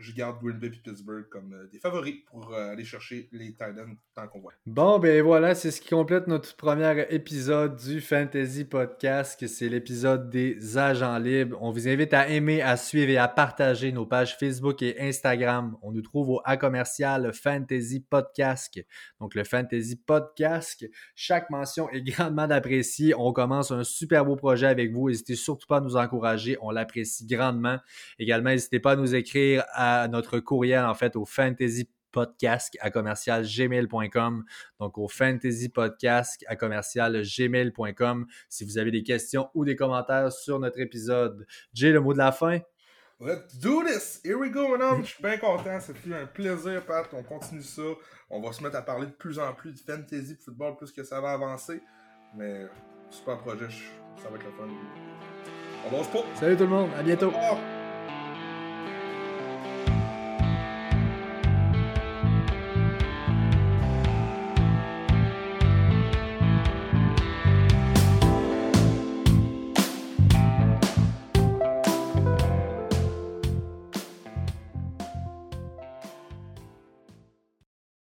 je 0.00 0.12
garde 0.12 0.38
Green 0.42 0.58
Bay 0.58 0.68
et 0.68 0.70
Pittsburgh 0.70 1.28
comme 1.28 1.52
euh, 1.52 1.66
des 1.70 1.78
favoris 1.78 2.16
pour 2.30 2.52
euh, 2.52 2.70
aller 2.70 2.84
chercher 2.84 3.28
les 3.32 3.52
Titans 3.52 3.96
tant 4.14 4.28
qu'on 4.28 4.40
voit. 4.40 4.52
Bon, 4.66 4.98
ben 4.98 5.22
voilà, 5.22 5.54
c'est 5.54 5.70
ce 5.70 5.80
qui 5.80 5.90
complète 5.90 6.26
notre 6.26 6.56
premier 6.56 7.06
épisode 7.10 7.76
du 7.76 8.00
Fantasy 8.00 8.64
Podcast. 8.64 9.46
C'est 9.46 9.68
l'épisode 9.68 10.30
des 10.30 10.78
agents 10.78 11.18
libres. 11.18 11.58
On 11.60 11.70
vous 11.70 11.88
invite 11.88 12.14
à 12.14 12.28
aimer, 12.28 12.62
à 12.62 12.76
suivre 12.76 13.10
et 13.10 13.18
à 13.18 13.28
partager 13.28 13.92
nos 13.92 14.06
pages 14.06 14.36
Facebook 14.38 14.82
et 14.82 15.00
Instagram. 15.00 15.76
On 15.82 15.92
nous 15.92 16.02
trouve 16.02 16.30
au 16.30 16.40
A 16.44 16.56
commercial 16.56 17.32
Fantasy 17.32 18.00
Podcast. 18.00 18.80
Donc, 19.20 19.34
le 19.34 19.44
Fantasy 19.44 19.96
Podcast. 19.96 20.86
Chaque 21.14 21.50
mention 21.50 21.90
est 21.90 22.02
grandement 22.02 22.42
appréciée. 22.42 23.14
On 23.16 23.32
commence 23.32 23.70
un 23.70 23.84
super 23.84 24.24
beau 24.24 24.36
projet 24.36 24.66
avec 24.66 24.92
vous. 24.92 25.08
N'hésitez 25.08 25.36
surtout 25.36 25.66
pas 25.66 25.78
à 25.78 25.80
nous 25.80 25.96
encourager. 25.96 26.56
On 26.62 26.70
l'apprécie 26.70 27.26
grandement. 27.26 27.78
Également, 28.18 28.50
n'hésitez 28.50 28.80
pas 28.80 28.92
à 28.92 28.96
nous 28.96 29.14
écrire 29.14 29.64
à 29.72 29.89
notre 30.08 30.40
courriel, 30.40 30.84
en 30.84 30.94
fait, 30.94 31.16
au 31.16 31.24
fantasy 31.24 31.88
podcast 32.10 32.76
à 32.80 32.90
commercial 32.90 33.44
gmail.com. 33.44 34.44
Donc 34.78 34.98
au 34.98 35.08
fantasy 35.08 35.68
podcast 35.68 36.44
à 36.46 36.56
commercial 36.56 37.22
gmail.com 37.22 38.26
si 38.48 38.64
vous 38.64 38.78
avez 38.78 38.90
des 38.90 39.02
questions 39.02 39.48
ou 39.54 39.64
des 39.64 39.76
commentaires 39.76 40.32
sur 40.32 40.58
notre 40.58 40.80
épisode. 40.80 41.46
J'ai 41.72 41.92
le 41.92 42.00
mot 42.00 42.12
de 42.12 42.18
la 42.18 42.32
fin? 42.32 42.58
Let's 43.20 43.58
do 43.58 43.82
this! 43.84 44.20
Here 44.24 44.36
we 44.36 44.50
go, 44.50 44.66
mon 44.66 45.02
Je 45.02 45.08
suis 45.08 45.22
bien 45.22 45.36
content. 45.36 45.78
Ça 45.78 45.92
fait 45.92 46.14
un 46.14 46.26
plaisir, 46.26 46.84
Pat. 46.86 47.06
On 47.12 47.22
continue 47.22 47.62
ça. 47.62 47.82
On 48.30 48.40
va 48.40 48.50
se 48.52 48.62
mettre 48.62 48.76
à 48.76 48.82
parler 48.82 49.06
de 49.06 49.12
plus 49.12 49.38
en 49.38 49.52
plus 49.52 49.74
de 49.74 49.78
fantasy 49.78 50.36
de 50.36 50.40
football 50.40 50.76
plus 50.76 50.90
que 50.90 51.02
ça 51.02 51.20
va 51.20 51.32
avancer. 51.32 51.82
Mais 52.34 52.66
super 53.10 53.36
projet. 53.38 53.68
Ça 54.22 54.30
va 54.30 54.36
être 54.36 54.46
le 54.46 54.52
fun. 54.52 54.68
On 55.86 55.96
lance 55.96 56.08
pas. 56.08 56.24
Salut 56.34 56.56
tout 56.56 56.64
le 56.64 56.70
monde. 56.70 56.90
À 56.98 57.02
bientôt. 57.02 57.30